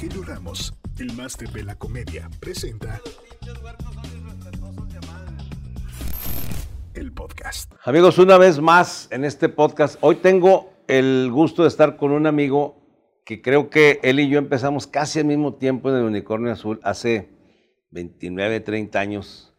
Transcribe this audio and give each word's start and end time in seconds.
Rogelio 0.00 0.22
Ramos, 0.22 0.72
el 0.98 1.12
máster 1.12 1.50
de 1.50 1.62
la 1.62 1.74
comedia, 1.74 2.30
presenta 2.40 3.02
el 6.94 7.12
podcast. 7.12 7.70
Amigos, 7.84 8.16
una 8.16 8.38
vez 8.38 8.60
más 8.60 9.08
en 9.12 9.26
este 9.26 9.50
podcast, 9.50 9.98
hoy 10.00 10.14
tengo 10.14 10.72
el 10.88 11.28
gusto 11.30 11.64
de 11.64 11.68
estar 11.68 11.98
con 11.98 12.12
un 12.12 12.26
amigo 12.26 12.80
que 13.26 13.42
creo 13.42 13.68
que 13.68 14.00
él 14.02 14.20
y 14.20 14.30
yo 14.30 14.38
empezamos 14.38 14.86
casi 14.86 15.18
al 15.18 15.26
mismo 15.26 15.56
tiempo 15.56 15.90
en 15.90 15.96
el 15.96 16.04
Unicornio 16.04 16.50
Azul, 16.50 16.80
hace 16.82 17.28
29, 17.90 18.60
30 18.60 18.98
años. 18.98 19.54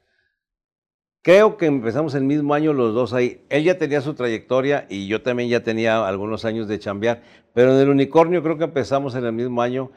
Creo 1.21 1.55
que 1.55 1.67
empezamos 1.67 2.15
el 2.15 2.23
mismo 2.23 2.55
año 2.55 2.73
los 2.73 2.95
dos 2.95 3.13
ahí. 3.13 3.45
Él 3.49 3.63
ya 3.63 3.77
tenía 3.77 4.01
su 4.01 4.15
trayectoria 4.15 4.87
y 4.89 5.05
yo 5.05 5.21
también 5.21 5.49
ya 5.49 5.61
tenía 5.61 6.03
algunos 6.07 6.45
años 6.45 6.67
de 6.67 6.79
chambear, 6.79 7.21
pero 7.53 7.75
en 7.75 7.79
el 7.79 7.89
Unicornio 7.89 8.41
creo 8.41 8.57
que 8.57 8.63
empezamos 8.63 9.13
en 9.13 9.25
el 9.25 9.33
mismo 9.33 9.61
año 9.61 9.91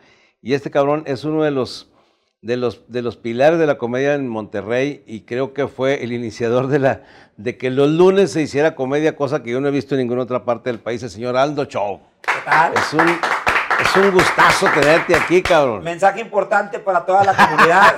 y 0.45 0.53
este 0.53 0.71
cabrón 0.71 1.03
es 1.07 1.25
uno 1.25 1.43
de 1.43 1.51
los 1.51 1.91
de 2.43 2.59
los, 2.59 2.83
de 2.89 3.01
los 3.01 3.17
pilares 3.17 3.59
de 3.59 3.67
la 3.67 3.79
comedia 3.79 4.13
en 4.13 4.29
Monterrey 4.29 5.03
y 5.07 5.23
creo 5.23 5.55
que 5.55 5.67
fue 5.67 6.05
el 6.05 6.13
iniciador 6.13 6.67
de, 6.67 6.79
la, 6.79 7.03
de 7.39 7.57
que 7.57 7.71
los 7.71 7.89
lunes 7.89 8.33
se 8.33 8.43
hiciera 8.43 8.75
comedia, 8.75 9.17
cosa 9.17 9.43
que 9.43 9.51
yo 9.51 9.63
no 9.63 9.69
he 9.69 9.71
visto 9.71 9.95
en 9.95 10.03
ninguna 10.03 10.25
otra 10.25 10.45
parte 10.45 10.69
del 10.69 10.79
país, 10.79 11.03
el 11.03 11.09
señor 11.09 11.39
Aldo 11.39 11.65
Show. 11.65 12.03
¿Qué 12.21 12.33
tal? 12.45 12.75
Es 12.75 12.93
un, 12.93 13.01
es 13.85 13.97
un 13.97 14.11
gustazo 14.13 14.67
tenerte 14.75 15.15
aquí, 15.15 15.43
cabrón. 15.43 15.83
Mensaje 15.85 16.21
importante 16.21 16.79
para 16.79 17.05
toda 17.05 17.25
la 17.25 17.35
comunidad. 17.35 17.95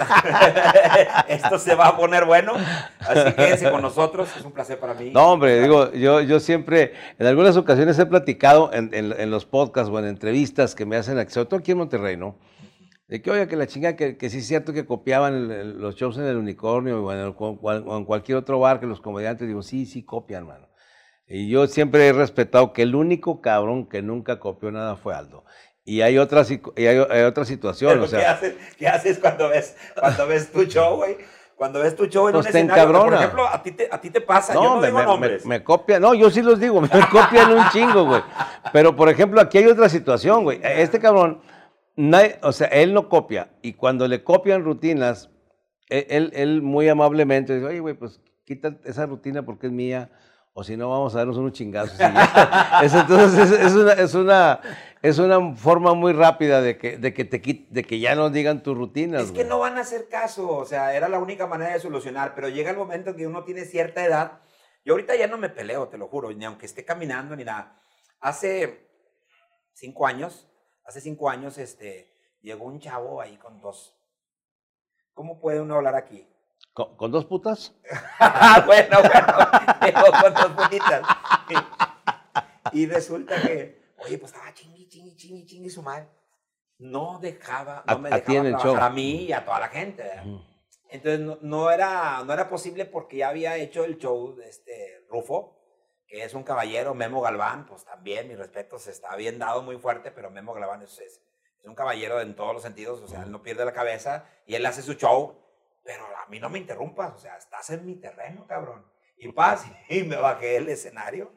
Esto 1.29 1.59
se 1.59 1.75
va 1.75 1.89
a 1.89 1.97
poner 1.97 2.25
bueno. 2.25 2.53
Así 3.01 3.33
quédense 3.35 3.71
con 3.71 3.83
nosotros. 3.83 4.29
Es 4.37 4.45
un 4.45 4.53
placer 4.53 4.79
para 4.79 4.95
mí. 4.95 5.11
No, 5.13 5.33
hombre, 5.33 5.61
digo, 5.63 5.93
yo, 5.93 6.21
yo 6.21 6.41
siempre, 6.41 6.93
en 7.19 7.27
algunas 7.27 7.57
ocasiones 7.57 7.99
he 7.99 8.07
platicado 8.07 8.71
en, 8.73 8.91
en- 8.93 9.15
en 9.19 9.31
los 9.31 9.45
podcasts 9.47 9.91
o 9.91 9.99
en 9.99 10.07
entrevistas 10.07 10.75
que 10.75 10.85
me 10.87 10.97
hacen, 10.97 11.17
sobre 11.31 11.47
todo 11.47 11.61
aquí 11.61 11.73
en 11.73 11.79
Monterrey, 11.79 12.17
¿no? 12.17 12.39
De 13.09 13.23
que, 13.23 13.31
oye, 13.31 13.47
que 13.47 13.55
la 13.57 13.67
chinga, 13.69 13.95
que, 13.95 14.17
que 14.17 14.31
sí 14.31 14.39
es 14.39 14.47
cierto 14.49 14.73
que 14.73 14.85
copiaban 14.85 15.35
el- 15.35 15.51
el- 15.53 15.79
los 15.79 15.95
shows 15.95 16.19
en 16.19 16.25
el 16.25 16.37
Unicornio 16.37 17.05
o 17.05 17.13
en, 17.13 17.21
el- 17.21 17.35
o 17.39 17.97
en 17.97 18.05
cualquier 18.05 18.39
otro 18.39 18.59
bar 18.59 18.81
que 18.81 18.87
los 18.87 19.01
comediantes, 19.01 19.47
digo, 19.47 19.63
sí, 19.63 19.87
sí 19.87 20.05
copian, 20.05 20.47
mano. 20.47 20.67
Y 21.29 21.49
yo 21.49 21.67
siempre 21.67 22.07
he 22.07 22.13
respetado 22.13 22.73
que 22.73 22.83
el 22.83 22.95
único 22.95 23.41
cabrón 23.41 23.89
que 23.89 24.01
nunca 24.01 24.39
copió 24.39 24.71
nada 24.71 24.95
fue 24.95 25.13
Aldo. 25.13 25.45
Y 25.87 26.03
hay 26.03 26.19
otra, 26.19 26.43
y 26.77 26.85
hay, 26.87 26.99
hay 27.09 27.23
otra 27.23 27.45
situación, 27.47 27.93
Pero 27.93 28.05
o 28.05 28.07
sea... 28.09 28.19
¿qué, 28.19 28.27
haces, 28.27 28.55
¿Qué 28.77 28.89
haces 28.89 29.19
cuando 29.19 29.49
ves, 29.49 29.77
cuando 29.99 30.27
ves 30.27 30.51
tu 30.53 30.65
show, 30.65 30.97
güey? 30.97 31.17
Cuando 31.55 31.79
ves 31.81 31.97
tu 31.97 32.05
show 32.07 32.27
en 32.29 32.35
Pues 32.35 32.45
un 32.47 32.53
te 32.53 32.59
escenario, 32.59 32.93
por 32.93 33.15
ejemplo, 33.15 33.47
a 33.49 33.63
ti 33.63 33.71
te, 33.71 33.89
a 33.91 33.99
ti 34.01 34.11
te 34.11 34.21
pasa, 34.21 34.53
yo 34.53 34.63
No, 34.63 34.75
no 34.75 34.81
me, 34.83 34.89
digo 34.89 35.03
nombres. 35.05 35.47
me- 35.47 35.59
me 35.61 35.65
copia, 35.65 35.99
no, 35.99 36.13
yo 36.13 36.29
sí 36.29 36.43
los 36.43 36.61
digo, 36.61 36.81
me 36.83 36.89
copian 36.89 37.53
un 37.53 37.65
chingo, 37.71 38.05
güey. 38.05 38.21
Pero, 38.75 38.95
por 38.97 39.09
ejemplo, 39.09 39.41
aquí 39.41 39.57
hay 39.59 39.67
otra 39.67 39.89
situación, 39.89 40.43
güey. 40.45 40.61
Este 40.63 40.99
cabrón, 40.99 41.41
nadie- 41.97 42.39
o 42.43 42.53
sea, 42.53 42.67
él 42.67 42.93
no 42.93 43.09
copia. 43.09 43.49
Y 43.63 43.73
cuando 43.75 44.07
le 44.09 44.23
copian 44.25 44.65
rutinas, 44.65 45.31
él, 45.89 46.05
él- 46.11 46.33
él 46.35 46.63
muy 46.63 46.89
amablemente 46.89 47.55
dice, 47.55 47.65
oye, 47.67 47.79
güey, 47.81 47.95
pues 47.95 48.21
quita 48.45 48.77
esa 48.85 49.07
rutina 49.07 49.45
porque 49.47 49.69
es 49.69 49.73
mía, 49.73 50.11
o 50.53 50.63
si 50.65 50.77
no, 50.77 50.91
vamos 50.91 51.15
a 51.15 51.19
darnos 51.19 51.37
unos 51.39 51.53
chingazos. 51.53 51.95
y 51.95 51.99
ya". 52.01 52.81
Es- 52.83 52.93
entonces, 52.93 53.51
es, 53.51 53.61
es 53.67 53.73
una, 53.75 53.93
es, 53.93 54.15
una, 54.15 54.61
es 55.09 55.21
una 55.21 55.55
forma 55.55 55.95
muy 55.95 56.13
rápida 56.13 56.61
de 56.61 56.77
que, 56.79 56.99
de 56.99 57.15
que, 57.15 57.25
te 57.25 57.39
de 57.39 57.85
que 57.85 58.01
ya 58.01 58.17
no 58.17 58.29
digan 58.29 58.65
tus 58.65 58.77
rutinas. 58.77 59.23
Es 59.23 59.29
que 59.31 59.45
güey. 59.45 59.49
no 59.49 59.61
van 59.61 59.79
a 59.79 59.83
hacer 59.83 60.09
caso, 60.09 60.49
o 60.49 60.65
sea, 60.65 60.97
era 60.97 61.09
la 61.09 61.21
única 61.21 61.47
manera 61.47 61.75
de 61.75 61.81
solucionar, 61.81 62.35
pero 62.35 62.49
llega 62.49 62.71
el 62.73 62.77
momento 62.77 63.11
en 63.11 63.17
que 63.17 63.27
uno 63.27 63.45
tiene 63.45 63.65
cierta 63.65 64.05
edad. 64.05 64.41
Yo 64.85 64.95
ahorita 64.95 65.15
ya 65.15 65.29
no 65.29 65.39
me 65.39 65.49
peleo, 65.49 65.87
te 65.89 65.97
lo 65.97 66.09
juro, 66.09 66.33
ni 66.33 66.45
aunque 66.45 66.67
esté 66.67 66.85
caminando 66.85 67.37
ni 67.37 67.45
nada. 67.45 67.81
Hace 68.19 68.89
cinco 69.75 70.09
años, 70.09 70.49
hace 70.85 71.01
cinco 71.01 71.31
años, 71.31 71.57
este, 71.59 72.13
llegó 72.41 72.65
un 72.65 72.81
chavo 72.81 73.21
ahí 73.21 73.37
con 73.37 73.61
dos. 73.61 73.97
¿Cómo 75.15 75.39
puede 75.39 75.61
uno 75.61 75.77
hablar 75.77 75.95
aquí? 75.95 76.29
¿Con, 76.73 76.97
con 76.97 77.13
dos 77.13 77.27
putas? 77.27 77.75
Bueno, 78.67 78.99
bueno, 79.03 79.35
llegó 79.83 80.11
con 80.21 80.35
dos 80.35 80.65
putitas. 80.65 81.03
Y 82.73 82.87
resulta 82.87 83.41
que, 83.41 83.95
oye, 83.99 84.19
pues 84.19 84.33
estaba 84.33 84.53
chingui, 84.53 84.76
chingui, 84.97 85.17
chingui, 85.17 85.45
chingui 85.47 85.71
su 85.71 85.83
madre. 85.83 86.09
No 86.79 87.19
dejaba, 87.21 87.85
no 87.87 87.95
A- 87.95 87.99
me 87.99 88.11
dejaba 88.11 88.59
trabajar 88.59 88.83
a 88.83 88.91
mí 88.91 89.25
y 89.25 89.33
a 89.33 89.45
toda 89.45 89.61
la 89.61 89.69
gente. 89.69 90.05
Entonces 90.89 91.21
no, 91.21 91.39
no 91.43 91.71
era, 91.71 92.23
no 92.25 92.33
era 92.33 92.49
posible 92.49 92.85
porque 92.85 93.19
ya 93.19 93.29
había 93.29 93.57
hecho 93.57 93.85
el 93.85 93.99
show 93.99 94.35
de 94.37 94.49
este 94.49 95.05
Rufo, 95.09 95.57
que 96.07 96.23
es 96.23 96.35
un 96.35 96.45
caballero, 96.45 96.95
Memo 96.95 97.21
Galván, 97.21 97.67
pues 97.67 97.85
también, 97.85 98.29
mi 98.29 98.37
respeto, 98.37 98.79
se 98.79 98.91
está 98.93 99.17
bien 99.17 99.39
dado 99.39 99.63
muy 99.63 99.79
fuerte, 99.79 100.11
pero 100.13 100.31
Memo 100.31 100.53
Galván 100.55 100.83
es, 100.83 100.99
es, 101.01 101.21
es 101.59 101.67
un 101.67 101.75
caballero 101.75 102.21
en 102.21 102.37
todos 102.37 102.53
los 102.55 102.63
sentidos, 102.63 103.01
o 103.03 103.09
sea, 103.09 103.23
él 103.25 103.33
no 103.33 103.43
pierde 103.43 103.65
la 103.65 103.73
cabeza 103.73 104.25
y 104.47 104.55
él 104.55 104.65
hace 104.65 104.83
su 104.83 104.95
show, 104.95 105.37
pero 105.83 106.05
a 106.05 106.27
mí 106.29 106.39
no 106.39 106.49
me 106.51 106.59
interrumpas, 106.59 107.15
o 107.15 107.19
sea, 107.19 107.37
estás 107.37 107.71
en 107.71 107.85
mi 107.85 107.97
terreno, 107.97 108.47
cabrón. 108.47 108.87
Y 109.19 109.33
paz, 109.33 109.65
y 109.89 110.03
me 110.05 110.17
bajé 110.17 110.47
del 110.53 110.69
escenario. 110.69 111.33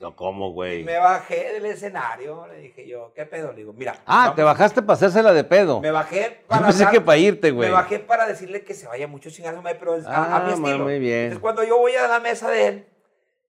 No, 0.00 0.14
¿Cómo, 0.16 0.50
güey? 0.52 0.82
Me 0.84 0.98
bajé 0.98 1.52
del 1.54 1.66
escenario, 1.66 2.46
le 2.48 2.58
dije 2.58 2.86
yo, 2.86 3.12
¿qué 3.14 3.24
pedo? 3.24 3.52
Le 3.52 3.58
digo, 3.58 3.72
mira. 3.72 3.92
Ah, 4.04 4.22
vamos- 4.24 4.36
te 4.36 4.42
bajaste 4.42 4.82
para 4.82 4.94
hacérsela 4.94 5.32
de 5.32 5.44
pedo. 5.44 5.80
Me 5.80 5.90
bajé 5.92 6.40
Yo 6.42 6.46
para. 6.48 6.66
pensé 6.66 6.84
dar- 6.84 6.92
que 6.92 7.00
para 7.00 7.16
irte, 7.18 7.50
güey. 7.52 7.68
Me 7.68 7.74
bajé 7.74 8.00
para 8.00 8.26
decirle 8.26 8.64
que 8.64 8.74
se 8.74 8.86
vaya 8.86 9.06
mucho 9.06 9.30
chingado, 9.30 9.62
pero 9.78 9.94
es 9.94 10.04
a, 10.04 10.36
a 10.36 10.40
mi 10.40 10.50
Ah, 10.50 10.54
estilo. 10.54 10.78
muy 10.84 10.98
bien. 10.98 11.18
Entonces, 11.24 11.40
cuando 11.40 11.62
yo 11.64 11.78
voy 11.78 11.94
a 11.94 12.06
la 12.08 12.20
mesa 12.20 12.50
de 12.50 12.66
él, 12.66 12.88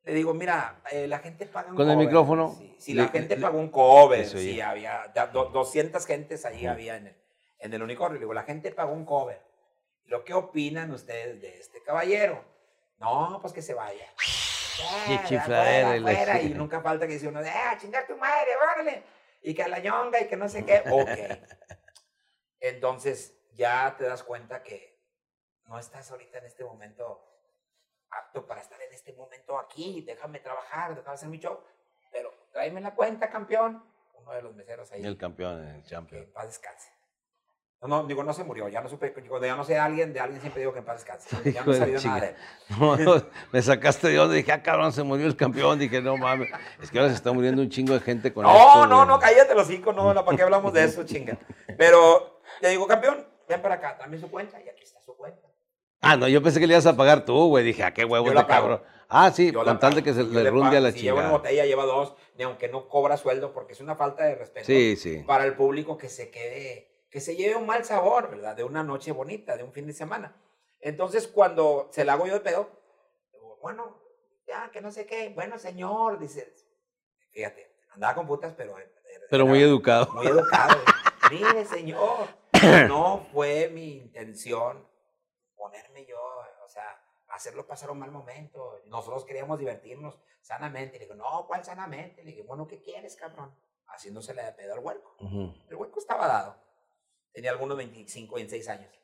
le 0.06 0.14
digo, 0.14 0.34
mira, 0.36 0.80
eh, 0.92 1.08
la 1.08 1.18
gente 1.20 1.48
paga 1.48 1.72
un 1.72 1.76
¿Con 1.76 1.90
el 1.90 1.96
cover. 1.96 2.08
micrófono? 2.08 2.56
Sí, 2.58 2.76
sí, 2.78 2.94
Le- 2.94 3.02
la 3.04 3.08
gente 3.10 3.36
le- 3.36 3.42
pagó 3.42 3.58
un 3.58 3.70
cover. 3.70 4.26
Sí, 4.26 4.38
oye. 4.38 4.64
había 4.64 5.12
do- 5.34 5.46
200 5.46 6.06
gentes 6.06 6.46
ahí 6.46 6.68
había 6.68 6.96
en 6.98 7.08
el, 7.08 7.16
en 7.60 7.74
el 7.74 7.82
unicornio. 7.82 8.14
Le 8.16 8.20
digo, 8.20 8.34
la 8.36 8.44
gente 8.44 8.72
pagó 8.72 8.94
un 8.94 9.04
cover. 9.04 9.42
¿Lo 10.06 10.24
que 10.24 10.36
opinan 10.36 10.92
ustedes 10.92 11.42
de 11.42 11.60
este 11.60 11.82
caballero? 11.82 12.46
No, 13.00 13.40
pues 13.42 13.52
que 13.52 13.64
se 13.64 13.74
vaya. 13.74 14.06
Ya, 14.78 15.24
chifladera 15.26 15.90
afuera, 15.90 16.12
y 16.12 16.16
afuera, 16.16 16.42
y 16.42 16.54
nunca 16.54 16.82
falta 16.82 17.08
que 17.08 17.14
dice 17.14 17.28
uno, 17.28 17.40
ah, 17.46 17.78
chingar 17.80 18.06
tu 18.08 18.18
madre, 18.18 18.52
órale. 18.56 19.04
Y 19.42 19.54
que 19.54 19.64
a 19.64 19.68
la 19.68 19.80
ñonga 19.80 20.22
y 20.22 20.28
que 20.28 20.36
no 20.36 20.50
sé 20.50 20.66
qué. 20.66 20.84
Ok. 20.90 21.80
Entonces 22.60 23.38
ya 23.54 23.96
te 23.98 24.06
das 24.06 24.24
cuenta 24.24 24.64
que 24.64 25.00
no 25.66 25.78
estás 25.80 26.10
ahorita 26.12 26.40
en 26.40 26.46
este 26.46 26.64
momento 26.64 27.22
apto 28.10 28.46
para 28.46 28.62
estar 28.62 28.82
en 28.82 28.94
este 28.94 29.14
momento 29.14 29.58
aquí. 29.60 30.02
Déjame 30.02 30.40
trabajar, 30.40 30.96
déjame 30.96 31.14
hacer 31.16 31.30
mi 31.30 31.38
show. 31.40 31.64
Pero 32.12 32.34
tráeme 32.52 32.82
la 32.82 32.96
cuenta, 32.96 33.30
campeón. 33.30 33.84
Uno 34.16 34.32
de 34.32 34.42
los 34.42 34.56
meseros 34.56 34.92
ahí. 34.92 35.06
El 35.06 35.18
campeón, 35.18 35.64
el 35.68 35.84
Que 35.84 35.90
champion. 35.90 36.24
en 36.24 36.32
paz 36.34 36.48
descanse. 36.48 36.95
No, 37.82 37.88
no, 37.88 38.08
digo, 38.08 38.24
no 38.24 38.34
se 38.34 38.44
murió. 38.44 38.68
Ya 38.68 38.82
no 38.82 38.90
supe. 38.90 39.14
Cuando 39.14 39.46
ya 39.46 39.56
no 39.56 39.64
sé 39.64 39.74
de 39.74 39.80
alguien, 39.80 40.12
de 40.12 40.20
alguien 40.20 40.42
siempre 40.42 40.62
digo 40.62 40.74
que 40.74 40.80
en 40.80 40.86
paz 40.86 40.98
descanse. 40.98 41.52
Ya 41.52 41.64
no 41.64 41.74
chinga. 41.74 42.16
nada 42.16 42.20
de 42.22 42.28
él. 42.30 42.36
No, 42.80 42.98
no, 42.98 43.24
me 43.52 43.62
sacaste 43.62 44.08
de 44.08 44.20
onda. 44.20 44.34
Dije, 44.34 44.52
ah, 44.52 44.64
cabrón, 44.64 44.92
se 44.92 45.04
murió 45.04 45.28
el 45.28 45.36
campeón. 45.36 45.78
Dije, 45.78 46.02
no 46.02 46.18
mames. 46.18 46.50
Es 46.82 46.90
que 46.90 46.98
ahora 46.98 47.10
se 47.12 47.16
está 47.18 47.32
muriendo 47.32 47.62
un 47.62 47.70
chingo 47.70 47.94
de 47.94 48.00
gente 48.00 48.34
con 48.34 48.46
esto. 48.46 48.58
No, 48.58 48.88
no, 48.88 49.06
no, 49.06 49.20
cállate 49.20 49.54
los 49.54 49.68
cinco, 49.68 49.94
no, 49.94 50.14
no, 50.14 50.26
¿para 50.26 50.38
qué 50.38 50.44
hablamos 50.44 50.74
de 50.74 50.84
eso, 50.84 51.04
chinga? 51.04 51.38
Pero 51.78 52.42
le 52.62 52.70
digo, 52.70 52.88
campeón, 52.88 53.28
ven 53.48 53.62
para 53.62 53.76
acá, 53.76 53.98
dame 54.00 54.18
su 54.18 54.30
cuenta 54.32 54.60
y 54.62 54.68
aquí 54.68 54.84
está 54.84 55.02
su 55.02 55.16
cuenta. 55.16 55.48
Ah, 56.02 56.16
no, 56.18 56.28
yo 56.28 56.42
pensé 56.42 56.60
que 56.60 56.68
le 56.68 56.74
ibas 56.74 56.86
a 56.86 56.96
pagar 56.96 57.26
tú, 57.26 57.48
güey. 57.50 57.64
Dije, 57.64 57.84
ah, 57.84 57.94
qué 57.94 58.06
huevo 58.06 58.30
de 58.30 58.46
cabrón. 58.46 58.82
Ah, 59.08 59.32
sí, 59.32 59.52
Yo 59.52 59.64
la 59.64 59.72
con 59.74 59.80
tal 59.80 59.94
de 59.96 60.04
que 60.04 60.14
se 60.14 60.24
le 60.24 60.44
le 60.44 60.50
runde 60.50 60.78
a 60.78 60.80
la 60.80 60.92
Si 60.92 61.00
lleva 61.02 61.22
una 61.22 61.32
botella, 61.32 61.66
lleva 61.66 61.86
dos, 61.86 62.16
ni 62.38 62.44
aunque 62.44 62.68
no 62.68 62.88
cobra 62.88 63.18
sueldo, 63.18 63.54
porque 63.54 63.74
es 63.74 63.80
una 63.82 63.96
falta 63.96 64.24
de 64.24 64.36
respeto 64.36 64.66
Sí, 64.66 64.96
sí. 64.96 65.24
para 65.28 65.46
el 65.46 65.56
público 65.56 65.98
que 65.98 66.10
se 66.10 66.32
quede, 66.32 66.95
que 67.16 67.22
se 67.22 67.38
lleve 67.38 67.56
un 67.56 67.66
mal 67.66 67.86
sabor, 67.86 68.30
¿verdad? 68.30 68.58
De 68.58 68.66
una 68.66 68.84
noche 68.84 69.14
bonita, 69.14 69.56
de 69.56 69.64
un 69.64 69.72
fin 69.72 69.88
de 69.88 69.94
semana. 69.94 70.36
Entonces, 70.82 71.30
cuando 71.30 71.88
se 71.90 72.04
la 72.04 72.12
hago 72.12 72.28
yo 72.28 72.34
de 72.34 72.40
pedo, 72.42 72.70
digo, 73.32 73.58
bueno, 73.62 74.02
ya, 74.46 74.70
que 74.70 74.82
no 74.82 74.92
sé 74.92 75.06
qué, 75.06 75.30
bueno, 75.30 75.58
señor, 75.58 76.20
dice, 76.20 76.54
fíjate, 77.32 77.74
andaba 77.92 78.16
con 78.16 78.28
putas, 78.28 78.54
pero... 78.58 78.76
Pero 79.30 79.44
era 79.44 79.46
muy 79.46 79.62
educado. 79.62 80.12
Muy 80.12 80.28
educado. 80.28 80.78
Mire, 81.32 81.64
señor, 81.64 82.28
no 82.90 83.26
fue 83.32 83.70
mi 83.70 83.96
intención 83.96 84.86
ponerme 85.56 86.06
yo, 86.06 86.20
o 86.66 86.68
sea, 86.68 87.02
hacerlo 87.30 87.66
pasar 87.66 87.92
un 87.92 88.00
mal 88.00 88.12
momento. 88.12 88.82
Nosotros 88.88 89.24
queríamos 89.24 89.58
divertirnos 89.58 90.20
sanamente. 90.42 90.98
Y 90.98 91.00
le 91.00 91.06
digo, 91.06 91.16
no, 91.16 91.48
¿cuál 91.48 91.64
sanamente? 91.64 92.26
Le 92.26 92.34
digo, 92.34 92.44
bueno, 92.46 92.68
¿qué 92.68 92.82
quieres, 92.82 93.16
cabrón? 93.16 93.56
Haciéndosele 93.88 94.44
de 94.44 94.52
pedo 94.52 94.74
al 94.74 94.80
huerco. 94.80 95.16
Ujú. 95.22 95.54
El 95.70 95.76
huerco 95.78 96.00
estaba 96.00 96.28
dado. 96.28 96.65
Tenía 97.36 97.52
algunos 97.52 97.76
25, 97.76 98.36
26 98.36 98.70
años. 98.70 98.98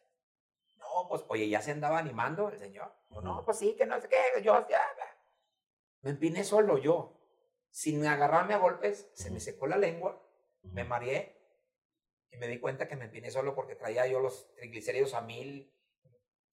No, 0.78 1.06
pues, 1.10 1.26
oye, 1.28 1.50
ya 1.50 1.62
se 1.62 1.72
andaba 1.72 2.00
animando 2.00 2.48
el 2.48 2.58
señor. 2.58 2.90
Digo, 3.10 3.22
no, 3.22 3.44
pues 3.44 3.58
sí, 3.58 3.76
que 3.76 3.86
no 3.86 4.00
sé 4.00 4.08
qué, 4.08 4.42
yo 4.42 4.66
ya. 4.70 4.82
Me 6.00 6.12
empiné 6.12 6.46
solo 6.46 6.78
yo. 6.78 7.18
Sin 7.72 8.06
agarrarme 8.08 8.54
a 8.54 8.58
golpes, 8.58 9.12
se 9.16 9.32
me 9.32 9.42
secó 9.42 9.68
la 9.68 9.78
lengua, 9.78 10.26
me 10.64 10.86
mareé 10.86 11.38
y 12.32 12.38
me 12.38 12.48
di 12.48 12.60
cuenta 12.60 12.88
que 12.88 12.96
me 12.96 13.06
empiné 13.06 13.32
solo 13.32 13.54
porque 13.54 13.76
traía 13.76 14.08
yo 14.08 14.22
los 14.22 14.54
triglicéridos 14.56 15.14
a 15.14 15.22
mil. 15.22 15.74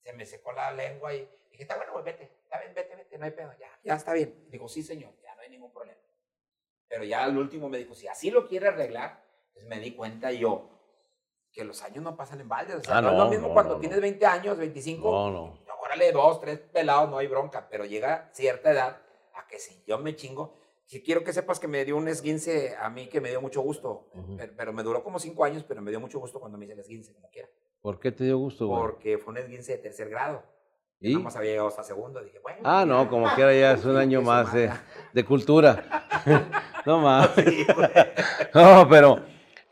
Se 0.03 0.13
me 0.13 0.27
secó 0.27 0.51
la 0.53 0.73
lengua 0.73 1.15
y 1.15 1.29
dije, 1.51 1.63
está 1.63 1.77
bueno, 1.77 1.93
pues 1.93 2.05
vete, 2.05 2.25
está 2.43 2.59
bien, 2.59 2.75
vete, 2.75 2.97
vete, 2.97 3.19
no 3.19 3.25
hay 3.25 3.31
pedo, 3.31 3.53
ya, 3.57 3.71
ya 3.85 3.95
está 3.95 4.13
bien. 4.15 4.49
Digo, 4.51 4.69
sí, 4.69 4.83
señor, 4.83 5.13
ya 5.23 5.35
no 5.37 5.43
hay 5.43 5.51
ningún 5.51 5.73
problema. 5.73 6.01
Pero 6.89 7.05
ya 7.05 7.23
al 7.23 7.37
último 7.37 7.69
me 7.69 7.79
dijo, 7.79 7.95
si 7.95 8.09
así 8.09 8.33
lo 8.33 8.49
quiere 8.49 8.69
arreglar, 8.69 9.25
pues 9.53 9.65
me 9.67 9.79
di 9.79 9.95
cuenta 9.95 10.33
yo 10.33 10.78
que 11.59 11.65
los 11.65 11.83
años 11.83 12.05
no 12.05 12.17
pasan 12.17 12.41
en 12.41 12.49
balde. 12.49 12.77
O 12.77 12.81
sea, 12.81 12.99
Ah, 12.99 13.03
no, 13.03 13.11
es 13.11 13.19
lo 13.19 13.29
mismo 13.29 13.49
no, 13.49 13.55
cuando 13.55 13.75
no, 13.75 13.81
tienes 13.81 13.99
no. 13.99 14.03
20 14.03 14.27
años, 14.27 14.57
25. 14.59 15.11
No, 15.11 15.31
no. 15.33 15.59
Órale, 15.83 16.13
dos, 16.13 16.41
tres 16.41 16.61
pelados, 16.61 17.11
no 17.11 17.19
hay 17.19 17.27
bronca. 17.27 17.67
Pero 17.69 17.85
llega 17.85 18.31
cierta 18.33 18.71
edad 18.71 18.99
a 19.35 19.45
que 19.49 19.59
si 19.59 19.83
yo 19.85 19.99
me 19.99 20.15
chingo. 20.15 20.55
Si 20.87 21.03
quiero 21.03 21.25
que 21.25 21.33
sepas 21.33 21.59
que 21.59 21.67
me 21.67 21.85
dio 21.85 21.97
un 21.97 22.07
esguince 22.07 22.77
a 22.81 22.89
mí 22.91 23.09
que 23.09 23.21
me 23.21 23.31
dio 23.31 23.41
mucho 23.41 23.61
gusto. 23.61 24.07
pero, 24.37 24.53
pero 24.57 24.73
me 24.73 24.85
duró 24.85 25.03
como 25.03 25.19
cinco 25.19 25.43
años, 25.45 25.65
pero 25.67 25.83
me 25.83 25.91
dio 25.91 25.99
mucho 25.99 26.21
gusto 26.21 26.39
cuando 26.39 26.57
me 26.57 26.65
hice 26.65 26.75
el 26.75 26.81
esguince, 26.81 27.13
como 27.13 27.29
quiera. 27.29 27.49
¿Por 27.83 27.99
qué 27.99 28.13
te 28.13 28.23
dio 28.23 28.39
gusto, 28.39 28.69
güey? 28.69 28.81
Porque 28.81 29.19
fue 29.19 29.33
un 29.33 29.39
esguince 29.39 29.73
de 29.73 29.79
tercer 29.79 30.09
grado. 30.09 30.45
¿Y? 31.01 31.13
Nada 31.13 31.25
más 31.25 31.37
había 31.37 31.51
llegado 31.51 31.69
hasta 31.69 31.83
segundo. 31.83 32.23
Dije, 32.23 32.39
bueno. 32.39 32.61
Ah, 32.63 32.85
no, 32.87 33.03
ya. 33.03 33.11
como 33.11 33.27
quiera 33.35 33.53
ya 33.53 33.73
es 33.73 33.85
un 33.85 33.97
año 33.97 34.23
más 34.23 34.53
de, 34.53 35.25
cultura. 35.25 36.07
no 36.87 36.99
más. 37.01 37.31
Sí. 37.37 37.67
No, 38.55 38.89
pero 38.89 39.21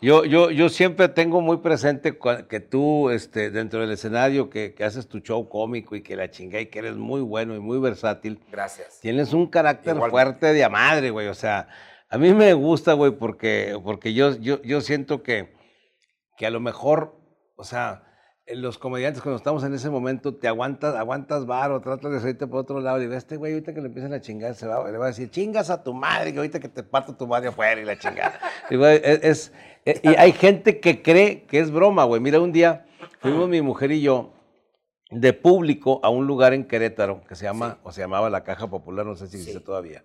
yo, 0.07 0.25
yo, 0.25 0.51
yo 0.51 0.69
siempre 0.69 1.09
tengo 1.09 1.41
muy 1.41 1.57
presente 1.57 2.17
que 2.49 2.61
tú, 2.61 3.11
este, 3.11 3.51
dentro 3.51 3.81
del 3.81 3.91
escenario, 3.91 4.49
que, 4.51 4.73
que 4.75 4.85
haces 4.85 5.09
tu 5.09 5.19
show 5.19 5.49
cómico 5.49 5.97
y 5.97 6.03
que 6.03 6.15
la 6.15 6.31
chingada 6.31 6.61
y 6.63 6.67
que 6.67 6.79
eres 6.79 6.97
muy 6.97 7.21
bueno 7.23 7.55
y 7.57 7.59
muy 7.61 7.79
versátil, 7.81 8.41
Gracias. 8.51 9.01
tienes 9.01 9.33
un 9.33 9.49
carácter 9.49 9.97
Igualmente. 9.97 10.11
fuerte 10.11 10.53
de 10.53 10.63
a 10.65 10.69
madre, 10.69 11.11
güey. 11.11 11.27
O 11.29 11.35
sea, 11.35 11.69
a 12.09 12.19
mí 12.19 12.33
me 12.33 12.53
gusta, 12.55 12.93
güey, 12.93 13.11
porque, 13.13 13.79
porque 13.83 14.15
yo, 14.15 14.37
yo, 14.37 14.63
yo 14.63 14.81
siento 14.81 15.23
que, 15.25 15.53
que 16.37 16.47
a 16.47 16.51
lo 16.51 16.61
mejor, 16.61 17.19
o 17.57 17.65
sea, 17.65 18.05
los 18.49 18.79
comediantes 18.79 19.23
cuando 19.23 19.39
estamos 19.39 19.65
en 19.65 19.75
ese 19.75 19.91
momento 19.91 20.37
te 20.37 20.47
aguantas, 20.47 20.95
aguantas 20.95 21.47
varo, 21.47 21.81
tratas 21.81 22.13
de 22.13 22.21
salirte 22.21 22.47
por 22.47 22.61
otro 22.61 22.81
lado 22.81 23.03
y 23.03 23.09
ves, 23.09 23.19
este 23.19 23.37
güey 23.37 23.55
ahorita 23.55 23.75
que 23.75 23.81
le 23.81 23.89
empiezan 23.89 24.13
a 24.13 24.21
chingar, 24.21 24.55
se 24.55 24.69
va, 24.69 24.89
le 24.89 24.97
va 24.99 25.07
a 25.07 25.09
decir, 25.09 25.31
chingas 25.31 25.69
a 25.69 25.83
tu 25.83 25.93
madre, 25.93 26.33
que 26.33 26.39
ahorita 26.39 26.61
que 26.61 26.69
te 26.69 26.85
parto 26.85 27.17
tu 27.17 27.27
madre 27.27 27.49
afuera 27.49 27.81
y 27.81 27.85
la 27.85 27.99
chingada. 27.99 28.39
Y, 28.71 28.77
güey, 28.77 29.01
es, 29.03 29.21
es- 29.25 29.53
y 30.03 30.09
hay 30.09 30.33
gente 30.33 30.81
que 30.81 31.03
cree 31.03 31.45
que 31.45 31.61
es 31.61 31.71
broma, 31.71 32.05
güey. 32.05 32.21
Mira, 32.21 32.41
un 32.41 32.53
día 32.53 32.87
fuimos 33.21 33.49
mi 33.49 33.63
mujer 33.63 33.93
y 33.93 34.01
yo 34.01 34.33
de 35.11 35.33
público 35.33 36.01
a 36.03 36.09
un 36.09 36.27
lugar 36.27 36.53
en 36.53 36.67
Querétaro 36.67 37.23
que 37.29 37.37
se 37.37 37.45
llama, 37.45 37.79
o 37.85 37.93
se 37.93 38.01
llamaba 38.01 38.29
la 38.29 38.43
Caja 38.43 38.69
Popular, 38.69 39.07
no 39.07 39.15
sé 39.15 39.29
si 39.29 39.37
existe 39.37 39.61
Sí. 39.61 39.65
todavía. 39.65 40.05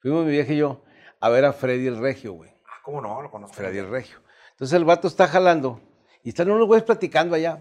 Fuimos 0.00 0.24
mi 0.26 0.32
vieja 0.32 0.52
y 0.52 0.58
yo 0.58 0.82
a 1.20 1.28
ver 1.30 1.44
a 1.46 1.52
Freddy 1.52 1.86
el 1.86 1.98
Regio, 1.98 2.32
güey. 2.34 2.50
Ah, 2.66 2.80
¿cómo 2.82 3.00
no? 3.00 3.22
Lo 3.22 3.30
conozco. 3.30 3.54
Freddy 3.56 3.78
el 3.78 3.88
Regio. 3.88 4.18
Entonces 4.50 4.76
el 4.76 4.84
vato 4.84 5.08
está 5.08 5.26
jalando 5.26 5.80
y 6.22 6.28
están 6.30 6.50
unos 6.50 6.66
güeyes 6.66 6.84
platicando 6.84 7.34
allá. 7.34 7.60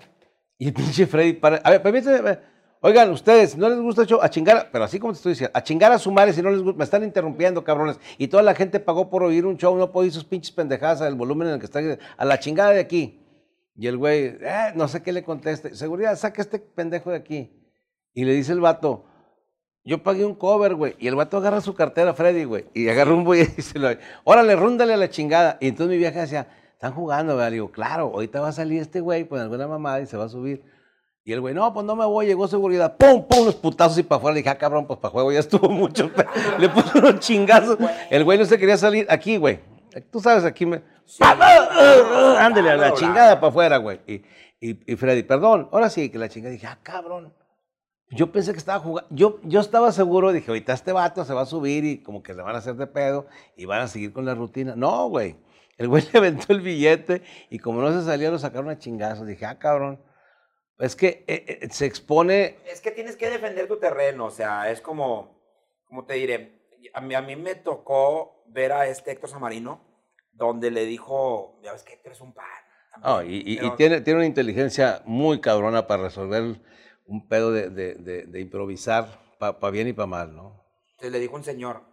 Y 0.57 0.67
el 0.67 0.73
pinche 0.73 1.07
Freddy 1.07 1.33
para. 1.33 1.57
A 1.57 1.69
ver, 1.71 1.81
permíteme. 1.81 2.39
Oigan, 2.83 3.11
ustedes, 3.11 3.55
¿no 3.55 3.69
les 3.69 3.79
gusta 3.79 4.01
el 4.01 4.07
show? 4.07 4.19
A 4.23 4.29
chingar, 4.29 4.69
pero 4.71 4.83
así 4.83 4.99
como 4.99 5.13
te 5.13 5.17
estoy 5.17 5.33
diciendo, 5.33 5.51
a 5.53 5.61
chingar 5.61 5.91
a 5.91 5.99
su 5.99 6.11
madre 6.11 6.33
si 6.33 6.41
no 6.41 6.49
les 6.49 6.63
gusta. 6.63 6.79
Me 6.79 6.83
están 6.83 7.03
interrumpiendo, 7.03 7.63
cabrones. 7.63 7.99
Y 8.17 8.27
toda 8.27 8.41
la 8.41 8.55
gente 8.55 8.79
pagó 8.79 9.07
por 9.07 9.21
oír 9.21 9.45
un 9.45 9.55
show, 9.55 9.77
no 9.77 9.91
puedo 9.91 10.03
oír 10.03 10.11
sus 10.11 10.25
pinches 10.25 10.51
pendejadas 10.51 11.01
al 11.01 11.13
volumen 11.13 11.49
en 11.49 11.53
el 11.53 11.59
que 11.59 11.65
está. 11.65 11.79
A 12.17 12.25
la 12.25 12.39
chingada 12.39 12.71
de 12.71 12.79
aquí. 12.79 13.19
Y 13.75 13.85
el 13.85 13.97
güey, 13.97 14.37
eh, 14.41 14.71
no 14.73 14.87
sé 14.87 15.03
qué 15.03 15.11
le 15.11 15.23
conteste. 15.23 15.75
Seguridad, 15.75 16.15
saca 16.15 16.41
este 16.41 16.57
pendejo 16.57 17.11
de 17.11 17.17
aquí. 17.17 17.51
Y 18.15 18.25
le 18.25 18.33
dice 18.33 18.51
el 18.51 18.59
vato, 18.61 19.05
yo 19.83 20.01
pagué 20.01 20.25
un 20.25 20.33
cover, 20.33 20.73
güey. 20.73 20.95
Y 20.97 21.07
el 21.07 21.15
vato 21.15 21.37
agarra 21.37 21.61
su 21.61 21.75
cartera, 21.75 22.15
Freddy, 22.15 22.45
güey. 22.45 22.65
Y 22.73 22.89
agarra 22.89 23.13
un 23.13 23.23
güey 23.23 23.47
y 23.57 23.61
se 23.61 23.77
lo... 23.77 23.89
Órale, 24.23 24.55
rúndale 24.55 24.95
a 24.95 24.97
la 24.97 25.09
chingada. 25.11 25.59
Y 25.61 25.67
entonces 25.67 25.91
mi 25.91 25.97
vieja 25.99 26.21
decía, 26.21 26.47
están 26.73 26.93
jugando, 26.93 27.35
güey. 27.35 27.45
Le 27.45 27.53
digo, 27.53 27.71
claro, 27.71 28.05
ahorita 28.13 28.41
va 28.41 28.47
a 28.47 28.53
salir 28.53 28.81
este 28.81 29.01
güey 29.01 29.27
con 29.27 29.39
alguna 29.39 29.67
mamada 29.67 30.01
y 30.01 30.07
se 30.07 30.17
va 30.17 30.25
a 30.25 30.29
subir. 30.29 30.63
Y 31.23 31.33
el 31.33 31.41
güey, 31.41 31.53
no, 31.53 31.71
pues 31.71 31.85
no 31.85 31.95
me 31.95 32.05
voy, 32.05 32.25
llegó 32.25 32.47
seguridad. 32.47 32.97
¡Pum, 32.97 33.27
pum! 33.27 33.43
Unos 33.43 33.55
putazos 33.55 33.97
y 33.99 34.03
para 34.03 34.17
afuera. 34.17 34.33
Le 34.33 34.39
dije, 34.39 34.49
ah, 34.49 34.57
cabrón, 34.57 34.87
pues 34.87 34.99
para 34.99 35.11
juego 35.11 35.31
ya 35.31 35.39
estuvo 35.39 35.69
mucho. 35.69 36.09
Le 36.57 36.67
puso 36.69 36.97
unos 36.97 37.19
chingazos. 37.19 37.77
El 38.09 38.23
güey 38.23 38.39
no 38.39 38.45
se 38.45 38.57
quería 38.57 38.77
salir 38.77 39.05
aquí, 39.09 39.37
güey. 39.37 39.59
Tú 40.11 40.19
sabes, 40.19 40.45
aquí 40.45 40.65
me... 40.65 40.81
Ándale 41.19 42.71
a 42.71 42.77
la 42.77 42.93
chingada 42.93 43.39
para 43.39 43.49
afuera, 43.49 43.77
güey. 43.77 43.99
Y, 44.07 44.13
y, 44.59 44.93
y 44.93 44.95
Freddy, 44.95 45.23
perdón, 45.23 45.69
ahora 45.71 45.89
sí 45.89 46.09
que 46.09 46.17
la 46.17 46.29
chingada. 46.29 46.53
Dije, 46.53 46.67
ah, 46.67 46.79
cabrón. 46.81 47.33
Yo 48.09 48.31
pensé 48.31 48.51
que 48.51 48.57
estaba 48.57 48.79
jugando. 48.79 49.07
Yo, 49.13 49.39
yo 49.43 49.61
estaba 49.61 49.91
seguro, 49.91 50.33
dije, 50.33 50.49
ahorita 50.51 50.73
este 50.73 50.91
vato 50.91 51.23
se 51.23 51.33
va 51.33 51.41
a 51.41 51.45
subir 51.45 51.85
y 51.85 52.03
como 52.03 52.21
que 52.23 52.33
le 52.33 52.41
van 52.41 52.55
a 52.55 52.57
hacer 52.57 52.75
de 52.75 52.87
pedo 52.87 53.27
y 53.55 53.65
van 53.65 53.81
a 53.81 53.87
seguir 53.87 54.11
con 54.11 54.25
la 54.25 54.35
rutina. 54.35 54.75
No, 54.75 55.07
güey. 55.07 55.37
El 55.77 55.87
güey 55.87 56.03
le 56.11 56.19
aventó 56.19 56.51
el 56.51 56.61
billete 56.61 57.21
y 57.49 57.59
como 57.59 57.81
no 57.81 57.91
se 57.91 58.05
salía, 58.05 58.31
lo 58.31 58.39
sacaron 58.39 58.69
a 58.69 58.77
chingazos. 58.77 59.27
Dije, 59.27 59.45
ah, 59.45 59.57
cabrón. 59.57 59.99
Es 60.81 60.95
que 60.95 61.23
eh, 61.27 61.59
eh, 61.61 61.69
se 61.69 61.85
expone. 61.85 62.57
Es 62.65 62.81
que 62.81 62.89
tienes 62.91 63.15
que 63.15 63.29
defender 63.29 63.67
tu 63.67 63.77
terreno, 63.77 64.25
o 64.25 64.31
sea, 64.31 64.71
es 64.71 64.81
como, 64.81 65.39
como 65.85 66.05
te 66.05 66.15
diré, 66.15 66.59
a 66.93 67.01
mí, 67.01 67.13
a 67.13 67.21
mí 67.21 67.35
me 67.35 67.53
tocó 67.53 68.43
ver 68.47 68.71
a 68.71 68.87
este 68.87 69.11
Héctor 69.11 69.29
Samarino, 69.29 69.79
donde 70.33 70.71
le 70.71 70.85
dijo, 70.85 71.59
ya 71.61 71.71
ves 71.73 71.83
que 71.83 71.93
Héctor 71.93 72.13
es 72.13 72.21
un 72.21 72.33
pan. 72.33 72.45
Ah, 73.03 73.23
y, 73.25 73.57
tiene, 73.77 74.01
tiene 74.01 74.17
una 74.19 74.25
inteligencia 74.25 75.01
muy 75.05 75.39
cabrona 75.39 75.85
para 75.85 76.03
resolver 76.03 76.59
un 77.05 77.27
pedo 77.27 77.51
de, 77.51 77.69
de- 77.69 77.95
de- 77.95 78.23
de 78.25 78.39
improvisar 78.39 79.07
para 79.37 79.69
bien 79.69 79.87
y 79.87 79.93
para 79.93 80.07
mal, 80.07 80.35
¿no? 80.35 80.63
Entonces 80.93 81.11
le 81.11 81.19
dijo 81.19 81.35
un 81.35 81.43
señor, 81.43 81.83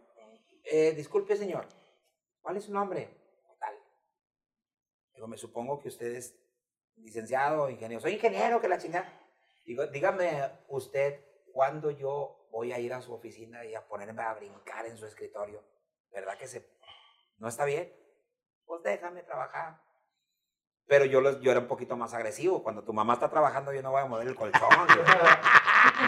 eh, 0.64 0.92
disculpe 0.96 1.36
señor, 1.36 1.66
¿cuál 2.40 2.56
es 2.56 2.64
su 2.64 2.72
nombre? 2.72 3.08
Tal. 3.60 3.74
Digo, 5.14 5.26
me 5.28 5.36
supongo 5.36 5.78
que 5.78 5.88
usted 5.88 6.14
es 6.16 6.34
licenciado, 7.02 7.70
ingeniero. 7.70 8.00
Soy 8.00 8.14
ingeniero, 8.14 8.60
que 8.60 8.68
la 8.68 8.78
chingada. 8.78 9.12
Digo, 9.64 9.86
dígame 9.86 10.50
usted 10.68 11.20
cuándo 11.52 11.90
yo 11.90 12.48
voy 12.50 12.72
a 12.72 12.78
ir 12.78 12.92
a 12.92 13.02
su 13.02 13.12
oficina 13.12 13.64
y 13.64 13.74
a 13.74 13.86
ponerme 13.86 14.22
a 14.22 14.34
brincar 14.34 14.86
en 14.86 14.96
su 14.96 15.06
escritorio. 15.06 15.62
¿Verdad 16.12 16.38
que 16.38 16.46
se... 16.46 16.66
no 17.38 17.48
está 17.48 17.64
bien? 17.64 17.92
Pues 18.64 18.82
déjame 18.82 19.22
trabajar. 19.22 19.80
Pero 20.86 21.04
yo, 21.04 21.20
los, 21.20 21.40
yo 21.40 21.50
era 21.50 21.60
un 21.60 21.66
poquito 21.66 21.96
más 21.96 22.14
agresivo. 22.14 22.62
Cuando 22.62 22.82
tu 22.82 22.94
mamá 22.94 23.14
está 23.14 23.28
trabajando, 23.28 23.72
yo 23.72 23.82
no 23.82 23.90
voy 23.90 24.00
a 24.00 24.06
mover 24.06 24.28
el 24.28 24.34
colchón. 24.34 24.68
güey. 24.86 24.98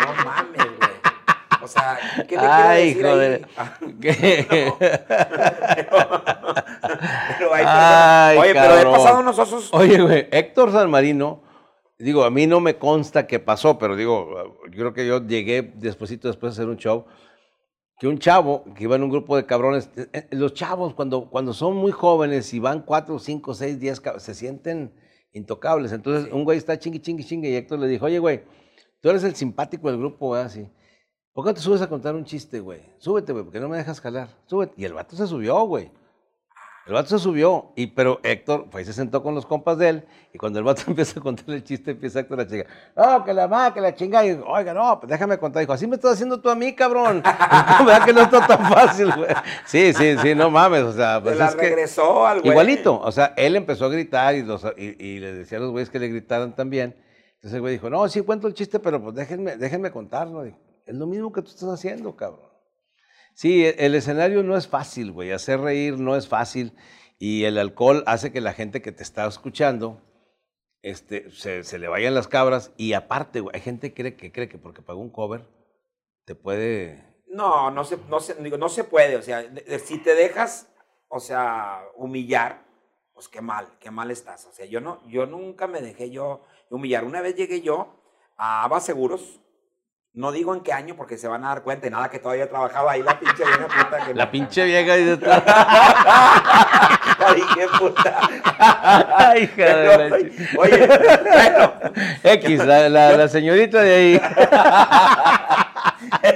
No 0.01 0.25
mames, 0.25 0.79
güey. 0.79 0.91
O 1.63 1.69
sea, 1.69 1.99
¿qué 2.17 2.27
quiero 2.27 2.45
Ay, 2.51 2.89
decir 2.95 3.07
joder. 3.07 3.49
ahí? 3.57 3.99
¿Qué? 4.01 4.73
Pero 7.45 7.55
hay 7.55 7.65
Ay, 7.67 8.37
personas- 8.39 8.45
Oye, 8.45 8.55
pero 8.55 8.79
he 8.79 8.97
pasado 8.97 9.21
unos 9.21 9.39
osos. 9.39 9.71
Oye, 9.73 10.01
güey, 10.03 10.29
Héctor 10.31 10.73
San 10.73 10.91
Marino, 10.91 11.43
digo, 11.99 12.25
a 12.25 12.31
mí 12.31 12.47
no 12.47 12.61
me 12.61 12.77
consta 12.79 13.27
que 13.27 13.39
pasó, 13.39 13.79
pero 13.79 13.97
digo, 13.97 14.57
yo 14.71 14.79
creo 14.79 14.93
que 14.95 15.07
yo 15.07 15.27
llegué 15.27 15.63
despuesito 15.77 16.29
después 16.29 16.55
de 16.55 16.63
hacer 16.63 16.71
un 16.71 16.77
show, 16.77 17.05
que 17.99 18.09
un 18.09 18.19
chavo 18.19 18.65
que 18.75 18.85
iba 18.85 18.97
en 18.97 19.03
un 19.03 19.11
grupo 19.11 19.37
de 19.37 19.45
cabrones, 19.45 19.91
eh, 19.97 20.07
eh, 20.13 20.27
los 20.31 20.55
chavos 20.55 20.95
cuando, 20.95 21.29
cuando 21.29 21.53
son 21.53 21.77
muy 21.77 21.93
jóvenes 21.93 22.53
y 22.55 22.59
van 22.59 22.81
cuatro, 22.83 23.19
cinco, 23.19 23.53
seis, 23.55 23.79
diez, 23.79 24.01
se 24.19 24.35
sienten 24.35 24.95
intocables. 25.33 25.93
Entonces 25.93 26.25
Sí. 26.25 26.31
un 26.32 26.44
güey 26.44 26.56
está 26.59 26.79
chingui, 26.79 27.01
chingui, 27.01 27.25
chingue 27.25 27.51
y 27.51 27.56
Héctor 27.56 27.79
le 27.79 27.89
dijo, 27.89 28.06
oye, 28.06 28.19
güey, 28.19 28.43
tú 29.03 29.11
eres 29.11 29.23
el 29.25 29.35
simpático 29.35 29.89
del 29.89 29.99
grupo, 29.99 30.29
güey, 30.29 30.43
así. 30.43 30.67
¿Por 31.32 31.44
qué 31.44 31.51
no 31.51 31.55
te 31.55 31.61
subes 31.61 31.82
a 31.82 31.89
contar 31.89 32.15
un 32.15 32.25
chiste, 32.25 32.59
güey? 32.61 32.81
Súbete, 32.99 33.32
güey, 33.32 33.44
porque 33.44 33.61
no 33.61 33.69
me 33.69 33.77
dejas 33.77 34.01
jalar. 34.01 34.29
Súbete. 34.47 34.73
Y 34.79 34.85
el 34.87 34.94
vato 34.94 35.15
se 35.15 35.27
subió, 35.27 35.61
güey. 35.67 35.93
El 36.87 36.94
vato 36.94 37.10
se 37.10 37.19
subió, 37.19 37.72
y, 37.77 37.89
pero 37.89 38.20
Héctor 38.22 38.69
pues, 38.70 38.87
se 38.87 38.93
sentó 38.93 39.22
con 39.22 39.34
los 39.34 39.46
compas 39.46 39.79
de 39.79 39.89
él, 39.91 40.05
y 40.32 40.39
cuando 40.39 40.58
el 40.58 40.65
vato 40.65 40.82
empieza 40.89 41.20
a 41.20 41.22
contar 41.22 41.55
el 41.55 41.63
chiste, 41.63 41.93
empieza 41.93 42.20
Héctor 42.20 42.41
a 42.41 42.46
chingar. 42.46 42.67
No, 42.96 43.25
que 43.25 43.34
la 43.34 43.46
más, 43.46 43.72
que 43.72 43.81
la 43.81 43.94
chinga. 43.94 44.27
Y 44.27 44.41
oiga, 44.46 44.75
no, 44.75 44.99
pues 44.99 45.10
déjame 45.10 45.39
contar. 45.39 45.60
Dijo, 45.60 45.72
así 45.72 45.87
me 45.87 45.96
estás 45.96 46.15
haciendo 46.15 46.41
tú 46.41 46.49
a 46.49 46.55
mí, 46.55 46.75
cabrón. 46.75 47.22
¿Verdad 47.84 48.05
que 48.05 48.13
no 48.13 48.22
está 48.22 48.46
tan 48.46 48.69
fácil, 48.69 49.13
güey? 49.15 49.31
Sí, 49.67 49.93
sí, 49.93 50.17
sí, 50.19 50.34
no 50.34 50.51
mames, 50.51 50.82
o 50.82 50.93
sea, 50.93 51.17
Se 51.17 51.22
pues 51.22 51.39
la 51.39 51.46
es 51.46 51.55
que... 51.55 51.63
regresó 51.63 52.27
al 52.27 52.41
güey. 52.41 52.51
Igualito, 52.51 53.01
o 53.01 53.13
sea, 53.13 53.34
él 53.37 53.56
empezó 53.56 53.84
a 53.84 53.89
gritar 53.89 54.34
y, 54.34 54.43
los, 54.43 54.65
y, 54.77 55.05
y 55.05 55.20
le 55.20 55.32
decía 55.32 55.58
a 55.58 55.60
los 55.60 55.70
güeyes 55.70 55.91
que 55.91 55.99
le 55.99 56.08
gritaran 56.08 56.56
también. 56.56 56.96
Entonces 57.34 57.55
el 57.55 57.60
güey 57.60 57.75
dijo, 57.75 57.89
no, 57.89 58.06
sí 58.08 58.20
cuento 58.20 58.49
el 58.49 58.55
chiste, 58.55 58.81
pero 58.81 59.01
pues 59.03 59.15
déjenme, 59.15 59.56
déjenme 59.56 59.91
contarlo. 59.91 60.43
Dijo, 60.43 60.58
es 60.84 60.94
lo 60.94 61.06
mismo 61.06 61.32
que 61.32 61.41
tú 61.41 61.49
estás 61.49 61.69
haciendo, 61.69 62.15
cabrón. 62.17 62.50
Sí, 63.34 63.65
e- 63.65 63.77
el 63.79 63.94
escenario 63.94 64.43
no 64.43 64.56
es 64.56 64.69
fácil, 64.69 65.13
güey. 65.13 65.32
Hacer 65.32 65.60
reír 65.60 65.99
no 65.99 66.17
es 66.17 66.29
fácil. 66.29 66.75
Y 67.19 67.44
el 67.44 67.58
alcohol 67.58 68.03
hace 68.06 68.32
que 68.32 68.41
la 68.41 68.53
gente 68.53 68.82
que 68.82 68.93
te 68.93 69.03
está 69.03 69.27
escuchando 69.27 70.01
este, 70.82 71.31
se, 71.31 71.65
se 71.65 71.79
le 71.79 71.89
vayan 71.89 72.15
las 72.15 72.29
cabras. 72.29 72.72
Y 72.77 72.94
aparte, 72.94 73.41
güey, 73.41 73.55
hay 73.55 73.63
gente 73.63 73.93
que 73.93 74.32
cree, 74.32 74.49
que 74.49 74.58
porque 74.58 74.82
pagó 74.82 75.01
un 75.01 75.10
cover 75.10 75.46
te 76.25 76.34
puede... 76.34 77.08
No, 77.27 77.70
no 77.70 77.84
se, 77.84 77.96
no 78.08 78.20
se, 78.20 78.34
digo, 78.43 78.56
no 78.56 78.69
se 78.69 78.84
puede. 78.84 79.17
O 79.17 79.22
sea, 79.22 79.44
si 79.84 79.99
te 79.99 80.15
dejas, 80.15 80.72
o 81.08 81.20
sea, 81.20 81.82
humillar, 81.96 82.65
pues 83.13 83.29
qué 83.29 83.41
mal, 83.41 83.69
qué 83.79 83.91
mal 83.91 84.10
estás. 84.10 84.46
O 84.46 84.53
sea, 84.53 84.67
yo 84.67 84.81
no, 84.81 85.06
yo 85.08 85.27
nunca 85.27 85.67
me 85.67 85.81
dejé 85.81 86.10
yo 86.10 86.44
humillar. 86.70 87.05
Una 87.05 87.20
vez 87.20 87.37
llegué 87.37 87.60
yo 87.60 88.03
a 88.37 88.65
Ava 88.65 88.81
Seguros. 88.81 89.41
No 90.12 90.32
digo 90.32 90.52
en 90.55 90.60
qué 90.62 90.72
año 90.72 90.96
porque 90.96 91.17
se 91.17 91.29
van 91.29 91.44
a 91.44 91.48
dar 91.50 91.62
cuenta 91.62 91.86
y 91.86 91.90
nada 91.90 92.10
que 92.10 92.19
todavía 92.19 92.48
trabajaba 92.48 92.90
ahí 92.93 93.02
la 93.02 93.17
pinche 93.19 93.44
vieja 93.44 93.67
puta 93.69 94.05
que 94.05 94.14
La 94.19 94.31
pinche 94.31 94.64
vieja 94.64 94.96
y 94.98 95.05
de 95.05 95.17
La 95.19 96.96
dije 97.34 97.67
puta. 97.79 98.19
Ay, 99.17 99.44
hija 99.44 99.76
de 99.76 100.08
la 100.10 100.19
chi- 100.19 100.32
Oye, 100.58 100.88
bueno, 101.32 101.72
X, 102.24 102.67
la, 102.67 102.88
la- 102.88 103.12
la 103.17 103.29
señorita 103.29 103.81
de 103.82 103.94
ahí. 103.94 104.20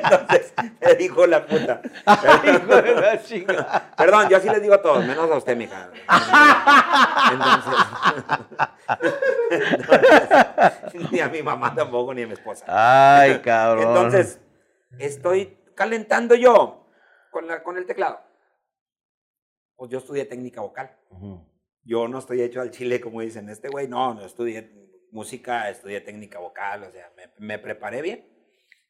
Entonces 0.05 0.55
me 0.81 0.95
dijo 0.95 1.27
la 1.27 1.47
puta. 1.47 1.81
Chingada. 3.25 3.95
Perdón, 3.97 4.29
yo 4.29 4.37
así 4.37 4.49
les 4.49 4.63
digo 4.63 4.75
a 4.75 4.83
todos, 4.83 5.05
menos 5.05 5.31
a 5.31 5.37
usted, 5.37 5.57
mija. 5.57 5.91
Entonces, 7.33 7.75
ni 11.11 11.21
a 11.21 11.29
mi 11.29 11.43
mamá 11.43 11.75
tampoco, 11.75 12.15
ni 12.15 12.23
a 12.23 12.27
mi 12.27 12.35
esposa. 12.35 12.65
Ay, 12.69 13.41
cabrón. 13.41 13.89
Entonces, 13.89 14.41
estoy 14.99 15.59
calentando 15.75 16.35
yo 16.35 16.87
con, 17.31 17.47
la, 17.47 17.63
con 17.63 17.77
el 17.77 17.87
teclado. 17.87 18.21
Pues 19.77 19.91
yo 19.91 19.99
estudié 19.99 20.25
técnica 20.25 20.61
vocal. 20.61 20.97
Yo 21.83 22.09
no 22.09 22.19
estoy 22.19 22.41
hecho 22.43 22.61
al 22.61 22.71
chile, 22.71 23.01
como 23.01 23.21
dicen, 23.21 23.49
este 23.51 23.69
güey, 23.69 23.89
no, 23.89 24.15
no 24.15 24.25
estudié 24.25 24.73
música, 25.11 25.69
estudié 25.69 26.01
técnica 26.01 26.39
vocal, 26.39 26.85
o 26.85 26.91
sea, 26.91 27.13
me, 27.17 27.31
me 27.39 27.59
preparé 27.59 28.03
bien. 28.03 28.34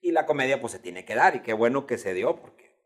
Y 0.04 0.12
la 0.12 0.26
comedia, 0.26 0.60
pues 0.60 0.74
se 0.74 0.78
tiene 0.78 1.06
que 1.06 1.14
dar, 1.14 1.34
y 1.34 1.40
qué 1.40 1.54
bueno 1.54 1.86
que 1.86 1.96
se 1.96 2.12
dio, 2.12 2.36
porque 2.38 2.76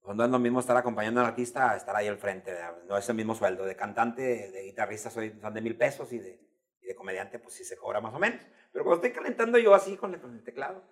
pues, 0.00 0.16
no 0.16 0.24
es 0.24 0.30
lo 0.30 0.40
mismo 0.40 0.58
estar 0.58 0.76
acompañando 0.76 1.20
al 1.20 1.26
artista 1.26 1.70
a 1.70 1.76
estar 1.76 1.94
ahí 1.94 2.08
al 2.08 2.18
frente, 2.18 2.52
no 2.88 2.98
es 2.98 3.08
el 3.08 3.14
mismo 3.14 3.36
sueldo. 3.36 3.64
De 3.64 3.76
cantante, 3.76 4.50
de 4.50 4.62
guitarrista 4.64 5.08
son 5.08 5.54
de 5.54 5.60
mil 5.60 5.76
pesos, 5.78 6.12
y 6.12 6.18
de, 6.18 6.40
y 6.80 6.86
de 6.86 6.96
comediante, 6.96 7.38
pues 7.38 7.54
sí 7.54 7.64
se 7.64 7.76
cobra 7.76 8.00
más 8.00 8.12
o 8.12 8.18
menos. 8.18 8.40
Pero 8.72 8.84
cuando 8.84 9.06
estoy 9.06 9.12
calentando 9.16 9.56
yo 9.56 9.72
así 9.72 9.96
con 9.96 10.12
el, 10.14 10.42
teclado, 10.42 10.82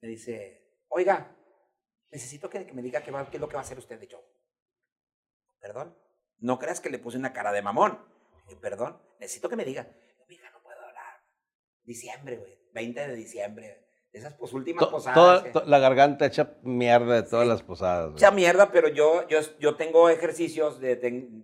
me 0.00 0.08
dice, 0.08 0.82
oiga, 0.88 1.36
necesito 2.10 2.50
que, 2.50 2.64
me 2.72 2.82
diga 2.82 3.04
qué, 3.04 3.12
va- 3.12 3.30
qué 3.30 3.36
es 3.36 3.40
lo 3.40 3.48
que 3.48 3.54
va 3.54 3.60
a 3.60 3.64
hacer 3.64 3.78
usted 3.78 4.00
de 4.00 4.08
show. 4.08 4.24
Perdón. 5.60 5.96
No 6.38 6.58
creas 6.58 6.80
que 6.80 6.90
le 6.90 6.98
puse 6.98 7.16
una 7.16 7.32
cara 7.32 7.52
de 7.52 7.62
mamón. 7.62 8.04
Dije, 8.48 8.56
perdón, 8.60 9.00
necesito 9.20 9.48
que 9.48 9.54
me 9.54 9.64
diga. 9.64 9.86
Mija, 10.26 10.50
no 10.50 10.60
puedo 10.64 10.80
hablar. 10.80 11.22
Diciembre, 11.84 12.38
güey. 12.38 12.58
20 12.72 13.06
de 13.06 13.14
diciembre. 13.14 13.86
Esas 14.12 14.34
pues 14.34 14.52
últimas 14.52 14.84
To- 14.84 14.90
posadas. 14.90 15.14
toda- 15.14 15.52
to- 15.52 15.64
la 15.66 15.78
garganta 15.78 16.26
hecha 16.26 16.56
mierda 16.62 17.14
de 17.14 17.22
todas 17.22 17.44
Sí. 17.44 17.48
las 17.48 17.62
posadas. 17.62 18.10
Mucha 18.10 18.30
mierda, 18.32 18.72
pero 18.72 18.88
yo, 18.88 19.26
yo, 19.28 19.38
yo 19.60 19.76
tengo 19.76 20.08
ejercicios 20.08 20.80
de, 20.80 20.96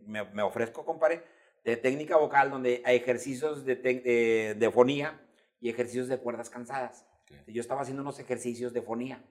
me, 0.05 0.25
me 0.31 0.43
ofrezco, 0.43 0.85
compadre, 0.85 1.23
de 1.65 1.77
técnica 1.77 2.17
vocal, 2.17 2.51
donde 2.51 2.83
hay 2.85 2.97
ejercicios 2.97 3.65
de, 3.65 3.81
tec- 3.81 4.03
de, 4.03 4.55
de 4.59 4.71
fonía 4.71 5.21
y 5.61 5.69
ejercicios 5.71 6.09
de 6.09 6.19
cuerdas 6.19 6.51
cansadas. 6.51 7.07
Yo 7.47 7.61
estaba 7.61 7.83
haciendo 7.83 8.03
unos 8.03 8.19
ejercicios 8.19 8.73
de 8.73 8.83
fonía 8.83 9.23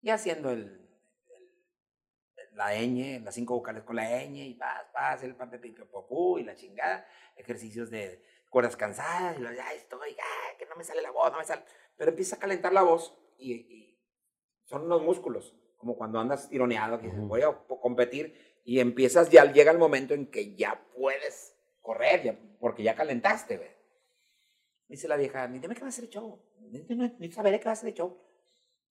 y 0.00 0.10
haciendo 0.10 0.50
el, 0.50 0.80
el- 1.28 2.56
la 2.56 2.72
ñ, 2.74 3.20
las 3.24 3.34
cinco 3.34 3.54
vocales 3.54 3.82
con 3.82 3.96
la 3.96 4.04
ñ 4.24 4.36
y 4.46 4.54
paz, 4.54 4.84
paz, 4.92 5.22
el 5.24 5.34
pico 5.60 5.84
popú 5.86 6.38
y 6.38 6.44
la 6.44 6.54
chingada, 6.54 7.04
ejercicios 7.36 7.90
de 7.90 8.22
cuerdas 8.48 8.76
cansadas 8.76 9.36
y 9.38 9.40
lo, 9.42 9.52
ya 9.52 9.72
estoy, 9.72 10.10
ya, 10.14 10.56
que 10.58 10.66
no 10.66 10.76
me 10.76 10.84
sale 10.84 11.02
la 11.02 11.10
voz, 11.10 11.32
no 11.32 11.38
me 11.38 11.44
sale. 11.44 11.62
Pero 11.96 12.10
empieza 12.10 12.36
a 12.36 12.38
calentar 12.38 12.72
la 12.72 12.82
voz 12.82 13.16
y, 13.38 13.52
y 13.52 14.00
son 14.64 14.82
unos 14.82 15.02
músculos, 15.02 15.54
como 15.76 15.96
cuando 15.96 16.18
andas 16.18 16.48
tironeado, 16.48 16.98
que 16.98 17.06
dices, 17.06 17.26
voy 17.26 17.42
a 17.42 17.52
competir 17.80 18.60
y 18.64 18.80
empiezas, 18.80 19.28
ya 19.30 19.44
llega 19.52 19.70
el 19.70 19.78
momento 19.78 20.14
en 20.14 20.30
que 20.30 20.54
ya 20.54 20.82
puedes 20.96 21.54
correr, 21.80 22.22
ya, 22.22 22.38
porque 22.58 22.82
ya 22.82 22.94
calentaste, 22.94 23.58
güey. 23.58 23.70
Dice 24.88 25.06
la 25.08 25.16
vieja, 25.16 25.46
dime 25.48 25.74
qué 25.74 25.80
va 25.80 25.86
a 25.86 25.88
hacer 25.88 26.04
el 26.04 26.10
show. 26.10 26.42
Necesito 26.70 26.94
necesito 26.94 27.34
saber 27.34 27.58
qué 27.58 27.64
va 27.64 27.70
a 27.70 27.74
hacer 27.74 27.90
el 27.90 27.94
show. 27.94 28.18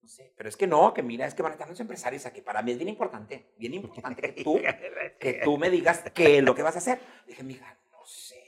No 0.01 0.07
sé, 0.07 0.33
pero 0.35 0.49
es 0.49 0.57
que 0.57 0.67
no, 0.67 0.93
que 0.93 1.01
mira, 1.01 1.25
es 1.25 1.33
que 1.33 1.41
van 1.41 1.53
a 1.53 1.55
estar 1.55 1.69
los 1.69 1.79
empresarios 1.79 2.25
aquí. 2.25 2.41
Para 2.41 2.61
mí 2.61 2.71
es 2.71 2.77
bien 2.77 2.89
importante, 2.89 3.53
bien 3.57 3.73
importante 3.73 4.21
que 4.21 4.43
tú, 4.43 4.59
que 5.19 5.33
tú 5.43 5.57
me 5.57 5.69
digas 5.69 6.03
qué 6.13 6.37
es 6.37 6.43
lo 6.43 6.53
que 6.53 6.61
vas 6.61 6.75
a 6.75 6.79
hacer. 6.79 6.99
Dije, 7.25 7.41
mija, 7.41 7.79
no 7.89 8.05
sé. 8.05 8.43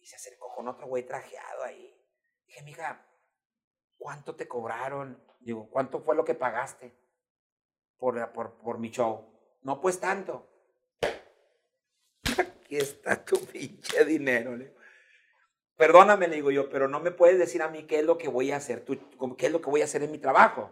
Y 0.00 0.06
se 0.06 0.16
acercó 0.16 0.52
con 0.54 0.66
otro 0.68 0.86
güey 0.88 1.06
trajeado 1.06 1.62
ahí. 1.62 1.94
Dije, 2.46 2.62
mija, 2.62 3.06
¿cuánto 3.98 4.34
te 4.34 4.46
cobraron? 4.48 5.18
Digo, 5.40 5.68
¿cuánto 5.70 6.00
fue 6.00 6.14
lo 6.16 6.24
que 6.24 6.34
pagaste 6.34 6.92
por, 7.98 8.32
por, 8.32 8.52
por 8.58 8.78
mi 8.78 8.90
show? 8.90 9.24
No, 9.62 9.80
pues 9.80 9.98
tanto. 10.00 10.46
Aquí 12.38 12.76
está 12.76 13.24
tu 13.24 13.38
pinche 13.52 14.04
dinero. 14.04 14.56
le. 14.56 14.74
Perdóname, 15.76 16.26
le 16.28 16.36
digo 16.36 16.50
yo, 16.50 16.70
pero 16.70 16.88
no 16.88 17.00
me 17.00 17.10
puedes 17.10 17.38
decir 17.38 17.60
a 17.62 17.68
mí 17.68 17.82
qué 17.84 17.98
es 17.98 18.04
lo 18.04 18.16
que 18.16 18.28
voy 18.28 18.50
a 18.50 18.56
hacer, 18.56 18.80
tú, 18.84 18.96
qué 19.36 19.46
es 19.46 19.52
lo 19.52 19.60
que 19.60 19.68
voy 19.68 19.82
a 19.82 19.84
hacer 19.84 20.02
en 20.02 20.10
mi 20.10 20.16
trabajo. 20.18 20.70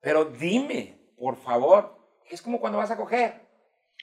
Pero 0.00 0.26
dime, 0.26 0.96
por 1.18 1.36
favor. 1.36 1.96
Es 2.30 2.40
como 2.40 2.60
cuando 2.60 2.78
vas 2.78 2.90
a 2.90 2.96
coger. 2.96 3.42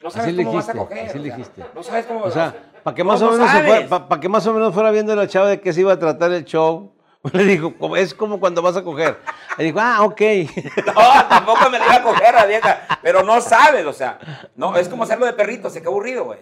No 0.03 0.09
sabes 0.11 0.27
Así 0.33 0.43
cómo 0.43 0.53
vas 0.53 0.67
a 0.69 0.73
coger. 0.73 1.05
así 1.07 1.19
o 1.19 1.21
sea, 1.23 1.35
dijiste. 1.35 1.65
No 1.73 1.83
sabes 1.83 2.05
cómo. 2.05 2.21
O 2.25 2.31
sea, 2.31 2.71
para 2.83 2.95
que, 2.95 3.03
no, 3.03 3.09
más 3.11 3.21
o 3.21 3.25
no 3.27 3.31
menos 3.33 3.47
se 3.49 3.53
sabes. 3.57 3.69
fuera, 3.71 3.89
pa- 3.89 4.09
pa' 4.09 4.19
que 4.19 4.29
más 4.29 4.45
o 4.47 4.53
menos 4.53 4.73
fuera 4.73 4.91
viendo 4.91 5.15
la 5.15 5.27
chava 5.27 5.47
de 5.49 5.61
qué 5.61 5.71
se 5.73 5.81
iba 5.81 5.93
a 5.93 5.99
tratar 5.99 6.31
el 6.33 6.43
show, 6.43 6.95
le 7.33 7.43
dijo, 7.45 7.73
es 7.95 8.13
como 8.13 8.39
cuando 8.39 8.61
vas 8.61 8.75
a 8.77 8.83
coger. 8.83 9.17
Le 9.57 9.65
dijo, 9.65 9.79
ah, 9.79 10.03
ok. 10.03 10.21
No, 10.85 11.27
tampoco 11.29 11.69
me 11.69 11.77
la 11.79 11.85
iba 11.85 11.95
a 11.95 12.03
coger 12.03 12.35
a 12.35 12.45
vieja, 12.45 12.99
pero 13.01 13.23
no 13.23 13.39
sabes, 13.41 13.85
o 13.85 13.93
sea, 13.93 14.19
no, 14.55 14.75
es 14.77 14.89
como 14.89 15.03
hacerlo 15.03 15.25
de 15.25 15.33
perrito, 15.33 15.69
se 15.69 15.81
qué 15.81 15.87
aburrido, 15.87 16.25
güey. 16.25 16.39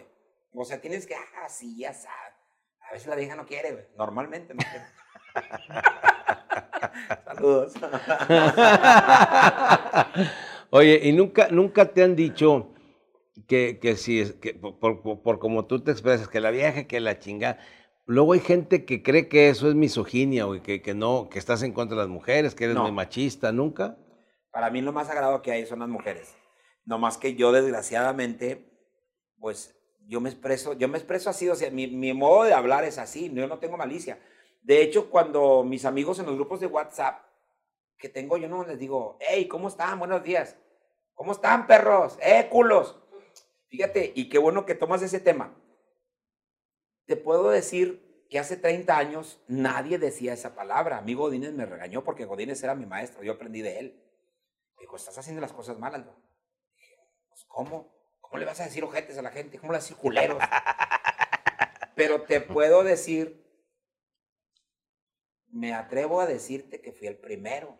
O 0.53 0.65
sea, 0.65 0.79
tienes 0.81 1.05
que, 1.05 1.15
ah, 1.15 1.49
sí, 1.49 1.77
ya 1.79 1.93
sabes. 1.93 2.33
A 2.89 2.93
veces 2.93 3.07
la 3.07 3.15
vieja 3.15 3.35
no 3.35 3.45
quiere, 3.45 3.71
güey. 3.71 3.85
Normalmente 3.97 4.53
no 4.53 4.59
quiere. 4.59 4.85
Saludos. 7.25 7.73
Oye, 10.71 10.99
y 11.03 11.11
nunca, 11.13 11.47
nunca 11.51 11.85
te 11.93 12.03
han 12.03 12.15
dicho 12.15 12.69
que, 13.47 13.79
que 13.79 13.95
si 13.95 14.19
es 14.21 14.33
que 14.33 14.53
por, 14.53 14.79
por- 14.79 15.21
por 15.21 15.39
como 15.39 15.65
tú 15.65 15.83
te 15.83 15.91
expresas, 15.91 16.27
que 16.27 16.39
la 16.39 16.51
vieja, 16.51 16.85
que 16.85 16.99
la 16.99 17.19
chinga. 17.19 17.57
Luego 18.09 18.33
hay 18.33 18.39
gente 18.39 18.85
que 18.85 19.03
cree 19.03 19.29
que 19.29 19.49
eso 19.49 19.69
es 19.69 19.75
misoginia, 19.75 20.45
güey, 20.45 20.63
que, 20.63 20.81
que 20.81 20.95
no, 20.95 21.29
que 21.29 21.37
estás 21.37 21.61
en 21.61 21.73
contra 21.73 21.95
de 21.95 22.01
las 22.05 22.09
mujeres, 22.09 22.55
que 22.55 22.63
eres 22.63 22.75
No. 22.75 22.81
muy 22.81 22.91
machista, 22.91 23.51
nunca. 23.51 23.99
Para 24.49 24.71
mí 24.71 24.81
lo 24.81 24.91
más 24.91 25.05
sagrado 25.05 25.43
que 25.43 25.51
hay 25.51 25.67
son 25.67 25.77
las 25.77 25.89
mujeres. 25.89 26.35
No 26.85 26.97
más 26.97 27.19
que 27.19 27.35
yo, 27.35 27.51
desgraciadamente, 27.51 28.65
pues 29.37 29.75
yo 30.07 30.21
me 30.21 30.29
expreso, 30.29 30.73
yo 30.73 30.87
me 30.87 30.97
expreso 30.97 31.29
así, 31.29 31.47
o 31.49 31.55
sea, 31.55 31.69
mi, 31.69 31.85
mi 31.85 32.11
modo 32.15 32.45
de 32.45 32.53
hablar 32.53 32.83
es 32.83 32.97
así, 32.97 33.31
yo 33.31 33.45
no 33.47 33.59
tengo 33.59 33.77
malicia. 33.77 34.17
De 34.63 34.81
hecho, 34.81 35.11
cuando 35.11 35.63
mis 35.63 35.85
amigos 35.85 36.17
en 36.17 36.25
los 36.25 36.33
grupos 36.33 36.59
de 36.61 36.65
WhatsApp 36.65 37.23
que 37.99 38.09
tengo, 38.09 38.37
yo 38.37 38.49
no 38.49 38.65
les 38.65 38.79
digo, 38.79 39.19
hey, 39.19 39.47
¿cómo 39.47 39.67
están? 39.67 39.99
Buenos 39.99 40.23
días. 40.23 40.57
¿Cómo 41.13 41.31
están, 41.33 41.67
perros? 41.67 42.17
¡Eh, 42.23 42.47
culos! 42.49 42.95
Fíjate, 43.67 44.13
y 44.15 44.29
qué 44.29 44.39
bueno 44.39 44.65
que 44.65 44.73
tomas 44.73 45.03
ese 45.03 45.19
tema. 45.19 45.53
Te 47.09 47.17
puedo 47.17 47.49
decir 47.49 48.27
que 48.29 48.37
hace 48.37 48.55
30 48.55 48.95
años 48.95 49.41
nadie 49.47 49.97
decía 49.97 50.31
esa 50.31 50.53
palabra. 50.53 50.99
A 50.99 51.01
mí 51.01 51.15
Godínez 51.15 51.53
me 51.53 51.65
regañó 51.65 52.03
porque 52.03 52.25
Godínez 52.25 52.61
era 52.61 52.75
mi 52.75 52.85
maestro, 52.85 53.23
yo 53.23 53.31
aprendí 53.31 53.63
de 53.63 53.79
él. 53.79 54.03
Dijo, 54.79 54.95
estás 54.95 55.17
haciendo 55.17 55.41
las 55.41 55.51
cosas 55.51 55.79
mal, 55.79 55.95
Aldo. 55.95 56.15
Dije, 56.75 56.95
pues, 57.27 57.43
¿cómo? 57.45 57.91
¿Cómo 58.21 58.37
le 58.37 58.45
vas 58.45 58.59
a 58.59 58.65
decir 58.65 58.83
ojetes 58.83 59.17
a 59.17 59.23
la 59.23 59.31
gente? 59.31 59.57
¿Cómo 59.57 59.71
le 59.71 59.79
vas 59.79 59.85
a 59.85 59.87
decir 59.87 59.97
culeros? 59.97 60.37
Pero 61.95 62.21
te 62.21 62.41
puedo 62.41 62.83
decir, 62.83 63.43
me 65.47 65.73
atrevo 65.73 66.21
a 66.21 66.27
decirte 66.27 66.79
que 66.79 66.91
fui 66.91 67.07
el 67.07 67.17
primero. 67.17 67.75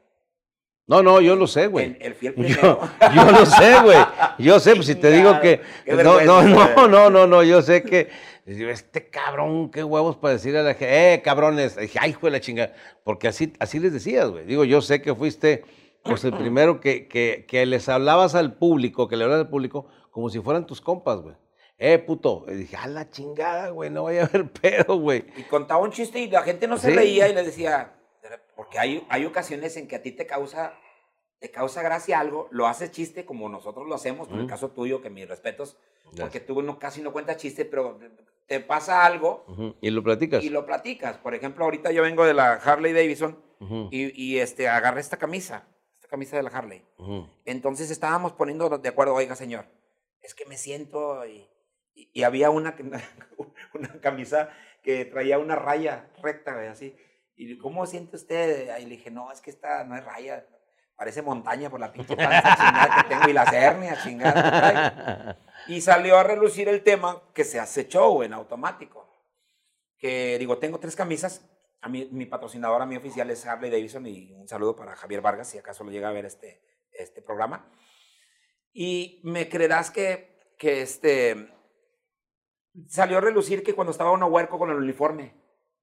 No, 0.89 1.01
no, 1.03 1.22
yo 1.22 1.36
lo 1.36 1.46
sé, 1.48 1.67
güey. 1.67 1.96
El 2.01 2.15
fui 2.15 2.27
el 2.29 2.36
Yo, 2.36 2.79
yo 3.15 3.31
lo 3.31 3.46
sé, 3.46 3.79
güey. 3.84 3.98
Yo 4.39 4.60
sé, 4.60 4.74
pues 4.75 4.88
si 4.88 4.96
te 4.96 5.12
digo 5.12 5.39
que. 5.39 5.62
No, 5.88 6.19
no, 6.22 6.41
no, 6.43 6.88
no, 6.88 7.10
no, 7.10 7.27
no, 7.27 7.43
yo 7.43 7.62
sé 7.62 7.84
que. 7.84 8.10
Este 8.46 9.08
cabrón, 9.10 9.69
qué 9.69 9.84
huevos 9.84 10.17
para 10.17 10.34
decirle 10.34 10.60
a 10.60 10.63
la 10.63 10.74
gente, 10.74 11.13
eh, 11.13 11.22
cabrones. 11.22 11.75
Dije, 11.77 12.00
ay, 12.01 12.10
hijo 12.10 12.25
de 12.25 12.31
la 12.31 12.39
chinga. 12.39 12.74
Porque 13.03 13.27
así, 13.27 13.53
así 13.60 13.79
les 13.79 13.93
decías, 13.93 14.27
güey. 14.29 14.46
Digo, 14.46 14.65
yo 14.65 14.81
sé 14.81 15.01
que 15.03 15.13
fuiste, 15.13 15.63
pues, 16.01 16.24
el 16.24 16.34
primero 16.34 16.79
que, 16.81 17.08
que, 17.08 17.46
que 17.48 17.67
les 17.67 17.88
hablabas 17.88 18.34
al 18.34 18.55
público, 18.55 19.08
que 19.08 19.15
le 19.17 19.25
hablabas 19.25 19.46
al 19.46 19.51
público, 19.51 19.86
como 20.10 20.31
si 20.31 20.39
fueran 20.39 20.65
tus 20.65 20.81
compas, 20.81 21.19
güey. 21.19 21.36
Eh, 21.77 22.00
puto. 22.00 22.46
Y 22.50 22.55
dije, 22.55 22.75
a 22.75 22.88
la 22.88 23.08
chingada, 23.12 23.69
güey, 23.69 23.91
no 23.91 24.03
vaya 24.05 24.24
a 24.24 24.25
haber 24.25 24.50
pedo, 24.62 24.98
güey. 24.98 25.25
Y 25.38 25.43
contaba 25.43 25.84
un 25.84 25.91
chiste 25.91 26.19
y 26.19 26.27
la 26.31 26.41
gente 26.41 26.67
no 26.67 26.77
se 26.79 26.89
Sí. 26.89 26.96
reía 26.96 27.27
y 27.29 27.36
le 27.36 27.43
decía, 27.43 27.93
porque 28.59 28.77
hay, 28.77 29.05
hay 29.09 29.23
ocasiones 29.25 29.77
en 29.77 29.87
que 29.87 29.95
a 29.95 30.01
ti 30.01 30.11
te 30.11 30.25
causa, 30.27 30.73
te 31.39 31.49
causa 31.49 31.81
gracia 31.81 32.19
algo, 32.19 32.49
lo 32.51 32.67
haces 32.67 32.91
chiste 32.91 33.23
como 33.23 33.47
nosotros 33.47 33.87
lo 33.87 33.95
hacemos, 33.95 34.27
por 34.27 34.37
el 34.41 34.47
caso 34.47 34.71
tuyo, 34.71 35.01
que 35.01 35.09
mis 35.09 35.29
respetos, 35.29 35.77
porque 36.23 36.41
tú 36.41 36.61
no, 36.61 36.77
casi 36.77 37.01
no 37.01 37.13
cuentas 37.13 37.37
chistes, 37.37 37.65
pero 37.71 37.97
te 38.47 38.59
pasa 38.59 39.05
algo 39.05 39.45
Y 39.79 39.91
lo 39.91 40.03
platicas. 40.03 40.43
y 40.43 40.49
lo 40.49 40.65
platicas. 40.65 41.15
Por 41.19 41.35
ejemplo, 41.35 41.63
ahorita 41.63 41.93
yo 41.93 42.01
vengo 42.03 42.25
de 42.25 42.33
la 42.33 42.55
Harley 42.55 42.91
Davidson 42.91 43.41
y, 43.91 44.11
y, 44.21 44.39
este, 44.39 44.67
agarré 44.67 44.99
esta 44.99 45.15
camisa, 45.15 45.65
esta 45.95 46.09
camisa 46.09 46.35
de 46.35 46.43
la 46.43 46.49
Harley. 46.49 46.83
Entonces 47.45 47.89
estábamos 47.91 48.33
poniendo 48.33 48.67
de 48.77 48.89
acuerdo, 48.89 49.13
oiga 49.15 49.37
señor, 49.37 49.67
es 50.21 50.35
que 50.35 50.45
me 50.45 50.57
siento 50.57 51.25
y, 51.25 51.47
y- 51.95 52.09
y 52.13 52.23
había 52.23 52.49
una, 52.49 52.75
que- 52.75 52.83
una 53.73 54.01
camisa 54.01 54.49
que 54.83 55.05
traía 55.05 55.39
una 55.39 55.55
raya 55.55 56.09
recta, 56.21 56.69
así. 56.69 56.93
Y 57.39 57.58
¿cómo 57.58 57.86
siente 57.86 58.17
usted? 58.17 58.77
Y 58.79 58.84
le 58.84 58.98
dije, 58.98 59.10
no, 59.10 59.31
es 59.31 59.39
que 59.39 59.50
esta 59.50 59.86
no 59.86 59.96
es 59.96 60.03
raya, 60.03 60.46
parece 60.98 61.22
montaña 61.22 61.69
por 61.69 61.79
la 61.79 61.89
pinche 61.89 62.17
panza 62.17 62.53
chingada 62.53 63.01
que 63.01 63.10
tengo 63.15 63.29
y 63.29 63.34
las 63.34 63.53
hernias 63.53 64.03
chingadas 64.03 64.43
que 64.43 64.50
traigo". 64.50 65.39
Y 65.67 65.79
salió 65.79 66.17
a 66.17 66.24
relucir 66.24 66.67
el 66.67 66.84
tema 66.84 67.24
que 67.34 67.46
se 67.46 67.58
hace 67.58 67.88
show 67.88 68.24
en 68.24 68.34
automático. 68.34 69.08
Que 69.98 70.38
digo, 70.38 70.58
tengo 70.58 70.81
tres 70.81 70.98
camisas. 70.98 71.50
A 71.79 71.88
mí, 71.88 72.10
mi 72.12 72.25
patrocinadora, 72.25 72.86
mi 72.86 72.98
oficial 72.98 73.29
es 73.29 73.46
Harley 73.46 73.72
Davidson 73.72 74.05
y 74.05 74.34
un 74.34 74.50
saludo 74.50 74.75
para 74.75 74.98
Javier 74.98 75.22
Vargas, 75.22 75.48
si 75.48 75.58
acaso 75.58 75.86
lo 75.86 75.91
llega 75.91 76.10
a 76.10 76.12
ver 76.12 76.25
este, 76.25 76.62
este 76.91 77.22
programa. 77.22 77.72
Y 78.74 79.22
me 79.24 79.48
creerás 79.48 79.91
que, 79.91 80.55
que 80.58 80.81
este, 80.81 81.53
salió 82.89 83.19
a 83.19 83.22
relucir 83.22 83.63
que 83.63 83.75
cuando 83.75 83.91
estaba 83.91 84.12
uno 84.12 84.27
huerco 84.27 84.60
con 84.60 84.72
el 84.72 84.75
uniforme, 84.75 85.38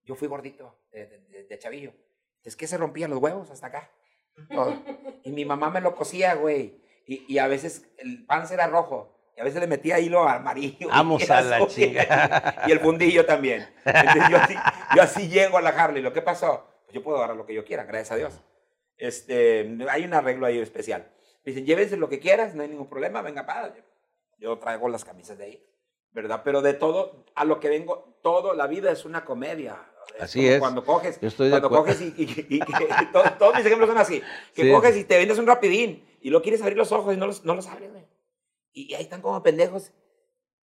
yo 0.06 0.14
fui 0.14 0.28
gordito 0.28 0.78
de, 0.92 1.06
de- 1.06 1.18
de- 1.28 1.44
de 1.44 1.58
chavillo. 1.58 1.92
Es 2.44 2.56
que 2.56 2.66
se 2.66 2.78
rompían 2.78 3.10
los 3.10 3.18
huevos 3.20 3.50
hasta 3.50 3.66
acá. 3.66 3.90
todo. 4.48 4.74
Y 5.24 5.32
mi 5.32 5.44
mamá 5.44 5.70
me 5.70 5.80
lo 5.80 5.94
cosía, 5.96 6.34
güey. 6.34 6.80
Y, 7.06 7.24
y 7.32 7.38
a 7.38 7.48
veces 7.48 7.84
el 7.98 8.24
pan 8.26 8.46
era 8.50 8.66
rojo. 8.68 9.12
Y 9.36 9.40
a 9.40 9.44
veces 9.44 9.60
le 9.60 9.66
metía 9.66 9.98
hilo 9.98 10.22
amarillo. 10.28 10.88
Vamos 10.88 11.28
a 11.30 11.40
la 11.42 11.66
chinga. 11.66 12.64
Y 12.66 12.72
el 12.72 12.78
fundillo 12.80 13.26
también. 13.26 13.68
Entonces, 13.84 14.22
yo, 14.30 14.36
así, 14.38 14.54
yo 14.94 15.02
así 15.02 15.28
llego 15.28 15.58
a 15.58 15.62
la 15.62 15.70
Harley. 15.70 16.02
¿Lo 16.02 16.12
que 16.12 16.22
pasó? 16.22 16.64
Pues 16.84 16.94
yo 16.94 17.02
puedo 17.02 17.18
agarrar 17.18 17.36
lo 17.36 17.44
que 17.44 17.54
yo 17.54 17.64
quiera, 17.64 17.84
gracias 17.84 18.12
a 18.12 18.16
Dios. 18.16 18.40
Este, 18.96 19.76
hay 19.90 20.04
un 20.04 20.14
arreglo 20.14 20.46
ahí 20.46 20.58
especial. 20.58 21.10
Dicen, 21.44 21.66
llévense 21.66 21.96
lo 21.96 22.08
que 22.08 22.18
quieras, 22.20 22.54
no 22.54 22.62
hay 22.62 22.68
ningún 22.68 22.88
problema, 22.88 23.22
venga, 23.22 23.44
para. 23.46 23.74
Yo, 23.74 23.82
yo 24.38 24.58
traigo 24.58 24.88
las 24.88 25.04
camisas 25.04 25.36
de 25.38 25.44
ahí, 25.44 25.66
¿verdad? 26.12 26.42
Pero 26.44 26.62
de 26.62 26.74
todo, 26.74 27.24
a 27.34 27.44
lo 27.44 27.60
que 27.60 27.68
vengo, 27.68 28.18
todo, 28.22 28.54
la 28.54 28.66
vida 28.66 28.90
es 28.90 29.04
una 29.04 29.24
comedia. 29.24 29.76
Así 30.20 30.40
como 30.40 30.50
es. 30.52 30.58
Cuando 30.60 30.84
coges, 30.84 31.20
Yo 31.20 31.28
estoy 31.28 31.46
de 31.48 31.60
cuando 31.60 31.68
coges 31.70 32.00
y, 32.00 32.14
y- 32.16 32.46
y- 32.48 32.56
y 32.56 32.60
que- 32.60 32.88
todos, 33.12 33.38
todos 33.38 33.54
mis 33.56 33.66
ejemplos 33.66 33.88
son 33.88 33.98
así. 33.98 34.22
Que 34.54 34.62
Sí. 34.62 34.70
coges 34.72 34.96
y 34.96 35.04
te 35.04 35.18
vendes 35.18 35.38
un 35.38 35.46
rapidín 35.46 36.04
y 36.20 36.30
lo 36.30 36.42
quieres 36.42 36.62
abrir 36.62 36.76
los 36.76 36.90
ojos 36.92 37.14
y 37.14 37.16
no 37.16 37.26
los, 37.26 37.44
no 37.44 37.54
los 37.54 37.66
abres, 37.66 37.92
güey. 37.92 38.04
Y, 38.72 38.94
ahí 38.94 39.02
están 39.02 39.20
como 39.22 39.42
pendejos 39.42 39.92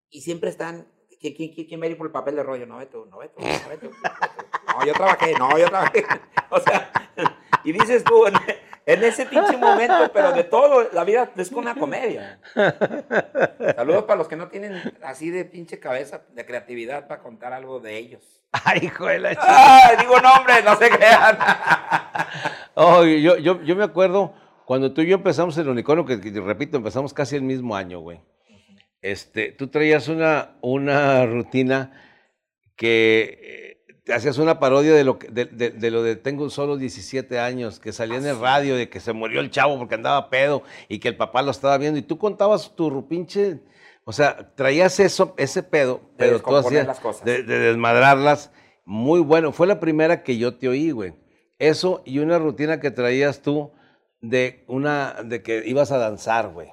y 0.09 0.21
siempre 0.21 0.49
están, 0.49 0.87
¿quién, 1.19 1.33
quién, 1.35 1.53
quién- 1.53 1.83
a 1.83 1.87
ir 1.87 1.97
por 1.97 2.07
el 2.07 2.11
papel 2.13 2.35
de 2.35 2.43
rollo? 2.43 2.65
No, 2.65 2.77
ve 2.77 2.85
tú, 2.87 3.05
no, 3.05 3.17
ve 3.19 3.29
tú, 3.29 3.41
no, 3.41 3.47
ve 3.47 3.77
tú, 3.77 3.89
no, 3.89 3.99
ve 4.01 4.29
tú. 4.37 4.45
No, 4.67 4.85
yo 4.85 4.93
trabajé, 4.93 5.33
no, 5.37 5.57
yo 5.57 5.67
trabajé. 5.67 6.05
O 6.53 6.59
sea, 6.59 6.91
y 7.63 7.71
dices 7.71 8.03
tú, 8.03 8.25
en, 8.85 9.03
ese 9.03 9.25
pinche 9.25 9.57
momento, 9.57 10.11
pero 10.13 10.31
de 10.31 10.43
todo, 10.43 10.89
la 10.93 11.03
vida 11.03 11.31
es 11.35 11.49
como 11.49 11.61
una 11.61 11.75
comedia. 11.75 12.39
Saludos 13.75 14.03
para 14.03 14.17
los 14.17 14.27
que 14.27 14.35
no 14.35 14.47
tienen 14.47 14.81
así 15.03 15.29
de 15.29 15.45
pinche 15.45 15.79
cabeza, 15.79 16.21
de 16.33 16.45
creatividad 16.45 17.07
para 17.07 17.21
contar 17.21 17.53
algo 17.53 17.79
de 17.79 17.97
ellos. 17.97 18.41
Ay, 18.51 18.81
hijo 18.83 19.05
de 19.05 19.19
la 19.19 19.37
¡Ay, 19.39 19.97
digo 19.99 20.19
nombres, 20.19 20.63
no 20.65 20.75
se 20.75 20.89
crean! 20.89 21.37
Oh, 22.75 23.03
yo, 23.03 23.37
yo, 23.37 23.61
yo 23.61 23.75
me 23.75 23.83
acuerdo 23.83 24.33
cuando 24.65 24.93
tú 24.93 25.01
y 25.01 25.07
yo 25.07 25.15
empezamos 25.15 25.57
el 25.57 25.67
unicornio, 25.67 26.05
que, 26.05 26.21
que, 26.21 26.31
repito, 26.39 26.77
empezamos 26.77 27.13
casi 27.13 27.35
el 27.35 27.41
mismo 27.41 27.75
año, 27.75 27.99
güey. 27.99 28.21
Este, 29.01 29.51
tú 29.51 29.67
traías 29.67 30.07
una, 30.07 30.51
una 30.61 31.25
rutina 31.25 31.91
que 32.77 33.39
eh, 33.41 33.70
hacías 34.13 34.37
una 34.37 34.59
parodia 34.59 34.93
de 34.93 35.03
lo, 35.03 35.19
que- 35.19 35.27
de, 35.29 35.45
de- 35.45 35.69
de 35.71 35.91
lo 35.91 36.01
de 36.03 36.15
Tengo 36.15 36.49
solo 36.49 36.77
17 36.77 37.39
años, 37.39 37.79
que 37.79 37.91
salía 37.93 38.17
en 38.17 38.25
el 38.25 38.39
radio 38.39 38.75
de 38.75 38.89
que 38.89 38.99
se 38.99 39.13
murió 39.13 39.39
el 39.41 39.51
chavo 39.51 39.77
porque 39.77 39.95
andaba 39.95 40.29
pedo 40.29 40.63
y 40.89 40.99
que 40.99 41.09
el 41.09 41.17
papá 41.17 41.41
lo 41.41 41.51
estaba 41.51 41.77
viendo 41.77 41.99
y 41.99 42.03
tú 42.03 42.17
contabas 42.17 42.75
tu 42.75 42.89
ru- 42.89 43.07
pinche, 43.07 43.59
o 44.03 44.11
sea, 44.11 44.53
traías 44.55 44.99
eso, 44.99 45.33
ese 45.37 45.61
pedo, 45.63 46.01
pero 46.17 46.31
tú 46.31 46.35
descomponer 46.37 46.81
hacías 46.81 46.87
las 46.87 46.99
cosas. 46.99 47.23
de, 47.25 47.43
de 47.43 47.59
desmadrarlas, 47.59 48.51
muy 48.85 49.19
bueno. 49.19 49.51
Fue 49.51 49.67
la 49.67 49.79
primera 49.79 50.23
que 50.23 50.37
yo 50.37 50.55
te 50.55 50.67
oí, 50.67 50.91
güey. 50.91 51.13
Eso 51.59 52.01
y 52.05 52.17
una 52.19 52.39
rutina 52.39 52.79
que 52.79 52.89
traías 52.89 53.41
tú 53.43 53.71
de 54.19 54.63
una, 54.67 55.17
de 55.23 55.43
que 55.43 55.63
ibas 55.65 55.91
a 55.91 55.97
danzar, 55.99 56.49
güey. 56.49 56.69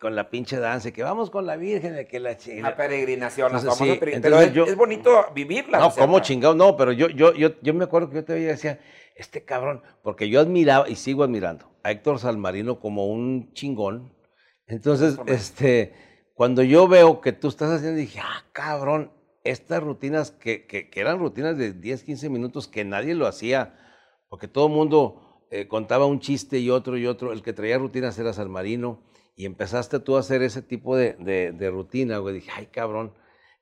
Con 0.00 0.14
la 0.16 0.30
pinche 0.30 0.58
danza, 0.58 0.90
que 0.92 1.02
vamos 1.02 1.30
con 1.30 1.46
la 1.46 1.56
Virgen, 1.56 1.94
de 1.94 2.06
que 2.06 2.18
la 2.20 2.36
chingada. 2.36 2.76
peregrinación, 2.76 3.54
Entonces, 3.54 3.74
sí, 3.74 3.84
peregrin- 3.84 4.14
entonces 4.16 4.20
pero 4.22 4.40
es, 4.40 4.52
yo- 4.52 4.64
es 4.66 4.76
bonito 4.76 5.26
vivirla. 5.34 5.78
No, 5.78 5.92
¿cómo 5.94 6.20
chingado? 6.20 6.54
No, 6.54 6.76
pero 6.76 6.92
yo, 6.92 7.08
yo, 7.08 7.32
yo, 7.34 7.50
yo 7.60 7.74
me 7.74 7.84
acuerdo 7.84 8.08
que 8.10 8.16
yo 8.16 8.24
te 8.24 8.32
veía 8.34 8.46
y 8.46 8.48
decía, 8.50 8.80
este 9.16 9.44
cabrón, 9.44 9.82
porque 10.02 10.28
yo 10.28 10.40
admiraba 10.40 10.88
y 10.88 10.94
sigo 10.96 11.24
admirando 11.24 11.70
a 11.82 11.90
Héctor 11.90 12.18
Salmarino 12.18 12.78
como 12.80 13.06
un 13.08 13.52
chingón. 13.52 14.12
Entonces, 14.66 15.18
este, 15.26 15.92
cuando 16.34 16.62
yo 16.62 16.88
veo 16.88 17.20
que 17.20 17.32
tú 17.32 17.48
estás 17.48 17.70
haciendo, 17.70 17.98
dije, 17.98 18.20
ah, 18.22 18.44
cabrón, 18.52 19.12
estas 19.44 19.82
rutinas 19.82 20.30
que, 20.30 20.66
que, 20.66 20.90
que 20.90 21.00
eran 21.00 21.18
rutinas 21.18 21.56
de 21.56 21.72
10, 21.72 22.02
15 22.04 22.28
minutos 22.28 22.68
que 22.68 22.84
nadie 22.84 23.14
lo 23.14 23.26
hacía, 23.26 23.74
porque 24.28 24.46
todo 24.46 24.66
el 24.66 24.72
mundo 24.72 25.42
eh, 25.50 25.66
contaba 25.68 26.04
un 26.06 26.20
chiste 26.20 26.58
y 26.58 26.68
otro 26.70 26.98
y 26.98 27.06
otro, 27.06 27.32
el 27.32 27.42
que 27.42 27.54
traía 27.54 27.78
rutinas 27.78 28.18
era 28.18 28.32
Salmarino, 28.34 29.02
y 29.38 29.46
empezaste 29.46 30.00
tú 30.00 30.16
a 30.16 30.20
hacer 30.20 30.42
ese 30.42 30.62
tipo 30.62 30.96
de, 30.96 31.12
de, 31.14 31.52
de 31.52 31.70
rutina, 31.70 32.18
güey. 32.18 32.34
Dije, 32.34 32.50
ay, 32.56 32.66
cabrón, 32.66 33.12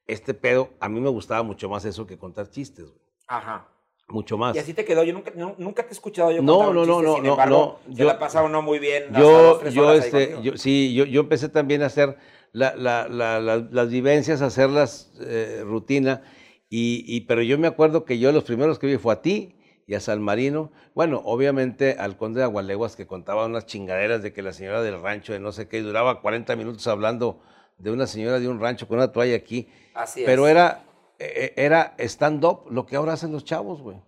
este 0.06 0.32
pedo, 0.32 0.70
a 0.80 0.88
mí 0.88 1.00
me 1.02 1.10
gustaba 1.10 1.42
mucho 1.42 1.68
más 1.68 1.84
eso 1.84 2.06
que 2.06 2.16
contar 2.16 2.48
chistes, 2.48 2.86
güey. 2.86 2.98
Ajá. 3.28 3.68
Mucho 4.08 4.38
más. 4.38 4.56
Y 4.56 4.58
así 4.58 4.72
te 4.72 4.86
quedó. 4.86 5.04
Yo 5.04 5.12
nunca, 5.12 5.32
nu- 5.34 5.54
nunca 5.58 5.82
te 5.82 5.90
he 5.90 5.92
escuchado 5.92 6.30
yo 6.32 6.40
No, 6.40 6.72
no, 6.72 6.86
no, 6.86 7.02
no, 7.02 7.14
sin 7.16 7.24
no, 7.24 7.30
embargo, 7.32 7.80
no, 7.86 7.92
se 7.94 7.98
yo- 8.00 8.06
la 8.06 8.18
pasa 8.18 8.42
uno 8.42 8.62
muy 8.62 8.78
bien. 8.78 9.04
yo, 9.12 9.58
dos, 9.60 9.74
yo, 9.74 9.92
este, 9.92 10.36
yo, 10.42 10.56
sí, 10.56 10.94
yo, 10.94 11.04
yo 11.04 11.20
empecé 11.20 11.50
también 11.50 11.82
a 11.82 11.86
hacer 11.86 12.16
la- 12.52 12.74
la- 12.74 13.06
la- 13.08 13.38
la- 13.40 13.68
las 13.70 13.90
vivencias, 13.90 14.40
a 14.40 14.46
hacerlas 14.46 15.12
eh, 15.20 15.60
rutina, 15.62 16.22
y, 16.70 17.04
y- 17.06 17.22
pero 17.22 17.42
yo 17.42 17.58
me 17.58 17.66
acuerdo 17.66 18.06
que 18.06 18.18
yo 18.18 18.32
los 18.32 18.44
primeros 18.44 18.78
que 18.78 18.86
vi 18.86 18.96
fue 18.96 19.12
a 19.12 19.20
ti 19.20 19.56
y 19.86 19.94
a 19.94 20.00
San 20.00 20.20
Marino, 20.20 20.72
bueno, 20.94 21.22
obviamente 21.24 21.96
al 21.98 22.16
conde 22.16 22.40
de 22.40 22.44
Agualeguas 22.44 22.96
que 22.96 23.06
contaba 23.06 23.46
unas 23.46 23.66
chingaderas 23.66 24.22
de 24.22 24.32
que 24.32 24.42
la 24.42 24.52
señora 24.52 24.82
del 24.82 25.00
rancho 25.00 25.32
de 25.32 25.38
no 25.38 25.52
sé 25.52 25.68
qué, 25.68 25.78
y 25.78 25.82
duraba 25.82 26.20
40 26.20 26.56
minutos 26.56 26.86
hablando 26.88 27.40
de 27.78 27.92
una 27.92 28.06
señora 28.06 28.40
de 28.40 28.48
un 28.48 28.60
rancho 28.60 28.88
con 28.88 28.98
una 28.98 29.12
toalla 29.12 29.36
aquí, 29.36 29.68
Así 29.94 30.20
es. 30.20 30.26
pero 30.26 30.48
era, 30.48 30.84
eh, 31.18 31.52
era 31.56 31.94
stand-up, 31.98 32.64
lo 32.70 32.84
que 32.84 32.96
ahora 32.96 33.12
hacen 33.12 33.30
los 33.30 33.44
chavos, 33.44 33.80
güey. 33.80 33.98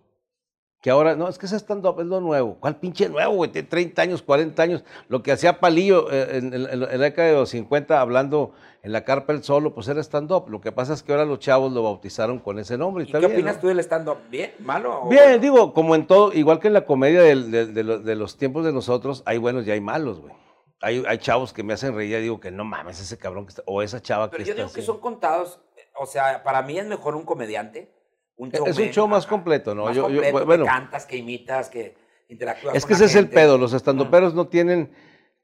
Que 0.81 0.91
ahora, 0.91 1.13
no, 1.15 1.27
es 1.27 1.37
que 1.37 1.45
ese 1.45 1.57
stand-up 1.57 1.99
es 1.99 2.05
lo 2.05 2.21
nuevo. 2.21 2.55
¿Cuál 2.59 2.77
pinche 2.77 3.09
nuevo, 3.09 3.33
güey? 3.33 3.51
Tiene 3.51 3.67
30 3.67 4.01
años, 4.01 4.21
40 4.21 4.63
años. 4.63 4.83
Lo 5.09 5.21
que 5.21 5.33
hacía 5.33 5.59
Palillo 5.59 6.09
eh, 6.09 6.37
en, 6.37 6.53
en- 6.53 6.69
en 6.69 6.79
la 6.79 6.87
década 6.97 7.27
de 7.27 7.33
los 7.33 7.49
50, 7.49 7.99
hablando 7.99 8.53
en 8.81 8.93
la 8.93 9.03
carpa 9.03 9.33
el 9.33 9.43
solo, 9.43 9.73
pues 9.73 9.89
era 9.89 9.99
stand-up. 10.01 10.47
Lo 10.49 10.61
que 10.61 10.71
pasa 10.71 10.93
es 10.93 11.03
que 11.03 11.11
ahora 11.11 11.25
los 11.25 11.39
chavos 11.39 11.73
lo 11.73 11.83
bautizaron 11.83 12.39
con 12.39 12.59
ese 12.59 12.77
nombre. 12.77 13.03
y 13.03 13.07
¿Y 13.07 13.09
está 13.09 13.19
qué 13.19 13.25
bien, 13.27 13.39
opinas 13.39 13.55
¿no? 13.55 13.61
tú 13.61 13.67
del 13.67 13.79
stand-up? 13.79 14.17
¿Bien? 14.29 14.53
¿Malo? 14.59 15.01
o 15.03 15.09
Bien, 15.09 15.23
bueno? 15.25 15.39
digo, 15.39 15.73
como 15.73 15.95
en 15.95 16.07
todo, 16.07 16.31
igual 16.31 16.59
que 16.59 16.67
en 16.67 16.73
la 16.73 16.85
comedia 16.85 17.23
de, 17.23 17.35
los, 17.83 18.05
de 18.05 18.15
los 18.15 18.37
tiempos 18.37 18.63
de 18.63 18.71
nosotros, 18.71 19.21
hay 19.25 19.37
buenos 19.37 19.67
y 19.67 19.71
hay 19.71 19.81
malos, 19.81 20.21
güey. 20.21 20.33
Hay, 20.81 21.03
hay 21.05 21.17
chavos 21.17 21.51
que 21.51 21.61
me 21.61 21.73
hacen 21.73 21.93
reír 21.93 22.15
y 22.19 22.21
digo 22.21 22.39
que 22.39 22.51
no 22.51 22.63
mames, 22.63 23.01
ese 23.01 23.17
cabrón 23.17 23.43
que 23.45 23.49
está, 23.49 23.63
o 23.65 23.81
esa 23.81 24.01
chava 24.01 24.29
Pero 24.29 24.43
que 24.45 24.47
yo 24.47 24.53
está 24.53 24.63
digo 24.63 24.73
que 24.73 24.81
son 24.81 25.01
contados. 25.01 25.59
O 25.99 26.05
sea, 26.05 26.41
para 26.41 26.61
mí 26.61 26.79
es 26.79 26.85
mejor 26.87 27.17
un 27.17 27.23
comediante. 27.25 27.91
Un 28.39 28.51
Es 28.53 28.77
un 28.77 28.89
show 28.89 29.05
más 29.07 29.27
completo, 29.27 29.75
¿no? 29.75 29.85
Más 29.85 29.95
Yo- 29.95 30.09
yo- 30.09 30.21
completo, 30.21 30.45
bueno. 30.45 30.63
que 30.63 30.69
cantas, 30.69 31.05
que 31.05 31.17
imitas, 31.17 31.69
que 31.69 31.95
interactúas 32.29 32.73
Es 32.73 32.83
con 32.83 32.87
que 32.87 32.93
la 32.93 33.05
ese 33.05 33.05
es 33.05 33.15
el 33.15 33.29
pedo, 33.29 33.57
los 33.57 33.73
estandoperos 33.73 34.33
no 34.33 34.47
tienen, 34.47 34.93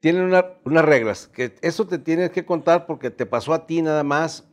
tienen 0.00 0.22
una- 0.22 0.46
unas 0.64 0.84
reglas, 0.84 1.28
que 1.28 1.54
eso 1.60 1.86
te 1.86 1.98
tienes 1.98 2.30
que 2.30 2.46
contar 2.46 2.86
porque 2.86 3.10
te 3.10 3.26
pasó 3.26 3.52
a 3.52 3.66
ti 3.66 3.82
nada 3.82 4.02
más, 4.02 4.48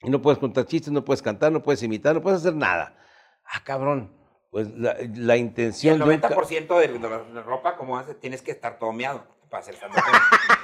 y 0.00 0.08
no 0.08 0.22
puedes 0.22 0.38
contar 0.38 0.64
chistes, 0.64 0.90
no 0.92 1.04
puedes 1.04 1.20
cantar, 1.20 1.52
no 1.52 1.62
puedes 1.62 1.82
imitar, 1.82 2.14
no 2.14 2.22
puedes 2.22 2.40
hacer 2.40 2.54
nada. 2.54 2.96
Ah, 3.44 3.62
cabrón, 3.64 4.16
pues 4.50 4.70
la, 4.74 4.96
la 5.14 5.36
Y 5.36 5.40
intención 5.40 5.96
el 5.96 6.02
un 6.02 6.18
ca- 6.20 6.30
90% 6.30 6.78
de, 6.78 6.88
de 6.88 6.98
la 7.34 7.42
ropa, 7.42 7.76
como 7.76 7.98
haces, 7.98 8.18
tienes 8.18 8.40
que 8.40 8.50
estar 8.50 8.78
todo 8.78 8.92
meado 8.92 9.26
para 9.50 9.60
hacer. 9.60 9.74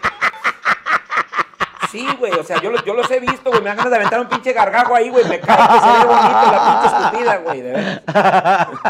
Sí, 1.94 2.04
güey, 2.18 2.32
o 2.32 2.42
sea, 2.42 2.60
yo, 2.60 2.72
yo 2.84 2.92
los 2.92 3.08
he 3.08 3.20
visto, 3.20 3.50
güey, 3.50 3.62
me 3.62 3.68
dan 3.68 3.76
ganas 3.76 3.90
de 3.92 3.96
aventar 3.98 4.18
un 4.20 4.28
pinche 4.28 4.52
gargajo 4.52 4.96
ahí, 4.96 5.10
güey, 5.10 5.24
me 5.28 5.38
cae 5.38 5.56
que 5.56 5.80
se 5.80 5.86
ve 5.86 6.04
bonito 6.06 6.52
la 6.52 6.80
pinche 6.80 6.96
estúpida, 6.96 7.36
güey, 7.36 7.60
de. 7.60 8.00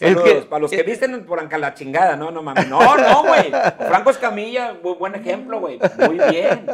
Es 0.00 0.16
que- 0.16 0.34
para 0.48 0.60
los 0.60 0.70
que 0.70 0.82
visten 0.82 1.24
por 1.26 1.38
anca 1.40 1.58
la 1.58 1.74
chingada, 1.74 2.16
no, 2.16 2.30
no 2.30 2.42
mames. 2.42 2.68
No, 2.68 2.96
no, 2.96 3.22
güey. 3.24 3.50
Franco 3.86 4.08
Escamilla, 4.10 4.74
muy 4.82 4.94
buen 4.94 5.14
ejemplo, 5.14 5.60
güey. 5.60 5.78
Muy 5.98 6.18
bien. 6.30 6.66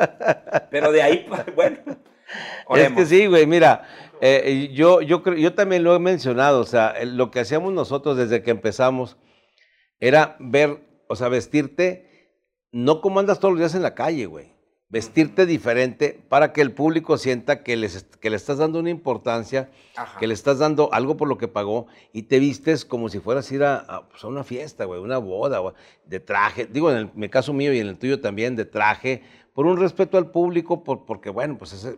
Pero 0.70 0.92
de 0.92 1.02
ahí, 1.02 1.26
bueno. 1.56 1.78
Es 2.76 2.92
que 2.92 3.06
sí, 3.06 3.26
güey, 3.26 3.46
mira, 3.46 3.82
eh, 4.20 4.68
yo, 4.72 5.00
yo, 5.00 5.22
creo- 5.24 5.36
yo 5.36 5.54
también 5.54 5.82
lo 5.82 5.92
he 5.94 5.98
mencionado, 5.98 6.60
o 6.60 6.66
sea, 6.66 6.94
lo 7.04 7.30
que 7.32 7.40
hacíamos 7.40 7.72
nosotros 7.72 8.16
desde 8.16 8.42
que 8.42 8.52
empezamos 8.52 9.16
era 9.98 10.36
ver, 10.38 10.78
o 11.08 11.16
sea, 11.16 11.28
vestirte, 11.28 12.30
no 12.70 13.00
como 13.00 13.18
andas 13.18 13.40
todos 13.40 13.52
los 13.54 13.58
días 13.58 13.74
en 13.74 13.82
la 13.82 13.94
calle, 13.96 14.26
güey, 14.26 14.54
vestirte 14.90 15.46
diferente 15.46 16.20
para 16.28 16.52
que 16.52 16.60
el 16.60 16.72
público 16.72 17.16
sienta 17.16 17.62
que, 17.62 17.76
les, 17.76 18.04
que 18.20 18.28
le 18.28 18.36
estás 18.36 18.58
dando 18.58 18.80
una 18.80 18.90
importancia, 18.90 19.70
Ajá. 19.96 20.18
que 20.18 20.26
le 20.26 20.34
estás 20.34 20.58
dando 20.58 20.92
algo 20.92 21.16
por 21.16 21.28
lo 21.28 21.38
que 21.38 21.46
pagó 21.48 21.86
y 22.12 22.22
te 22.22 22.40
vistes 22.40 22.84
como 22.84 23.08
si 23.08 23.20
fueras 23.20 23.50
a 23.50 23.54
ir 23.54 23.62
a, 23.62 23.76
a, 23.76 24.08
pues, 24.08 24.24
a 24.24 24.26
una 24.26 24.42
fiesta, 24.42 24.84
güey, 24.84 25.00
una 25.00 25.18
boda, 25.18 25.60
güey, 25.60 25.74
de 26.06 26.18
traje, 26.18 26.66
digo, 26.66 26.90
en 26.90 26.96
el, 26.96 27.10
mi 27.14 27.28
caso 27.28 27.52
mío 27.52 27.72
y 27.72 27.78
en 27.78 27.86
el 27.86 27.98
tuyo 27.98 28.20
también, 28.20 28.56
de 28.56 28.64
traje, 28.64 29.22
por 29.54 29.64
un 29.66 29.78
respeto 29.78 30.18
al 30.18 30.30
público, 30.32 30.82
por, 30.82 31.06
porque 31.06 31.30
bueno, 31.30 31.56
pues 31.56 31.72
ese- 31.72 31.96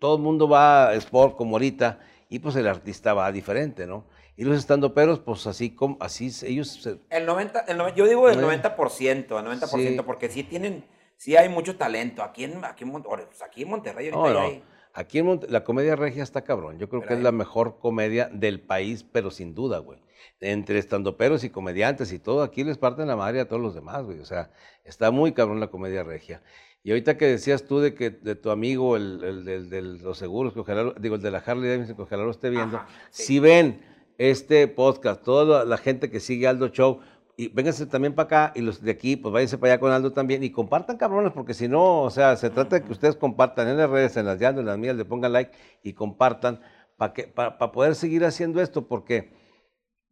todo 0.00 0.16
el 0.16 0.22
mundo 0.22 0.48
va 0.48 0.88
a 0.88 0.94
sport 0.94 1.36
como 1.36 1.54
ahorita 1.54 2.00
y 2.28 2.40
pues 2.40 2.56
el 2.56 2.66
artista 2.66 3.14
va 3.14 3.30
diferente, 3.30 3.86
¿no? 3.86 4.04
Y 4.36 4.42
los 4.42 4.58
estandoperos, 4.58 5.20
pues 5.20 5.46
así, 5.46 5.70
como, 5.70 5.96
así 6.00 6.32
ellos 6.42 6.68
se- 6.82 6.98
El 7.10 7.26
90, 7.26 7.60
el 7.68 7.78
yo 7.94 8.06
digo 8.08 8.28
el 8.28 8.40
Eh. 8.40 8.42
90%, 8.42 9.38
el 9.38 9.44
90%, 9.44 10.00
Sí. 10.02 10.02
porque 10.04 10.28
sí 10.28 10.42
tienen, 10.42 10.84
sí 11.24 11.36
hay 11.36 11.48
mucho 11.48 11.76
talento. 11.76 12.22
Aquí 12.22 12.44
en, 12.44 12.62
aquí 12.64 12.84
en, 12.84 12.90
Mon- 12.90 13.02
ore, 13.06 13.24
pues 13.26 13.40
aquí 13.42 13.62
en 13.62 13.68
Monterrey 13.70 14.10
ahorita 14.10 14.32
No, 14.32 14.40
no. 14.40 14.46
hay- 14.46 14.62
Aquí 14.96 15.18
en 15.18 15.26
Monte- 15.26 15.48
la 15.50 15.64
comedia 15.64 15.96
regia 15.96 16.22
está 16.22 16.42
cabrón. 16.44 16.78
Yo 16.78 16.88
creo 16.88 17.00
Pero 17.00 17.08
que 17.08 17.14
es 17.14 17.20
la 17.22 17.32
mejor 17.32 17.78
comedia 17.80 18.28
del 18.32 18.60
país, 18.60 19.02
pero 19.10 19.30
sin 19.32 19.54
duda, 19.54 19.78
güey. 19.78 19.98
Entre 20.40 20.78
estandoperos 20.78 21.42
y 21.44 21.50
comediantes 21.50 22.12
y 22.12 22.18
todo, 22.20 22.42
aquí 22.44 22.62
les 22.62 22.78
parten 22.78 23.08
la 23.08 23.16
madre 23.16 23.40
a 23.40 23.48
todos 23.48 23.60
los 23.60 23.74
demás, 23.74 24.04
güey. 24.04 24.20
O 24.20 24.24
sea, 24.24 24.50
está 24.84 25.10
muy 25.10 25.32
cabrón 25.32 25.58
la 25.58 25.66
comedia 25.68 26.04
regia. 26.04 26.42
Y 26.84 26.90
ahorita 26.90 27.16
que 27.16 27.24
decías 27.26 27.64
tú 27.64 27.80
de 27.80 27.94
que 27.94 28.10
de 28.10 28.36
tu 28.36 28.50
amigo, 28.50 28.96
el, 28.96 29.24
el, 29.24 29.44
del- 29.44 29.70
de 29.70 29.82
los 29.82 30.16
seguros, 30.18 30.52
que 30.52 30.60
ojalá, 30.60 30.92
digo, 31.00 31.16
el 31.16 31.22
de 31.22 31.30
la 31.32 31.38
Harley 31.38 31.70
Davidson, 31.70 31.96
que 31.96 32.02
ojalá 32.02 32.22
lo 32.24 32.30
esté 32.30 32.50
viendo, 32.50 32.76
Ajá, 32.76 32.86
sí. 33.10 33.22
si 33.24 33.38
ven 33.40 33.80
este 34.18 34.68
podcast, 34.68 35.24
toda 35.24 35.64
la 35.64 35.76
gente 35.76 36.08
que 36.10 36.20
sigue 36.20 36.46
Aldo 36.46 36.68
Show, 36.68 37.00
y 37.36 37.48
vénganse 37.48 37.86
también 37.86 38.14
para 38.14 38.26
acá, 38.26 38.52
y 38.54 38.60
los 38.60 38.80
de 38.82 38.90
aquí, 38.90 39.16
pues 39.16 39.32
váyanse 39.32 39.58
para 39.58 39.72
allá 39.74 39.80
con 39.80 39.90
Aldo 39.92 40.12
también, 40.12 40.42
y 40.44 40.50
compartan 40.50 40.96
cabrones, 40.96 41.32
porque 41.32 41.54
si 41.54 41.68
no, 41.68 42.02
o 42.02 42.10
sea, 42.10 42.36
se 42.36 42.50
trata 42.50 42.76
de 42.76 42.84
que 42.84 42.92
ustedes 42.92 43.16
compartan 43.16 43.68
en 43.68 43.76
las 43.76 43.90
redes, 43.90 44.16
en 44.16 44.26
las 44.26 44.40
Aldo, 44.42 44.60
en 44.60 44.66
las 44.66 44.78
mías, 44.78 44.96
le 44.96 45.04
pongan 45.04 45.32
like 45.32 45.52
y 45.82 45.92
compartan 45.92 46.60
para 46.96 47.12
que 47.12 47.24
para 47.24 47.58
poder 47.72 47.94
seguir 47.96 48.24
haciendo 48.24 48.60
esto, 48.60 48.86
porque 48.86 49.32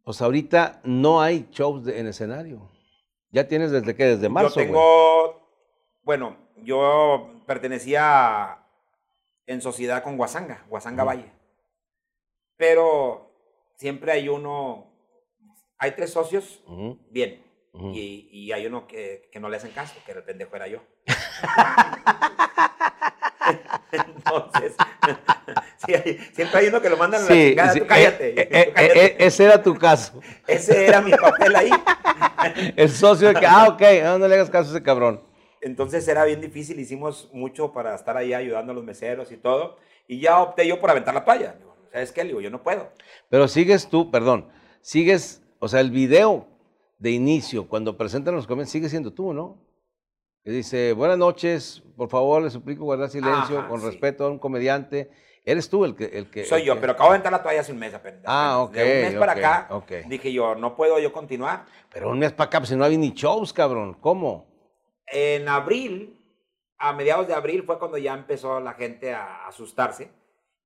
pues 0.03 0.21
ahorita 0.21 0.81
no 0.83 1.21
hay 1.21 1.47
shows 1.51 1.85
de- 1.85 1.99
en 1.99 2.07
escenario. 2.07 2.69
Ya 3.31 3.47
tienes 3.47 3.71
desde 3.71 3.95
qué, 3.95 4.05
desde 4.05 4.27
marzo. 4.29 4.59
yo 4.59 4.65
tengo, 4.65 5.47
bueno, 6.03 6.35
yo 6.63 7.31
pertenecía 7.47 8.59
en 9.47 9.61
sociedad 9.61 10.03
con 10.03 10.17
Guasanga, 10.17 10.65
Guasanga. 10.69 11.03
Valle. 11.03 11.31
Pero 12.57 13.31
siempre 13.75 14.11
hay 14.11 14.29
uno, 14.29 14.92
hay 15.83 15.91
tres 15.91 16.11
socios, 16.11 16.63
bien. 17.09 17.43
Y, 17.91 18.29
y 18.31 18.51
hay 18.51 18.65
uno 18.67 18.87
que, 18.87 19.27
que 19.31 19.39
no 19.39 19.49
le 19.49 19.57
hacen 19.57 19.71
caso, 19.71 19.95
que 20.05 20.11
el 20.13 20.23
pendejo 20.23 20.55
era 20.55 20.67
yo. 20.67 20.79
Entonces, 23.91 24.75
sí, 25.85 25.93
hay- 25.93 26.17
siempre 26.33 26.59
hay 26.61 26.67
uno 26.67 26.81
que 26.81 26.89
lo 26.89 26.97
mandan 26.97 27.21
a 27.21 27.25
la 27.25 27.31
Sí, 27.31 27.49
chingada, 27.49 27.73
sí, 27.73 27.79
tú 27.79 27.87
cállate. 27.87 28.29
eh, 28.29 28.33
tú 28.33 28.41
eh, 28.41 28.47
eh, 28.61 28.71
cállate. 28.73 29.05
eh, 29.05 29.15
ese 29.19 29.43
era 29.43 29.61
tu 29.61 29.75
caso. 29.75 30.19
Ese 30.47 30.87
era 30.87 31.01
mi 31.01 31.11
papel 31.11 31.55
ahí. 31.55 31.71
El 32.77 32.89
socio 32.89 33.27
de 33.29 33.35
que, 33.39 33.45
ah, 33.45 33.67
ok, 33.69 33.81
no, 34.03 34.19
no 34.19 34.27
le 34.27 34.35
hagas 34.35 34.49
caso 34.49 34.69
a 34.69 34.73
ese 34.75 34.83
cabrón. 34.83 35.21
Entonces 35.61 36.07
era 36.07 36.25
bien 36.25 36.41
difícil, 36.41 36.79
hicimos 36.79 37.29
mucho 37.33 37.71
para 37.73 37.95
estar 37.95 38.17
ahí 38.17 38.33
ayudando 38.33 38.71
a 38.71 38.75
los 38.75 38.83
meseros 38.83 39.31
y 39.31 39.37
todo. 39.37 39.77
Y 40.07 40.19
ya 40.21 40.39
opté 40.41 40.67
yo 40.67 40.79
por 40.79 40.89
aventar 40.89 41.13
la 41.13 41.23
toalla. 41.25 41.53
Digo, 41.57 41.75
¿Sabes 41.91 42.11
qué? 42.11 42.23
Le 42.23 42.29
digo, 42.29 42.41
yo 42.41 42.49
no 42.49 42.63
puedo. 42.63 42.91
Pero 43.29 43.47
sigues 43.47 43.87
tú, 43.89 44.09
perdón, 44.09 44.49
sigues, 44.81 45.42
o 45.63 45.67
sea, 45.67 45.79
el 45.79 45.91
video 45.91 46.47
de 46.99 47.11
inicio, 47.11 47.67
cuando 47.67 47.97
presentan 47.97 48.35
los 48.35 48.45
comentarios, 48.47 48.71
sigue 48.71 48.89
siendo 48.89 49.13
tú, 49.13 49.33
¿no? 49.33 49.57
Que 50.43 50.51
dice, 50.51 50.91
buenas 50.93 51.17
noches, 51.17 51.81
por 51.95 52.09
favor, 52.09 52.41
le 52.41 52.49
suplico 52.49 52.83
guardar 52.83 53.09
silencio, 53.09 53.59
Ajá, 53.59 53.67
con 53.69 53.79
sí. 53.79 53.85
respeto 53.87 54.25
a 54.25 54.29
un 54.29 54.39
comediante. 54.39 55.09
Eres 55.45 55.69
tú 55.69 55.85
el 55.85 55.95
que... 55.95 56.05
El 56.05 56.29
que 56.29 56.43
Soy 56.45 56.61
el 56.61 56.67
yo, 56.67 56.73
que- 56.75 56.81
pero 56.81 56.91
acabo 56.93 57.09
de 57.09 57.15
aventar 57.15 57.31
la 57.31 57.41
toalla 57.43 57.61
hace 57.61 57.71
un 57.71 57.79
mes 57.79 57.93
apenas. 57.93 58.21
Ah, 58.25 58.59
ok, 58.59 58.73
De 58.73 58.83
un 58.83 59.01
mes 59.11 59.15
para 59.15 59.31
ok, 59.33 59.37
acá 59.39 59.67
ok. 59.71 59.91
dije 60.07 60.31
yo, 60.33 60.55
no 60.55 60.75
puedo 60.75 60.99
yo 60.99 61.11
continuar. 61.13 61.65
Pero 61.93 62.09
un 62.09 62.19
mes 62.19 62.33
para 62.33 62.47
acá, 62.47 62.59
pues 62.59 62.69
si 62.69 62.75
no 62.75 62.83
había 62.83 62.97
ni 62.97 63.11
shows, 63.11 63.53
cabrón. 63.53 63.93
¿Cómo? 64.01 64.45
En 65.07 65.47
abril, 65.47 66.19
a 66.77 66.91
mediados 66.93 67.27
de 67.27 67.33
abril 67.33 67.63
fue 67.63 67.79
cuando 67.79 67.97
ya 67.97 68.13
empezó 68.13 68.59
la 68.59 68.73
gente 68.73 69.13
a 69.13 69.47
asustarse. 69.47 70.11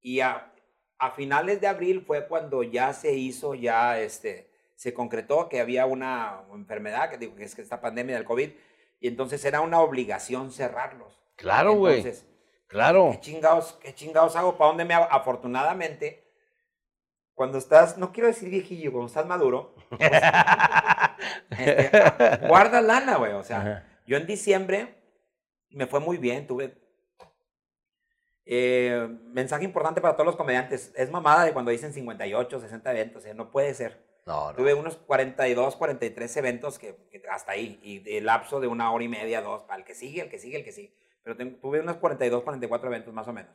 Y 0.01 0.19
a, 0.21 0.51
a 0.99 1.11
finales 1.11 1.59
de 1.61 1.67
abril 1.67 2.03
fue 2.05 2.27
cuando 2.27 2.63
ya 2.63 2.93
se 2.93 3.13
hizo, 3.13 3.53
ya 3.55 3.99
este, 3.99 4.47
se 4.77 4.93
concretó 4.93 5.49
que 5.49 5.59
había 5.59 5.85
una 5.85 6.43
enfermedad, 6.53 7.09
que 7.09 7.17
digo 7.17 7.35
que 7.35 7.43
es 7.43 7.53
que 7.55 7.61
esta 7.61 7.81
pandemia 7.81 8.15
del 8.15 8.23
COVID, 8.25 8.51
y 9.01 9.07
entonces 9.09 9.43
era 9.43 9.59
una 9.59 9.81
obligación 9.81 10.51
cerrarlos. 10.53 11.19
Claro, 11.35 11.73
güey. 11.73 11.97
Entonces, 11.97 12.25
Claro. 12.67 13.09
¿qué 13.13 13.19
chingados, 13.19 13.77
qué 13.81 13.93
chingados 13.95 14.35
hago? 14.35 14.57
¿Para 14.57 14.69
dónde 14.69 14.85
me 14.85 14.93
hago? 14.93 15.07
Afortunadamente, 15.09 16.31
cuando 17.33 17.57
estás, 17.57 17.97
no 17.97 18.11
quiero 18.11 18.27
decir 18.27 18.49
viejillo, 18.49 18.91
cuando 18.91 19.07
estás 19.07 19.25
maduro, 19.25 19.73
pues, 19.89 19.99
este, 21.51 22.47
guarda 22.47 22.81
lana, 22.81 23.17
güey. 23.17 23.33
O 23.33 23.43
sea, 23.43 23.59
Ajá. 23.61 23.83
yo 24.05 24.17
en 24.17 24.27
diciembre 24.27 24.95
me 25.69 25.87
fue 25.87 25.99
muy 25.99 26.17
bien, 26.17 26.45
tuve... 26.47 26.77
eh, 28.45 29.07
mensaje 29.33 29.63
importante 29.65 30.01
para 30.01 30.13
todos 30.15 30.25
los 30.27 30.35
comediantes. 30.35 30.93
Es 30.95 31.09
mamada 31.09 31.45
de 31.45 31.53
cuando 31.53 31.71
dicen 31.71 31.93
58, 31.93 32.59
60 32.59 32.91
eventos. 32.91 33.25
eh, 33.25 33.33
no 33.33 33.49
puede 33.51 33.73
ser. 33.73 34.06
No, 34.27 34.51
no. 34.51 34.55
Tuve 34.57 34.73
unos 34.73 34.97
42, 34.97 35.77
43 35.77 36.37
eventos 36.37 36.77
que, 36.77 36.95
que 37.09 37.23
hasta 37.31 37.53
ahí. 37.53 37.79
Y 37.81 37.99
de 37.99 38.19
lapso 38.21 38.59
de 38.59 38.67
una 38.67 38.91
hora 38.91 39.03
y 39.03 39.07
media, 39.07 39.41
dos, 39.41 39.63
para 39.63 39.79
el 39.79 39.85
que 39.85 39.95
sigue, 39.95 40.21
el 40.21 40.29
que 40.29 40.37
sigue, 40.37 40.57
el 40.57 40.63
que 40.65 40.73
sigue. 40.73 40.93
Pero 41.23 41.37
ten- 41.37 41.59
tuve 41.61 41.79
unos 41.79 41.95
42, 41.97 42.43
44 42.43 42.89
eventos 42.89 43.13
más 43.13 43.27
o 43.27 43.33
menos. 43.33 43.51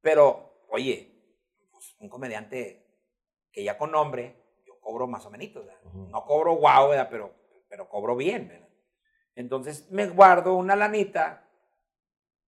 Pero, 0.00 0.64
oye, 0.68 1.10
pues, 1.72 1.96
un 1.98 2.08
comediante 2.08 2.86
que 3.50 3.64
ya 3.64 3.76
con 3.76 3.90
nombre, 3.90 4.36
yo 4.64 4.78
cobro 4.80 5.08
más 5.08 5.26
o 5.26 5.30
menos. 5.30 5.48
Ujú. 5.84 6.08
No 6.10 6.24
cobro 6.24 6.54
guau, 6.54 6.90
¿verdad? 6.90 7.08
Pero, 7.10 7.34
pero 7.68 7.88
cobro 7.88 8.14
bien. 8.14 8.48
¿verdad? 8.48 8.68
Entonces 9.34 9.90
me 9.90 10.06
guardo 10.06 10.54
una 10.54 10.76
lanita 10.76 11.48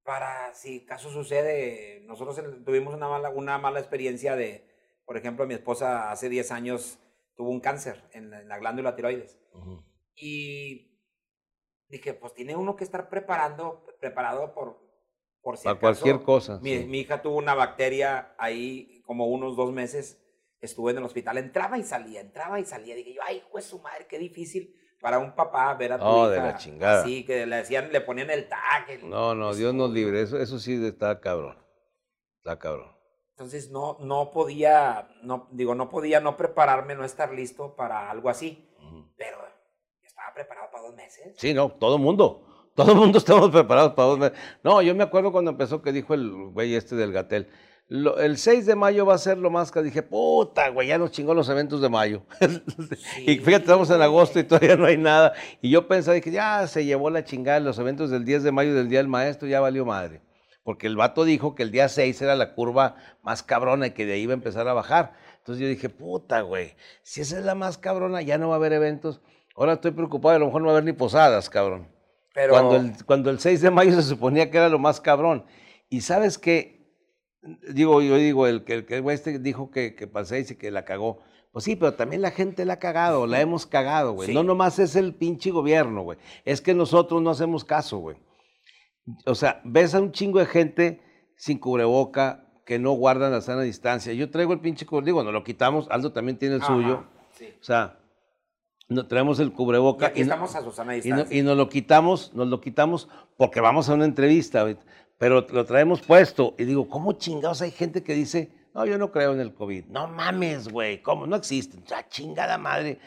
para 0.05 0.55
si 0.55 0.85
caso 0.87 1.11
sucede. 1.11 2.01
Nosotros 2.07 2.41
tuvimos 2.65 2.95
una 2.95 3.09
mala, 3.09 3.31
una 3.31 3.59
mala 3.59 3.81
experiencia 3.81 4.37
de, 4.37 4.65
por 5.05 5.17
ejemplo, 5.17 5.47
mi 5.47 5.55
esposa 5.55 6.13
hace 6.13 6.29
10 6.29 6.53
años 6.53 7.01
tuvo 7.37 7.51
un 7.51 7.61
cáncer 7.61 8.03
en 8.13 8.31
la, 8.31 8.41
en 8.41 8.49
la 8.49 8.59
glándula 8.59 8.95
tiroides. 8.97 9.39
Y 10.17 10.99
dije, 11.89 12.15
pues 12.15 12.35
tiene 12.35 12.57
uno 12.57 12.77
que 12.77 12.85
estar 12.85 13.09
preparando, 13.09 13.85
preparado 14.01 14.55
por, 14.55 14.79
por 15.43 15.57
si 15.57 15.65
Para 15.65 15.77
acaso. 15.77 16.01
cualquier 16.03 16.25
cosa. 16.25 16.59
Mi, 16.61 16.79
sí. 16.79 16.87
mi 16.87 17.01
hija 17.01 17.23
tuvo 17.23 17.37
una 17.37 17.55
bacteria 17.55 18.35
ahí 18.39 19.03
como 19.05 19.27
unos 19.27 19.57
dos 19.57 19.73
meses. 19.73 20.21
Estuve 20.61 20.93
en 20.93 20.99
el 20.99 21.05
hospital, 21.05 21.37
entraba 21.39 21.77
y 21.79 21.83
salía, 21.83 22.21
entraba 22.21 22.59
y 22.59 22.65
salía. 22.65 22.95
Dije 22.95 23.13
yo, 23.15 23.21
ay, 23.27 23.43
pues 23.53 23.67
su 23.67 23.81
madre, 23.81 24.07
qué 24.09 24.19
difícil 24.19 24.75
para 25.01 25.19
un 25.19 25.35
papá 25.35 25.75
ver 25.75 25.93
a 25.93 25.99
tu 25.99 26.05
Oh, 26.07 26.23
hija. 26.25 26.31
de 26.31 26.39
la 26.39 26.57
chingada. 26.57 27.03
Así 27.03 27.27
que 27.27 27.45
le 27.45 27.57
decían, 27.57 27.93
le 27.93 28.01
ponían 28.01 28.31
el 28.31 28.49
tag. 28.49 28.89
el- 28.89 29.11
No, 29.11 29.35
no, 29.35 29.55
Dios 29.55 29.75
nos 29.75 29.91
libre. 29.91 30.23
Eso, 30.23 30.39
eso 30.39 30.59
sí 30.59 30.83
está 30.87 31.21
cabrón. 31.21 31.59
Está 32.39 32.59
cabrón. 32.59 32.94
Entonces 33.37 33.71
no, 33.71 33.97
no 34.01 34.31
podía, 34.31 35.09
no, 35.23 35.49
digo, 35.51 35.75
no 35.75 35.89
podía 35.89 36.21
no 36.21 36.37
prepararme, 36.37 36.95
no 36.95 37.05
estar 37.05 37.33
listo 37.33 37.75
para 37.75 38.11
algo 38.11 38.29
así. 38.29 38.69
Pero 39.17 39.39
estaba 40.05 40.33
preparado 40.35 40.69
para 40.71 40.85
dos 40.85 40.95
meses. 40.95 41.35
Sí, 41.37 41.53
no, 41.53 41.69
todo 41.71 41.97
el 41.97 42.03
mundo. 42.03 42.71
Todo 42.77 42.93
el 42.93 42.99
mundo 42.99 43.19
estamos 43.19 43.51
preparados 43.51 43.93
para 43.95 44.09
dos 44.09 44.19
meses. 44.19 44.39
No, 44.63 44.81
yo 44.83 44.95
me 44.95 45.03
acuerdo 45.03 45.33
cuando 45.33 45.51
empezó 45.51 45.83
que 45.83 45.91
dijo 45.93 46.15
el 46.15 46.31
güey 46.53 46.75
este 46.77 46.95
del 46.95 47.13
Gatel. 47.13 47.49
lo- 47.89 48.19
el 48.21 48.39
6 48.39 48.67
de 48.67 48.77
mayo 48.77 49.05
va 49.05 49.15
a 49.15 49.19
ser 49.19 49.37
lo 49.39 49.51
más 49.51 49.73
que 49.73 49.83
dije, 49.83 50.03
puta, 50.05 50.69
güey, 50.69 50.87
ya 50.89 50.99
nos 50.99 51.11
chingó 51.11 51.35
los 51.35 51.49
eventos 51.49 51.81
de 51.81 51.89
mayo. 51.89 52.23
y 53.27 53.37
fíjate, 53.39 53.65
estamos 53.65 53.91
en 53.91 54.01
agosto 54.01 54.39
y 54.39 54.45
todavía 54.45 54.77
no 54.77 54.87
hay 54.87 54.97
nada. 54.97 55.33
Y 55.61 55.71
yo 55.71 55.89
pensaba, 55.89 56.15
dije, 56.15 56.31
ya 56.31 56.67
se 56.69 56.85
llevó 56.85 57.11
la 57.11 57.25
chingada 57.25 57.59
los 57.59 57.81
eventos 57.81 58.11
del 58.11 58.25
10 58.25 58.45
de 58.45 58.53
mayo 58.53 58.75
del 58.75 58.89
Día 58.89 59.01
del 59.01 59.09
Maestro, 59.09 59.49
ya 59.49 59.61
valió 59.61 59.85
madre. 59.85 60.23
Porque 60.65 60.87
el 60.87 60.97
vato 60.97 61.25
dijo 61.25 61.55
que 61.55 61.63
el 61.63 61.71
día 61.71 61.89
6 61.89 62.21
era 62.23 62.35
la 62.35 62.55
curva 62.55 62.97
más 63.23 63.43
cabrona 63.43 63.89
y 63.89 63.91
que 63.91 64.07
de 64.07 64.15
ahí 64.15 64.23
iba 64.23 64.33
a 64.33 64.35
empezar 64.35 64.67
a 64.67 64.73
bajar. 64.73 65.13
Entonces 65.39 65.63
yo 65.63 65.69
dije, 65.69 65.91
puta, 65.91 66.41
güey, 66.41 66.75
si 67.03 67.21
esa 67.21 67.39
es 67.39 67.45
la 67.45 67.55
más 67.55 67.77
cabrona, 67.77 68.23
ya 68.23 68.39
no 68.39 68.49
va 68.49 68.55
a 68.55 68.57
haber 68.57 68.73
eventos. 68.73 69.21
Ahora 69.55 69.75
estoy 69.75 69.91
preocupado, 69.91 70.37
a 70.37 70.39
lo 70.39 70.47
mejor 70.47 70.63
no 70.63 70.69
va 70.69 70.73
a 70.73 70.77
haber 70.77 70.85
ni 70.85 70.95
posadas, 70.95 71.51
cabrón. 71.51 71.89
Pero 72.33 72.55
Cuando, 72.55 72.77
el, 72.77 73.05
cuando 73.05 73.31
el 73.31 73.39
6 73.39 73.61
de 73.61 73.71
mayo 73.71 73.93
se 73.93 74.03
suponía 74.03 74.51
que 74.51 74.57
era 74.57 74.71
lo 74.71 74.79
más 74.79 75.03
cabrón. 75.03 75.45
Y 75.91 76.01
sabes 76.01 76.39
que, 76.39 76.91
digo, 77.69 78.01
yo 78.01 78.17
digo, 78.17 78.47
el 78.47 78.65
que 78.65 78.75
el, 78.75 78.87
que 78.87 78.97
el 78.97 79.09
este 79.11 79.39
dijo 79.39 79.71
que, 79.71 79.95
que 79.95 80.09
6 80.25 80.53
y 80.53 80.57
que 80.57 80.71
la 80.71 80.87
cagó. 80.87 81.21
Pues 81.53 81.67
sí, 81.67 81.77
pero 81.77 81.95
también 81.95 82.23
la 82.23 82.33
gente 82.33 82.65
la 82.65 82.75
ha 82.75 82.79
cagado, 82.79 83.27
la 83.27 83.41
hemos 83.41 83.67
cagado, 83.67 84.13
güey. 84.13 84.29
Sí. 84.29 84.35
No 84.35 84.43
nomás 84.43 84.79
es 84.79 84.97
el 84.97 85.15
pinche 85.15 85.51
gobierno, 85.53 86.03
güey. 86.03 86.19
Es 86.45 86.61
que 86.61 86.75
nosotros 86.75 87.23
no 87.23 87.31
hacemos 87.31 87.65
caso, 87.65 87.99
güey. 87.99 88.17
O 89.27 89.35
sea, 89.35 89.61
ves 89.65 89.95
a 89.95 90.01
un 90.01 90.13
chingo 90.13 90.39
de 90.39 90.47
gente 90.47 91.01
sin 91.37 91.59
cubreboca 91.59 92.47
que 92.65 92.79
no 92.79 92.93
guardan 92.93 93.33
la 93.33 93.41
sana 93.41 93.63
distancia. 93.63 94.13
Yo 94.15 94.31
traigo 94.31 94.53
el 94.55 94.61
pinche 94.61 94.87
cubreboca, 94.87 95.07
digo, 95.07 95.23
nos 95.25 95.33
lo 95.33 95.45
quitamos, 95.45 95.87
Aldo 95.91 96.13
también 96.13 96.39
tiene 96.39 96.55
el 96.57 96.63
Ajá, 96.63 96.73
suyo. 96.73 97.05
sí. 97.33 97.49
O 97.61 97.65
sea, 97.65 97.99
no, 98.89 99.07
traemos 99.07 99.39
el 99.41 99.49
Y 99.49 99.51
cubreboca. 99.51 100.07
aquí 100.07 100.21
y 100.21 100.25
no- 100.25 100.33
estamos 100.33 100.55
a 100.57 100.63
Susana 100.63 100.95
y, 100.97 100.99
no- 101.01 101.03
distancia. 101.05 101.37
y 101.39 101.43
nos 101.43 101.57
lo 101.57 101.69
quitamos, 101.69 102.33
nos 102.35 102.49
lo 102.49 102.61
quitamos 102.61 103.09
porque 103.37 103.61
vamos 103.61 103.89
a 103.89 103.95
una 103.95 104.05
entrevista, 104.07 104.65
pero 105.19 105.47
lo 105.51 105.65
traemos 105.67 106.01
puesto. 106.01 106.55
Y 106.59 106.65
digo, 106.65 106.89
¿cómo 106.89 107.13
chingados 107.15 107.61
hay 107.63 107.71
gente 107.71 108.03
que 108.03 108.15
dice, 108.15 108.51
no, 108.75 108.87
yo 108.87 108.97
no 108.99 109.11
creo 109.13 109.33
en 109.35 109.41
el 109.41 109.55
COVID? 109.55 109.87
No 109.87 110.09
mames, 110.09 110.69
güey, 110.69 111.03
¿cómo? 111.03 111.27
No 111.27 111.37
existe. 111.37 111.79
Ya 111.87 112.09
chingada 112.09 112.57
madre. 112.59 112.99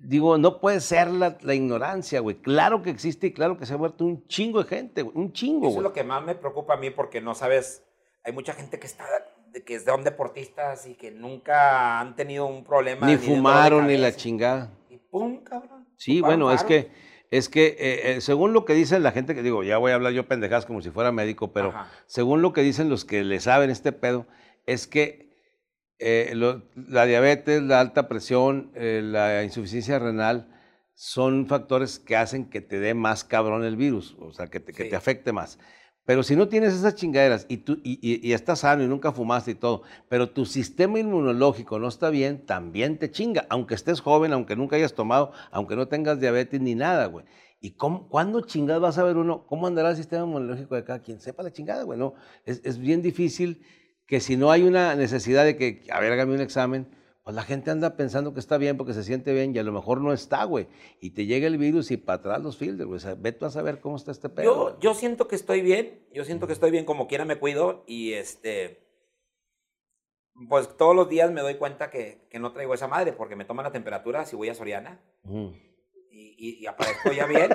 Digo, 0.00 0.38
no 0.38 0.60
puede 0.60 0.80
ser 0.80 1.08
la, 1.10 1.36
la 1.42 1.54
ignorancia, 1.54 2.20
güey. 2.20 2.36
Claro 2.36 2.82
que 2.82 2.90
existe 2.90 3.26
y 3.26 3.32
claro 3.32 3.58
que 3.58 3.66
se 3.66 3.74
ha 3.74 3.76
muerto 3.76 4.04
un 4.04 4.26
chingo 4.28 4.62
de 4.62 4.68
gente, 4.68 5.02
güey, 5.02 5.16
un 5.16 5.32
chingo, 5.32 5.68
Eso 5.68 5.78
es 5.78 5.82
lo 5.82 5.92
que 5.92 6.04
más 6.04 6.24
me 6.24 6.34
preocupa 6.36 6.74
a 6.74 6.76
mí 6.76 6.90
porque 6.90 7.20
no 7.20 7.34
sabes, 7.34 7.82
hay 8.22 8.32
mucha 8.32 8.52
gente 8.54 8.78
que 8.78 8.86
está, 8.86 9.04
de- 9.52 9.64
que 9.64 9.80
son 9.80 10.04
deportistas 10.04 10.86
y 10.86 10.94
que 10.94 11.10
nunca 11.10 11.98
han 12.00 12.14
tenido 12.14 12.46
un 12.46 12.62
problema. 12.64 13.06
Ni 13.06 13.16
de 13.16 13.18
fumaron 13.18 13.88
ni 13.88 13.96
la 13.96 14.14
chingada. 14.14 14.70
Y 14.88 14.98
pum, 14.98 15.42
cabrón. 15.42 15.86
Sí, 15.96 16.20
bueno, 16.20 16.52
es 16.52 16.62
que, 16.62 16.90
es 17.32 17.48
que 17.48 17.66
eh, 17.78 18.12
eh, 18.12 18.20
según 18.20 18.52
lo 18.52 18.64
que 18.64 18.74
dicen 18.74 19.02
la 19.02 19.10
gente 19.10 19.34
que 19.34 19.42
digo, 19.42 19.64
ya 19.64 19.78
voy 19.78 19.90
a 19.90 19.96
hablar 19.96 20.12
yo 20.12 20.28
pendejadas 20.28 20.64
como 20.64 20.80
si 20.80 20.90
fuera 20.90 21.10
médico, 21.10 21.52
pero 21.52 21.70
Ajá. 21.70 21.90
según 22.06 22.40
lo 22.40 22.52
que 22.52 22.60
dicen 22.62 22.88
los 22.88 23.04
que 23.04 23.24
le 23.24 23.40
saben 23.40 23.68
este 23.70 23.90
pedo, 23.90 24.26
es 24.64 24.86
que 24.86 25.27
eh, 25.98 26.32
lo- 26.34 26.62
la 26.88 27.06
diabetes, 27.06 27.62
la 27.62 27.80
alta 27.80 28.08
presión, 28.08 28.70
eh, 28.74 29.00
la 29.04 29.42
insuficiencia 29.44 29.98
renal, 29.98 30.48
son 30.94 31.46
factores 31.46 31.98
que 31.98 32.16
hacen 32.16 32.48
que 32.50 32.60
te 32.60 32.80
dé 32.80 32.94
más 32.94 33.24
cabrón 33.24 33.64
el 33.64 33.76
virus, 33.76 34.16
o 34.20 34.32
sea, 34.32 34.48
que 34.48 34.60
te, 34.60 34.72
que 34.72 34.84
Sí. 34.84 34.90
te 34.90 34.96
afecte 34.96 35.32
más. 35.32 35.58
Pero 36.04 36.22
si 36.22 36.34
no 36.36 36.48
tienes 36.48 36.72
esas 36.74 36.94
chingaderas 36.94 37.44
y, 37.48 37.58
tú, 37.58 37.78
y, 37.84 37.98
y- 38.02 38.26
y 38.26 38.32
estás 38.32 38.60
sano 38.60 38.82
y 38.82 38.86
nunca 38.88 39.12
fumaste 39.12 39.50
y 39.52 39.54
todo, 39.54 39.82
pero 40.08 40.30
tu 40.30 40.46
sistema 40.46 40.98
inmunológico 40.98 41.78
no 41.78 41.86
está 41.88 42.08
bien, 42.10 42.46
también 42.46 42.98
te 42.98 43.10
chinga, 43.10 43.46
aunque 43.50 43.74
estés 43.74 44.00
joven, 44.00 44.32
aunque 44.32 44.56
nunca 44.56 44.76
hayas 44.76 44.94
tomado, 44.94 45.32
aunque 45.50 45.76
no 45.76 45.86
tengas 45.86 46.18
diabetes 46.18 46.60
ni 46.60 46.74
nada, 46.74 47.06
güey. 47.06 47.26
¿Y 47.60 47.72
cómo, 47.72 48.08
cuándo 48.08 48.40
chingadas 48.40 48.80
vas 48.80 48.98
a 48.98 49.04
ver 49.04 49.16
uno? 49.18 49.44
¿Cómo 49.46 49.66
andará 49.66 49.90
el 49.90 49.96
sistema 49.96 50.24
inmunológico 50.24 50.76
de 50.76 50.84
cada 50.84 51.00
quien? 51.02 51.20
Sepa 51.20 51.42
la 51.42 51.52
chingada, 51.52 51.82
güey. 51.82 51.98
No, 51.98 52.14
es, 52.46 52.60
es 52.64 52.78
bien 52.78 53.02
difícil 53.02 53.62
que 54.08 54.18
si 54.20 54.36
no 54.36 54.50
hay 54.50 54.64
una 54.64 54.96
necesidad 54.96 55.44
de 55.44 55.56
que, 55.56 55.84
a 55.92 56.00
ver, 56.00 56.10
hágame 56.12 56.34
un 56.34 56.40
examen, 56.40 56.88
pues 57.22 57.36
la 57.36 57.42
gente 57.42 57.70
anda 57.70 57.94
pensando 57.94 58.32
que 58.32 58.40
está 58.40 58.56
bien 58.56 58.78
porque 58.78 58.94
se 58.94 59.04
siente 59.04 59.34
bien 59.34 59.54
y 59.54 59.58
a 59.58 59.62
lo 59.62 59.70
mejor 59.70 60.00
no 60.00 60.14
está, 60.14 60.44
güey. 60.44 60.66
Y 60.98 61.10
te 61.10 61.26
llega 61.26 61.46
el 61.46 61.58
virus 61.58 61.90
y 61.90 61.98
para 61.98 62.16
atrás 62.20 62.42
los 62.42 62.56
filtros, 62.56 62.86
güey. 62.88 62.96
O 62.96 63.00
sea, 63.00 63.14
ve 63.16 63.32
tú 63.32 63.44
a 63.44 63.50
saber 63.50 63.80
cómo 63.80 63.96
está 63.96 64.10
este 64.10 64.30
pedo. 64.30 64.44
Yo, 64.72 64.80
yo 64.80 64.94
siento 64.94 65.28
que 65.28 65.36
estoy 65.36 65.60
bien, 65.60 66.00
yo 66.14 66.24
siento 66.24 66.46
que 66.46 66.54
estoy 66.54 66.70
bien, 66.70 66.86
como 66.86 67.06
quiera 67.06 67.26
me 67.26 67.36
cuido 67.36 67.84
y 67.86 68.14
este, 68.14 68.80
pues 70.48 70.74
todos 70.78 70.96
los 70.96 71.10
días 71.10 71.30
me 71.30 71.42
doy 71.42 71.56
cuenta 71.56 71.90
que, 71.90 72.26
que 72.30 72.38
no 72.38 72.52
traigo 72.52 72.72
esa 72.72 72.88
madre 72.88 73.12
porque 73.12 73.36
me 73.36 73.44
toman 73.44 73.64
la 73.64 73.72
temperatura 73.72 74.24
si 74.24 74.34
voy 74.36 74.48
a 74.48 74.54
Soriana 74.54 75.00
y, 76.10 76.34
y- 76.38 76.58
y 76.62 76.66
aparezco 76.66 77.12
ya 77.12 77.26
bien. 77.26 77.50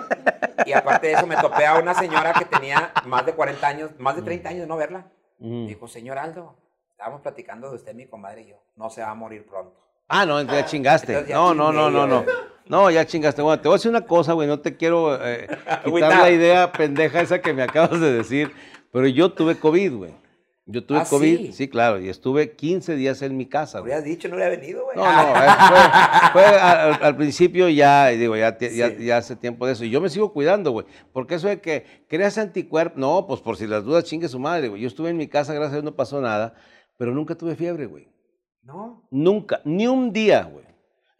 Y 0.67 0.73
aparte 0.73 1.07
de 1.07 1.13
eso 1.13 1.25
me 1.25 1.35
topé 1.37 1.65
a 1.65 1.79
una 1.79 1.95
señora 1.95 2.33
que 2.37 2.45
tenía 2.45 2.93
más 3.07 3.25
de 3.25 3.33
40 3.33 3.67
años, 3.67 3.91
más 3.97 4.15
de 4.15 4.21
30 4.21 4.49
años 4.49 4.61
de 4.61 4.67
no 4.67 4.77
verla. 4.77 5.11
Ujú. 5.43 5.67
Dijo, 5.67 5.87
señor 5.87 6.17
Aldo, 6.17 6.55
estábamos 6.89 7.21
platicando 7.21 7.69
de 7.69 7.75
usted, 7.75 7.93
mi 7.93 8.07
comadre 8.07 8.41
y 8.43 8.47
yo, 8.47 8.55
no 8.77 8.89
se 8.89 9.01
va 9.01 9.11
a 9.11 9.15
morir 9.15 9.45
pronto. 9.45 9.77
Ah, 10.07 10.25
no, 10.25 10.39
entonces 10.39 10.65
ya 10.65 10.69
chingaste. 10.69 11.11
Entonces 11.11 11.29
ya 11.29 11.35
no, 11.35 11.53
no, 11.53 11.71
no, 11.71 11.89
no, 11.91 12.07
no. 12.07 12.23
güey. 12.23 12.35
No, 12.65 12.89
ya 12.89 13.05
chingaste. 13.05 13.41
Bueno, 13.41 13.61
te 13.61 13.67
voy 13.67 13.75
a 13.75 13.77
decir 13.77 13.89
una 13.89 14.05
cosa, 14.05 14.33
güey. 14.33 14.47
No 14.47 14.59
te 14.59 14.77
quiero 14.77 15.15
eh, 15.25 15.47
quitar 15.85 16.19
la 16.19 16.29
idea 16.29 16.71
pendeja 16.71 17.21
esa 17.21 17.41
que 17.41 17.53
me 17.53 17.63
acabas 17.63 17.99
de 17.99 18.13
decir. 18.13 18.53
Pero 18.91 19.07
yo 19.07 19.31
tuve 19.33 19.59
COVID, 19.59 19.93
güey. 19.95 20.13
Yo 20.65 20.85
tuve 20.85 20.99
¿Ah, 20.99 21.05
COVID, 21.09 21.37
sí? 21.37 21.53
sí? 21.53 21.67
claro. 21.67 21.99
Y 21.99 22.07
estuve 22.07 22.55
15 22.55 22.95
días 22.95 23.21
en 23.21 23.35
mi 23.35 23.47
casa. 23.47 23.81
Hubieras 23.81 24.05
dicho, 24.05 24.29
no 24.29 24.35
hubiera 24.35 24.49
venido, 24.49 24.85
güey. 24.85 24.95
No, 24.95 25.03
no, 25.03 25.35
eh, 25.35 25.49
fue, 25.67 26.31
fue 26.31 26.45
al, 26.59 27.03
al 27.03 27.17
principio 27.17 27.67
ya, 27.67 28.07
digo, 28.07 28.35
ya 28.37 29.17
hace 29.17 29.35
tiempo 29.35 29.67
de 29.67 29.73
eso. 29.73 29.83
Y 29.83 29.89
yo 29.89 29.99
me 29.99 30.09
sigo 30.09 30.31
cuidando, 30.31 30.71
güey. 30.71 30.85
Porque 31.11 31.35
eso 31.35 31.49
de 31.49 31.59
que 31.59 31.85
creas 32.07 32.37
anticuerpos, 32.37 32.97
no, 32.97 33.27
pues 33.27 33.41
por 33.41 33.57
si 33.57 33.67
las 33.67 33.83
dudas 33.83 34.05
chingue 34.05 34.29
su 34.29 34.39
madre, 34.39 34.69
güey. 34.69 34.81
Yo 34.81 34.87
estuve 34.87 35.09
en 35.09 35.17
mi 35.17 35.27
casa, 35.27 35.53
gracias 35.53 35.73
a 35.73 35.75
Dios 35.75 35.83
no 35.83 35.95
pasó 35.97 36.21
nada, 36.21 36.55
pero 36.97 37.13
nunca 37.13 37.35
tuve 37.35 37.55
fiebre, 37.55 37.85
güey. 37.85 38.07
No, 38.63 39.05
Nunca, 39.11 39.61
ni 39.65 39.87
un 39.87 40.13
día, 40.13 40.43
güey. 40.43 40.65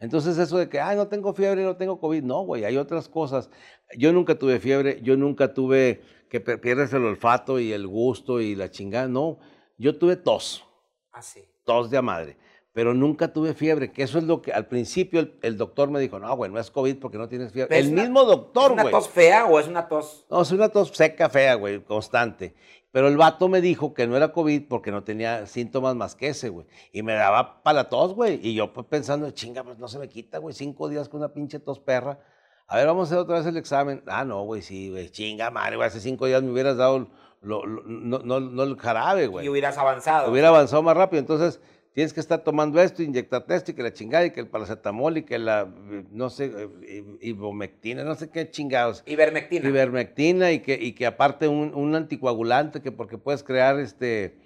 Entonces 0.00 0.38
eso 0.38 0.56
de 0.58 0.68
que, 0.68 0.80
ay, 0.80 0.96
no 0.96 1.08
tengo 1.08 1.34
fiebre, 1.34 1.62
no 1.62 1.76
tengo 1.76 1.98
COVID, 2.00 2.22
no, 2.22 2.42
güey, 2.42 2.64
hay 2.64 2.76
otras 2.78 3.08
cosas. 3.08 3.50
Yo 3.96 4.12
nunca 4.12 4.34
tuve 4.34 4.58
fiebre, 4.58 5.00
yo 5.02 5.16
nunca 5.16 5.52
tuve 5.52 6.02
que 6.42 6.58
pierdes 6.58 6.92
el 6.92 7.04
olfato 7.04 7.60
y 7.60 7.72
el 7.72 7.86
gusto 7.86 8.40
y 8.40 8.54
la 8.56 8.70
chingada, 8.70 9.06
no. 9.08 9.38
Yo 9.78 9.98
tuve 9.98 10.16
tos, 10.16 10.64
así. 11.12 11.44
tos 11.64 11.90
de 11.90 11.96
a 11.98 12.02
madre, 12.02 12.36
pero 12.72 12.92
nunca 12.94 13.32
tuve 13.32 13.54
fiebre, 13.54 13.92
que 13.92 14.02
eso 14.02 14.18
es 14.18 14.24
lo 14.24 14.42
que 14.42 14.52
al 14.52 14.66
principio 14.66 15.20
el, 15.20 15.38
el 15.42 15.56
doctor 15.56 15.90
me 15.90 16.00
dijo, 16.00 16.18
no, 16.18 16.34
güey, 16.36 16.50
no 16.50 16.58
es 16.58 16.70
COVID 16.70 16.96
porque 16.98 17.18
no 17.18 17.28
tienes 17.28 17.52
fiebre. 17.52 17.78
Es 17.78 17.86
El 17.86 17.92
una- 17.92 18.02
mismo 18.02 18.22
¿Es 18.22 18.26
doctor, 18.28 18.72
una 18.72 18.82
güey. 18.82 18.92
tos 18.92 19.08
fea 19.08 19.46
o 19.46 19.60
es 19.60 19.68
una 19.68 19.86
tos? 19.88 20.26
No, 20.30 20.42
es 20.42 20.50
una 20.52 20.68
tos 20.70 20.88
seca, 20.92 21.28
fea, 21.28 21.54
güey, 21.54 21.80
constante. 21.84 22.54
Pero 22.90 23.08
el 23.08 23.16
vato 23.16 23.48
me 23.48 23.60
dijo 23.60 23.92
que 23.92 24.06
no 24.06 24.16
era 24.16 24.30
COVID 24.32 24.68
porque 24.68 24.92
no 24.92 25.02
tenía 25.02 25.46
síntomas 25.46 25.96
más 25.96 26.14
que 26.14 26.28
ese, 26.28 26.48
güey. 26.48 26.66
Y 26.92 27.02
me 27.02 27.14
daba 27.14 27.62
para 27.64 27.82
la 27.82 27.88
tos, 27.88 28.14
güey. 28.14 28.38
Y 28.40 28.54
yo 28.54 28.72
pues 28.72 28.86
pensando, 28.86 29.28
chinga, 29.32 29.64
pues 29.64 29.78
no 29.78 29.88
se 29.88 29.98
me 29.98 30.08
quita, 30.08 30.38
güey. 30.38 30.54
Cinco 30.54 30.88
días 30.88 31.08
con 31.08 31.18
una 31.20 31.32
pinche 31.32 31.58
tos 31.58 31.80
perra. 31.80 32.20
A 32.66 32.78
ver, 32.78 32.86
vamos 32.86 33.08
a 33.08 33.14
hacer 33.14 33.18
otra 33.18 33.36
vez 33.38 33.46
el 33.46 33.56
examen. 33.56 34.02
Ah, 34.06 34.24
no, 34.24 34.42
güey, 34.44 34.62
sí, 34.62 34.90
güey. 34.90 35.10
Chinga, 35.10 35.50
madre, 35.50 35.76
güey. 35.76 35.86
Hace 35.86 36.00
cinco 36.00 36.26
días 36.26 36.42
me 36.42 36.50
hubieras 36.50 36.76
dado 36.76 37.08
lo- 37.42 37.66
lo- 37.66 37.82
no, 37.84 38.20
no, 38.20 38.40
no 38.40 38.62
el 38.62 38.76
jarabe, 38.78 39.26
güey 39.26 39.44
Y 39.44 39.48
hubieras 39.50 39.76
avanzado. 39.76 40.30
hubiera 40.30 40.48
avanzado 40.48 40.82
más 40.82 40.96
rápido. 40.96 41.20
Entonces, 41.20 41.60
tienes 41.92 42.14
que 42.14 42.20
estar 42.20 42.42
tomando 42.42 42.80
esto, 42.80 43.02
inyectarte 43.02 43.54
esto, 43.54 43.70
y 43.70 43.74
que 43.74 43.82
la 43.82 43.92
chingada, 43.92 44.24
y 44.24 44.30
que 44.30 44.40
el 44.40 44.48
paracetamol, 44.48 45.18
y 45.18 45.22
que 45.24 45.38
la, 45.38 45.68
no 46.10 46.30
sé, 46.30 46.50
eh, 46.82 47.04
ibomectina, 47.20 48.02
no 48.02 48.14
sé 48.14 48.30
qué 48.30 48.50
chingados. 48.50 49.02
Ivermectina. 49.06 49.68
Ivermectina, 49.68 50.50
y 50.52 50.60
que, 50.60 50.74
y 50.80 50.92
que 50.92 51.04
aparte 51.06 51.46
un, 51.48 51.74
un 51.74 51.94
anticoagulante, 51.94 52.80
que 52.80 52.90
porque 52.92 53.18
puedes 53.18 53.42
crear 53.44 53.78
este. 53.78 54.42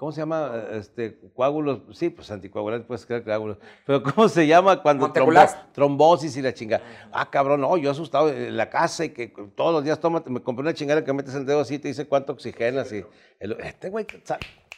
¿Cómo 0.00 0.12
se 0.12 0.22
llama? 0.22 0.50
Este, 0.72 1.20
coágulos, 1.34 1.80
sí, 1.92 2.08
pues 2.08 2.30
anticoagulantes 2.30 2.86
puedes 2.86 3.04
crear 3.04 3.22
coágulos. 3.22 3.58
Pero 3.84 4.02
¿cómo 4.02 4.30
se 4.30 4.46
llama 4.46 4.80
cuando 4.80 5.12
trombo- 5.12 5.72
trombosis 5.72 6.34
y 6.38 6.40
la 6.40 6.54
chingada? 6.54 6.82
Ah, 7.12 7.28
cabrón, 7.28 7.60
no, 7.60 7.76
yo 7.76 7.90
asustado 7.90 8.30
en 8.30 8.56
la 8.56 8.70
casa 8.70 9.04
y 9.04 9.10
que 9.10 9.28
todos 9.54 9.74
los 9.74 9.84
días 9.84 10.00
toma, 10.00 10.22
me 10.26 10.40
compré 10.40 10.62
una 10.62 10.72
chingada 10.72 11.04
que 11.04 11.12
metes 11.12 11.34
el 11.34 11.44
dedo 11.44 11.60
así 11.60 11.74
y 11.74 11.78
te 11.80 11.88
dice 11.88 12.06
cuánto 12.08 12.32
oxigenas 12.32 12.90
y 12.94 13.04
el- 13.40 13.52
este 13.60 13.90
güey, 13.90 14.06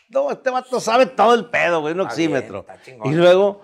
no, 0.09 0.29
este 0.33 0.51
vato 0.51 0.81
sabe 0.81 1.07
todo 1.07 1.35
el 1.35 1.47
pedo, 1.51 1.81
güey, 1.83 1.93
un 1.93 1.99
bien, 1.99 2.09
oxímetro. 2.09 2.59
está 2.69 2.83
chingón. 2.83 3.13
Y 3.13 3.15
luego, 3.15 3.61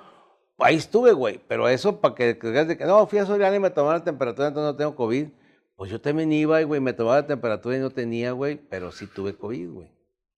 ahí 0.58 0.76
estuve, 0.76 1.10
güey, 1.10 1.40
pero 1.48 1.68
eso 1.68 2.00
para 2.00 2.14
que 2.14 2.38
creas 2.38 2.68
de 2.68 2.78
que, 2.78 2.84
no, 2.84 3.04
fui 3.08 3.18
a 3.18 3.26
Soriana 3.26 3.56
y 3.56 3.58
me 3.58 3.70
tomaron 3.70 3.98
la 3.98 4.04
temperatura, 4.04 4.46
entonces 4.46 4.72
no 4.72 4.76
tengo 4.76 4.94
COVID. 4.94 5.26
Pues 5.74 5.90
yo 5.90 6.00
también 6.00 6.30
iba, 6.32 6.62
güey, 6.62 6.80
me 6.80 6.92
tomaba 6.92 7.16
la 7.16 7.26
temperatura 7.26 7.76
y 7.76 7.80
no 7.80 7.90
tenía, 7.90 8.30
güey, 8.30 8.54
pero 8.56 8.92
sí 8.92 9.08
tuve 9.08 9.34
COVID, 9.34 9.70
güey. 9.70 9.90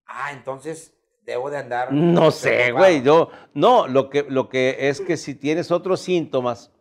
Ah, 0.06 0.32
entonces 0.32 0.94
debo 1.30 1.50
de 1.50 1.58
andar. 1.58 1.92
No 1.92 2.30
sé, 2.30 2.72
güey, 2.72 3.02
yo, 3.02 3.30
no, 3.54 3.86
lo 3.88 4.08
que, 4.10 4.24
lo 4.28 4.48
que 4.48 4.88
es 4.88 5.00
que 5.00 5.16
si 5.16 5.34
tienes 5.34 5.70
otros 5.70 6.00
síntomas, 6.00 6.72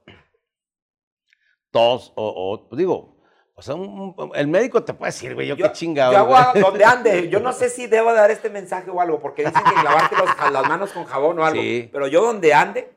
tos 1.72 2.12
o, 2.16 2.28
o, 2.54 2.70
pues 2.70 2.78
digo, 2.80 3.18
o 3.56 3.62
sea, 3.62 3.76
un- 3.76 4.14
un- 4.18 4.32
el 4.36 4.48
médico 4.48 4.84
te 4.84 4.94
puede 4.94 5.10
decir, 5.12 5.36
güey, 5.36 5.48
yo, 5.48 5.56
qué 5.58 5.72
chingado. 5.72 6.14
Yo 6.14 6.20
hago 6.20 6.52
güey. 6.52 6.64
donde 6.64 6.86
ande. 6.86 7.30
Yo 7.30 7.40
no 7.40 7.52
sé 7.54 7.70
si 7.70 7.88
debo 7.88 8.14
dar 8.14 8.32
este 8.32 8.50
mensaje 8.50 8.90
o 8.90 9.02
algo, 9.02 9.20
porque 9.20 9.44
dicen 9.46 9.62
que 9.64 9.84
lavarte 9.84 10.16
los- 10.16 10.52
las 10.54 10.68
manos 10.68 10.92
con 10.92 11.04
jabón 11.06 11.38
o 11.40 11.46
algo. 11.46 11.62
Sí. 11.62 11.90
Pero 11.92 12.08
yo 12.08 12.22
donde 12.22 12.54
ande, 12.54 12.90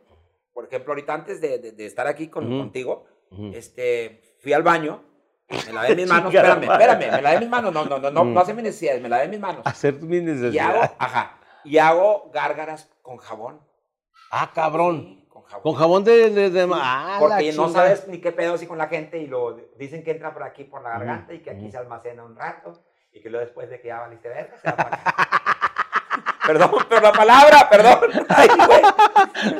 por 0.52 0.66
ejemplo, 0.66 0.92
ahorita 0.92 1.14
antes 1.14 1.40
de, 1.40 1.58
de- 1.58 1.72
de 1.72 1.84
estar 1.86 2.06
aquí 2.06 2.28
con, 2.28 2.46
Ujú. 2.46 2.58
contigo, 2.58 3.04
Ujú. 3.30 3.50
este, 3.54 4.22
fui 4.40 4.52
al 4.52 4.62
baño, 4.62 5.02
me 5.66 5.72
lavé 5.72 5.96
mis 5.96 6.06
manos, 6.08 6.32
espérame, 6.32 6.62
espérame, 6.62 7.10
me 7.10 7.22
lavé 7.22 7.40
mis 7.40 7.48
manos, 7.48 7.72
no, 7.74 7.84
no, 7.84 7.98
no, 7.98 8.10
no, 8.10 8.24
no 8.24 8.40
hace 8.40 8.54
mis 8.54 8.62
necesidades, 8.64 9.02
me 9.02 9.08
lavé 9.08 9.26
mis 9.28 9.40
manos. 9.40 9.62
Hacer 9.66 9.94
mis 10.00 10.22
Y 10.22 10.24
necesidades. 10.26 10.82
hago, 10.84 10.94
ajá, 10.98 11.40
y 11.64 11.78
hago 11.78 12.30
gárgaras 12.32 12.88
con 13.02 13.16
jabón. 13.18 13.60
Ah, 14.30 14.50
cabrón. 14.54 15.00
Sí, 15.20 15.26
con 15.28 15.42
jabón. 15.42 15.62
Con 15.62 15.74
jabón 15.74 16.04
de... 16.04 16.30
de, 16.30 16.50
de- 16.50 16.68
ah, 16.74 17.14
la 17.14 17.18
Porque 17.18 17.52
no 17.52 17.68
sabes 17.68 18.08
ni 18.08 18.18
qué 18.18 18.32
pedo 18.32 18.54
así 18.54 18.66
con 18.66 18.78
la 18.78 18.88
gente 18.88 19.18
y 19.18 19.26
lo 19.26 19.56
dicen 19.78 20.02
que 20.04 20.10
entra 20.12 20.32
por 20.32 20.42
aquí 20.42 20.64
por 20.64 20.82
la 20.82 20.90
garganta 20.90 21.34
y 21.34 21.40
que 21.40 21.50
aquí 21.50 21.62
ujú. 21.62 21.70
se 21.72 21.78
almacena 21.78 22.24
un 22.24 22.34
rato 22.36 22.82
y 23.12 23.20
que 23.20 23.28
luego 23.28 23.44
después 23.44 23.68
de 23.68 23.80
que 23.80 23.88
ya 23.88 24.00
valiste 24.00 24.28
verga 24.28 24.56
se 24.58 24.68
va 24.70 24.76
para 24.76 24.96
acá. 24.96 25.16
perdón, 26.46 26.70
pero 26.88 27.00
la 27.02 27.12
palabra, 27.12 27.68
perdón. 27.70 27.98
Ay, 28.28 28.48
güey. 28.66 28.82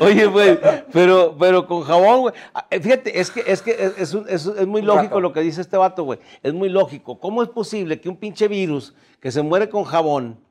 Oye, 0.01 0.27
güey, 0.27 0.59
pero, 0.93 1.37
pero 1.39 1.67
con 1.67 1.83
jabón, 1.83 2.21
güey. 2.23 2.35
Ah, 2.55 2.67
eh, 2.71 2.81
Fíjate, 2.81 3.21
es 3.21 3.31
que, 3.31 3.41
es, 3.47 3.63
que 3.63 3.71
es, 3.73 3.99
es 3.99 4.15
un- 4.15 4.29
es- 4.29 4.47
es 4.47 4.67
muy 4.67 4.81
lógico 4.83 5.21
lo 5.21 5.33
que 5.33 5.41
dice 5.41 5.61
este 5.61 5.77
vato, 5.77 6.05
güey. 6.05 6.19
Es 6.43 6.53
muy 6.55 6.69
lógico. 6.71 7.21
¿Cómo 7.21 7.43
es 7.43 7.49
posible 7.51 8.01
que 8.01 8.09
un 8.09 8.17
pinche 8.17 8.49
virus 8.49 8.95
que 9.21 9.31
se 9.31 9.43
muere 9.43 9.69
con 9.69 9.85
jabón 9.85 10.45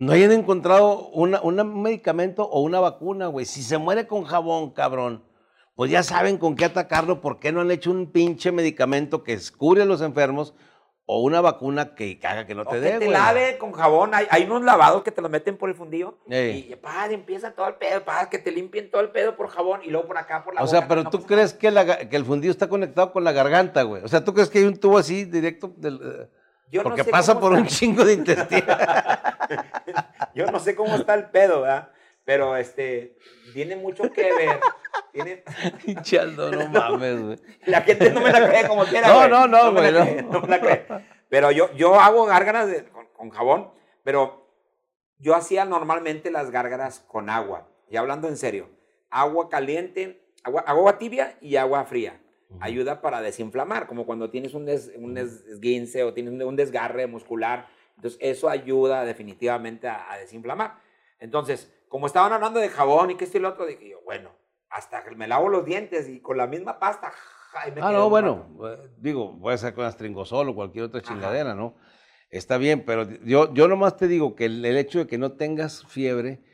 no 0.00 0.12
hayan 0.12 0.32
encontrado 0.32 1.08
una, 1.10 1.42
un 1.42 1.82
medicamento 1.82 2.42
o 2.44 2.62
una 2.62 2.80
vacuna, 2.80 3.26
güey? 3.26 3.44
Si 3.44 3.62
se 3.62 3.76
muere 3.76 4.06
con 4.06 4.24
jabón, 4.24 4.70
cabrón, 4.70 5.22
pues 5.74 5.90
ya 5.90 6.02
saben 6.02 6.38
con 6.38 6.56
qué 6.56 6.64
atacarlo. 6.64 7.20
¿Por 7.20 7.38
qué 7.38 7.52
no 7.52 7.60
han 7.60 7.70
hecho 7.70 7.90
un 7.90 8.10
pinche 8.10 8.50
medicamento 8.50 9.22
que 9.22 9.38
cure 9.58 9.82
a 9.82 9.84
los 9.84 10.00
enfermos 10.00 10.54
o 11.04 11.20
una 11.20 11.42
vacuna 11.42 11.94
que 11.94 12.18
haga 12.22 12.46
que 12.46 12.54
no 12.54 12.64
te 12.64 12.76
que 12.76 12.80
dé, 12.80 12.90
te 12.92 12.96
güey? 12.98 13.10
lave 13.10 13.58
con 13.58 13.72
jabón. 13.72 14.14
Hay, 14.14 14.26
hay 14.30 14.44
unos 14.44 14.62
lavados 14.62 15.02
que 15.02 15.10
te 15.10 15.20
lo 15.20 15.28
meten 15.28 15.58
por 15.58 15.68
el 15.68 15.74
fundillo 15.74 16.18
Ey. 16.30 16.70
y 16.70 16.76
pa, 16.76 17.06
empieza 17.10 17.50
todo 17.50 17.68
el 17.68 17.74
pedo, 17.74 18.02
pa, 18.02 18.30
que 18.30 18.38
te 18.38 18.50
limpien 18.50 18.90
todo 18.90 19.02
el 19.02 19.10
pedo 19.10 19.36
por 19.36 19.48
jabón 19.48 19.80
y 19.84 19.90
luego 19.90 20.06
por 20.06 20.16
acá 20.16 20.42
por 20.42 20.54
la 20.54 20.62
O 20.62 20.66
sea, 20.66 20.88
pero 20.88 21.02
no 21.02 21.10
tú 21.10 21.24
crees 21.24 21.52
que, 21.52 21.70
la 21.70 22.08
que 22.08 22.16
el 22.16 22.24
fundido 22.24 22.52
está 22.52 22.70
conectado 22.70 23.12
con 23.12 23.22
la 23.22 23.32
garganta, 23.32 23.82
güey. 23.82 24.02
O 24.02 24.08
sea, 24.08 24.24
tú 24.24 24.32
crees 24.32 24.48
que 24.48 24.60
hay 24.60 24.64
un 24.64 24.78
tubo 24.78 24.96
así 24.96 25.26
directo 25.26 25.70
del, 25.76 26.28
no 26.72 26.82
porque 26.84 27.04
sé 27.04 27.10
pasa 27.10 27.38
por 27.38 27.52
un 27.52 27.66
chingo 27.66 28.02
de 28.04 28.14
intestino. 28.14 28.64
Yo 30.34 30.46
no 30.50 30.58
sé 30.60 30.74
cómo 30.74 30.94
está 30.96 31.14
el 31.14 31.30
pedo, 31.30 31.62
¿verdad? 31.62 31.90
Pero 32.24 32.56
este, 32.56 33.16
tiene 33.54 33.76
mucho 33.76 34.10
que 34.12 34.22
ver. 34.32 34.60
Tiene, 35.12 35.42
Pinche 35.84 36.18
Aldo, 36.18 36.50
no 36.50 36.68
mames, 36.70 37.22
güey. 37.22 37.38
La 37.66 37.80
gente 37.82 38.10
no 38.10 38.20
me 38.20 38.30
la 38.30 38.48
cree 38.48 38.66
como 38.68 38.84
quiera. 38.84 39.08
No, 39.08 39.28
no, 39.28 39.46
no, 39.48 39.72
güey, 39.72 39.92
no. 39.92 40.04
no 40.30 40.40
me 40.42 40.48
la 40.48 40.60
cree. 40.60 40.86
Pero 41.28 41.50
yo, 41.50 41.72
yo 41.74 41.98
hago 41.98 42.26
gárgaras 42.26 42.68
de- 42.68 42.84
con, 42.88 43.06
con 43.12 43.30
jabón, 43.30 43.72
pero 44.04 44.48
yo 45.18 45.34
hacía 45.34 45.64
normalmente 45.64 46.30
las 46.30 46.50
gárgaras 46.50 47.00
con 47.00 47.30
agua. 47.30 47.68
Y 47.90 47.96
hablando 47.96 48.28
en 48.28 48.36
serio, 48.36 48.68
agua 49.10 49.48
caliente, 49.48 50.24
agua, 50.44 50.62
agua 50.66 50.98
tibia 50.98 51.36
y 51.40 51.56
agua 51.56 51.84
fría. 51.84 52.20
Ayuda 52.60 53.00
para 53.00 53.20
desinflamar, 53.22 53.86
como 53.86 54.06
cuando 54.06 54.30
tienes 54.30 54.54
un, 54.54 54.66
des- 54.66 54.92
un 54.96 55.14
des- 55.14 55.44
esguince 55.46 56.02
o 56.02 56.12
tienes 56.14 56.32
un, 56.32 56.42
un 56.42 56.56
desgarre 56.56 57.06
muscular. 57.06 57.68
Entonces, 58.00 58.18
eso 58.22 58.48
ayuda 58.48 59.04
definitivamente 59.04 59.86
a, 59.88 60.10
a 60.10 60.16
desinflamar. 60.16 60.80
Entonces, 61.18 61.70
como 61.88 62.06
estaban 62.06 62.32
hablando 62.32 62.58
de 62.60 62.70
jabón 62.70 63.10
y 63.10 63.16
que 63.16 63.24
esto 63.24 63.36
y 63.36 63.40
lo 63.40 63.50
otro, 63.50 63.66
dije 63.66 63.90
yo, 63.90 64.00
bueno, 64.04 64.30
hasta 64.70 65.04
que 65.04 65.14
me 65.14 65.28
lavo 65.28 65.50
los 65.50 65.64
dientes 65.66 66.08
y 66.08 66.20
con 66.20 66.36
la 66.38 66.46
misma 66.46 66.78
pasta 66.78 67.12
Ay, 67.52 67.72
me 67.72 67.80
Ah, 67.82 67.92
no, 67.92 68.08
bueno, 68.08 68.48
rato. 68.60 68.84
eh, 68.84 68.90
digo, 68.98 69.38
puede 69.38 69.58
ser 69.58 69.74
con 69.74 69.84
astringosol 69.84 70.48
o 70.48 70.54
cualquier 70.54 70.84
otra 70.84 71.02
chingadera, 71.02 71.54
¿no? 71.54 71.74
Está 72.30 72.56
bien, 72.58 72.84
pero 72.86 73.10
yo, 73.24 73.52
yo 73.52 73.66
nomás 73.68 73.96
te 73.96 74.06
digo 74.06 74.36
que 74.36 74.44
el, 74.46 74.64
el 74.64 74.76
hecho 74.78 75.00
de 75.00 75.06
que 75.08 75.18
no 75.18 75.32
tengas 75.32 75.84
fiebre 75.86 76.44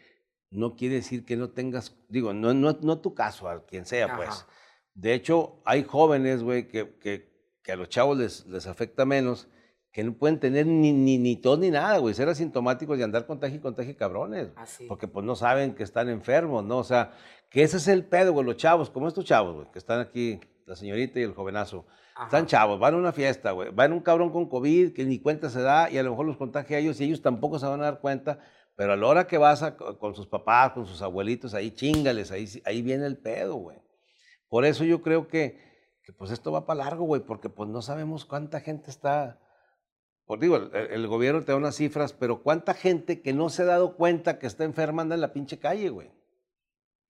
no 0.51 0.75
quiere 0.75 0.97
decir 0.97 1.25
que 1.27 1.37
no 1.37 1.51
tengas, 1.51 1.95
digo, 2.09 2.33
no, 2.33 2.55
no, 2.55 2.79
no 2.81 2.99
tu 3.01 3.15
caso, 3.15 3.49
a 3.49 3.67
quien 3.67 3.85
sea, 3.85 4.17
pues. 4.17 4.47
De 4.95 5.13
hecho, 5.13 5.61
hay 5.67 5.85
jóvenes, 5.85 6.43
güey, 6.43 6.67
que, 6.67 6.97
que, 6.99 7.31
que 7.63 7.73
a 7.73 7.77
los 7.77 7.91
chavos 7.91 8.17
les, 8.17 8.47
les 8.47 8.67
afecta 8.67 9.05
menos, 9.05 9.49
que 9.97 10.05
no 10.05 10.13
pueden 10.13 10.39
tener 10.39 10.67
ni, 10.67 10.93
ni, 10.93 11.17
ni 11.17 11.37
tos 11.37 11.59
ni 11.59 11.71
nada, 11.71 11.97
güey, 11.97 12.13
ser 12.13 12.29
asintomáticos 12.29 12.99
y 12.99 13.03
andar 13.03 13.25
contagio 13.25 13.57
y 13.57 13.61
contagio 13.61 13.97
cabrones. 13.97 14.51
Así. 14.55 14.85
Porque 14.87 15.09
pues 15.09 15.25
no 15.25 15.35
saben 15.37 15.75
que 15.75 15.85
están 15.85 16.11
enfermos, 16.11 16.63
¿no? 16.63 16.77
O 16.77 16.85
sea, 16.85 17.13
que 17.49 17.63
ese 17.63 17.79
es 17.79 17.89
el 17.89 18.05
pedo, 18.05 18.35
güey, 18.35 18.45
los 18.45 18.59
chavos, 18.59 18.91
como 18.91 19.09
estos 19.09 19.25
chavos, 19.25 19.55
güey, 19.55 19.71
que 19.73 19.79
están 19.79 20.01
aquí, 20.01 20.39
la 20.67 20.77
señorita 20.77 21.19
y 21.19 21.23
el 21.23 21.33
jovenazo. 21.33 21.87
Están 22.25 22.45
chavos, 22.45 22.79
van 22.79 22.93
a 22.93 22.99
una 22.99 23.13
fiesta, 23.13 23.53
güey. 23.53 23.71
Van 23.71 23.95
un 23.95 24.01
cabrón 24.01 24.31
con 24.33 24.51
COVID 24.51 24.93
que 24.93 25.07
ni 25.07 25.19
cuenta 25.19 25.49
se 25.49 25.63
da 25.63 25.91
y 25.91 25.97
a 25.97 26.03
lo 26.03 26.11
mejor 26.11 26.27
los 26.27 26.37
contagia 26.37 26.77
a 26.77 26.81
ellos 26.81 27.01
y 27.01 27.05
ellos 27.05 27.23
tampoco 27.23 27.59
se 27.59 27.65
van 27.65 27.81
a 27.81 27.85
dar 27.85 28.01
cuenta. 28.01 28.39
Pero 28.77 28.93
a 28.93 28.97
la 28.97 29.07
hora 29.07 29.27
que 29.27 29.39
vas 29.39 29.63
a- 29.63 29.79
con 29.79 30.15
sus 30.15 30.27
papás, 30.27 30.73
con 30.73 30.85
sus 30.87 31.01
abuelitos, 31.01 31.55
ahí 31.55 31.71
chingales, 31.71 32.33
ahí, 32.33 32.47
ahí 32.67 32.83
viene 32.83 33.07
el 33.07 33.17
pedo, 33.17 33.55
güey. 33.55 33.79
Por 34.51 34.67
eso 34.67 34.85
yo 34.85 35.01
creo 35.01 35.27
que, 35.27 35.59
que, 36.03 36.13
pues 36.13 36.31
esto 36.33 36.53
va 36.53 36.67
para 36.67 36.85
largo, 36.85 37.07
güey, 37.07 37.23
porque 37.23 37.49
pues 37.49 37.71
no 37.71 37.81
sabemos 37.81 38.27
cuánta 38.27 38.61
gente 38.61 38.91
está. 38.91 39.41
Pues 40.27 40.41
digo, 40.41 40.57
el, 40.57 40.75
el 40.75 41.07
gobierno 41.07 41.41
te 41.45 41.53
da 41.53 41.59
unas 41.59 41.77
cifras, 41.77 42.13
pero 42.13 42.43
cuánta 42.43 42.75
gente 42.75 43.23
que 43.23 43.33
no 43.33 43.49
se 43.49 43.63
ha 43.63 43.67
dado 43.67 43.97
cuenta 43.97 44.39
que 44.39 44.47
está 44.47 44.65
enferma 44.65 45.03
anda 45.03 45.15
en 45.15 45.21
la 45.21 45.33
pinche 45.33 45.59
calle, 45.59 45.89
güey. 45.89 46.11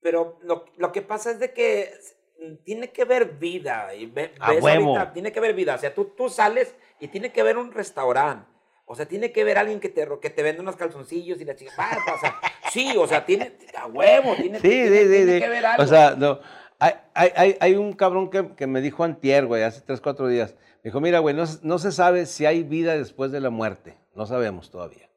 Pero 0.00 0.38
lo, 0.42 0.66
lo 0.76 0.92
que 0.92 1.02
pasa 1.02 1.30
es 1.30 1.38
de 1.40 1.52
que 1.52 1.92
mm, 2.40 2.64
tiene 2.64 2.90
que 2.92 3.04
ver 3.04 3.38
vida. 3.38 3.94
Y 3.94 4.06
ve- 4.06 4.32
A 4.38 4.52
ves 4.52 4.62
huevo. 4.62 4.90
ahorita, 4.96 5.12
tiene 5.12 5.32
que 5.32 5.40
ver 5.40 5.54
vida. 5.54 5.74
O 5.74 5.78
sea, 5.78 5.94
tú, 5.94 6.12
tú 6.16 6.28
sales 6.28 6.74
y 7.00 7.08
tiene 7.08 7.32
que 7.32 7.42
ver 7.42 7.56
un 7.56 7.72
restaurante. 7.72 8.46
O 8.84 8.94
sea, 8.94 9.06
tiene 9.06 9.32
que 9.32 9.42
ver 9.42 9.58
alguien 9.58 9.80
que 9.80 9.88
te, 9.88 10.06
que 10.20 10.30
te 10.30 10.42
vende 10.44 10.60
unos 10.62 10.76
calzoncillos 10.76 11.40
y 11.40 11.44
la 11.44 11.56
chica. 11.56 11.72
ah, 11.78 11.98
o 12.14 12.20
sea, 12.20 12.36
sí, 12.70 12.94
o 12.96 13.06
sea, 13.08 13.24
tiene. 13.24 13.56
A 13.76 13.86
huevo, 13.86 14.34
tiene, 14.36 14.58
Sí, 14.60 14.68
tiene, 14.68 14.88
sí, 14.90 15.04
sí, 15.04 15.08
tiene 15.10 15.32
sí. 15.34 15.40
que 15.40 15.48
ver 15.48 15.66
algo. 15.66 15.82
O 15.82 15.86
sea, 15.86 16.14
no. 16.16 16.38
Hay, 16.78 16.92
hay, 17.14 17.56
hay, 17.58 17.74
un 17.74 17.94
cabrón 17.94 18.28
que, 18.30 18.54
que 18.54 18.66
me 18.66 18.82
dijo 18.82 19.02
antier, 19.02 19.46
güey, 19.46 19.62
hace 19.62 19.80
tres, 19.80 20.00
cuatro 20.02 20.28
días. 20.28 20.54
Dijo, 20.86 21.00
mira, 21.00 21.18
güey, 21.18 21.34
no, 21.34 21.42
no 21.62 21.78
se 21.80 21.90
sabe 21.90 22.26
si 22.26 22.46
hay 22.46 22.62
vida 22.62 22.96
después 22.96 23.32
de 23.32 23.40
la 23.40 23.50
muerte. 23.50 23.98
No 24.14 24.24
sabemos 24.24 24.70
todavía. 24.70 25.10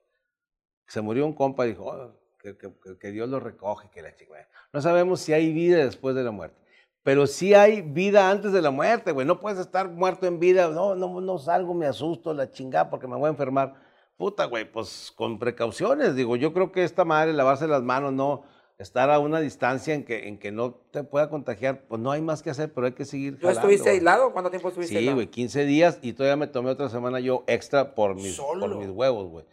Se 0.87 0.99
murió 0.99 1.27
un 1.27 1.33
compa 1.33 1.65
dijo, 1.65 1.85
"Oh, 1.85 2.11
que, 2.39 2.57
que- 2.57 2.73
que- 2.99 3.11
Dios 3.11 3.29
lo 3.29 3.39
recoge, 3.39 3.87
que 3.91 4.01
la 4.01 4.15
chica. 4.15 4.33
No 4.73 4.81
sabemos 4.81 5.19
si 5.21 5.31
hay 5.31 5.53
vida 5.53 5.77
después 5.77 6.15
de 6.15 6.23
la 6.23 6.31
muerte. 6.31 6.59
Pero 7.03 7.27
sí 7.27 7.53
hay 7.53 7.83
vida 7.83 8.31
antes 8.31 8.51
de 8.51 8.63
la 8.63 8.71
muerte, 8.71 9.11
güey. 9.11 9.27
No 9.27 9.39
puedes 9.39 9.59
estar 9.59 9.87
muerto 9.89 10.25
en 10.25 10.39
vida. 10.39 10.69
No, 10.69 10.95
no, 10.95 11.21
no 11.21 11.37
salgo, 11.37 11.75
me 11.75 11.85
asusto, 11.85 12.33
la 12.33 12.49
chingada, 12.49 12.89
porque 12.89 13.05
me 13.07 13.15
voy 13.17 13.27
a 13.27 13.29
enfermar. 13.29 13.75
Puta, 14.17 14.45
güey, 14.45 14.65
pues 14.71 15.13
con 15.15 15.37
precauciones. 15.37 16.15
Digo, 16.15 16.35
yo 16.35 16.51
creo 16.51 16.71
que 16.71 16.83
esta 16.83 17.05
madre, 17.05 17.31
lavarse 17.31 17.67
las 17.67 17.83
manos, 17.83 18.11
no 18.11 18.41
estar 18.79 19.09
a 19.11 19.19
una 19.19 19.41
distancia 19.41 19.93
en 19.93 20.05
que, 20.05 20.27
en 20.29 20.39
que 20.39 20.51
no 20.51 20.73
te 20.73 21.03
pueda 21.03 21.29
contagiar, 21.29 21.85
pues 21.87 22.01
no 22.01 22.11
hay 22.11 22.21
más 22.21 22.41
que 22.41 22.49
hacer, 22.49 22.73
pero 22.73 22.87
hay 22.87 22.93
que 22.93 23.03
seguir. 23.05 23.33
¿Tú 23.33 23.41
jalando, 23.47 23.59
estuviste 23.59 23.83
güey. 23.89 23.95
aislado? 23.97 24.31
¿Cuánto 24.31 24.49
tiempo 24.49 24.69
estuviste 24.69 24.93
Sí, 24.93 24.97
aislado? 24.97 25.15
güey, 25.17 25.27
15 25.27 25.65
días 25.65 25.99
y 26.01 26.13
todavía 26.13 26.37
me 26.37 26.47
tomé 26.47 26.69
otra 26.71 26.87
semana 26.89 27.19
yo 27.19 27.43
extra 27.47 27.93
por 27.93 28.15
mis, 28.15 28.37
por 28.39 28.75
mis 28.77 28.89
huevos, 28.89 29.27
güey. 29.27 29.45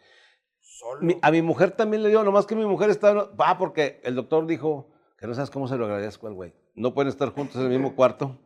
Solo. 0.60 1.02
Mi- 1.02 1.18
a 1.22 1.30
mi 1.32 1.42
mujer 1.42 1.72
también 1.72 2.02
le 2.04 2.08
dio, 2.08 2.22
nomás 2.22 2.46
que 2.46 2.54
mi 2.54 2.64
mujer 2.66 2.88
estaba. 2.90 3.24
Va, 3.34 3.58
porque 3.58 4.00
el 4.04 4.14
doctor 4.14 4.46
dijo 4.46 4.92
que 5.18 5.26
no 5.26 5.34
sabes 5.34 5.50
cómo 5.50 5.66
se 5.66 5.76
lo 5.76 5.86
agradezco 5.86 6.28
al 6.28 6.34
güey. 6.34 6.52
No 6.74 6.94
pueden 6.94 7.08
estar 7.08 7.30
juntos 7.30 7.56
en 7.56 7.62
el 7.62 7.68
mismo 7.70 7.96
cuarto 7.96 8.38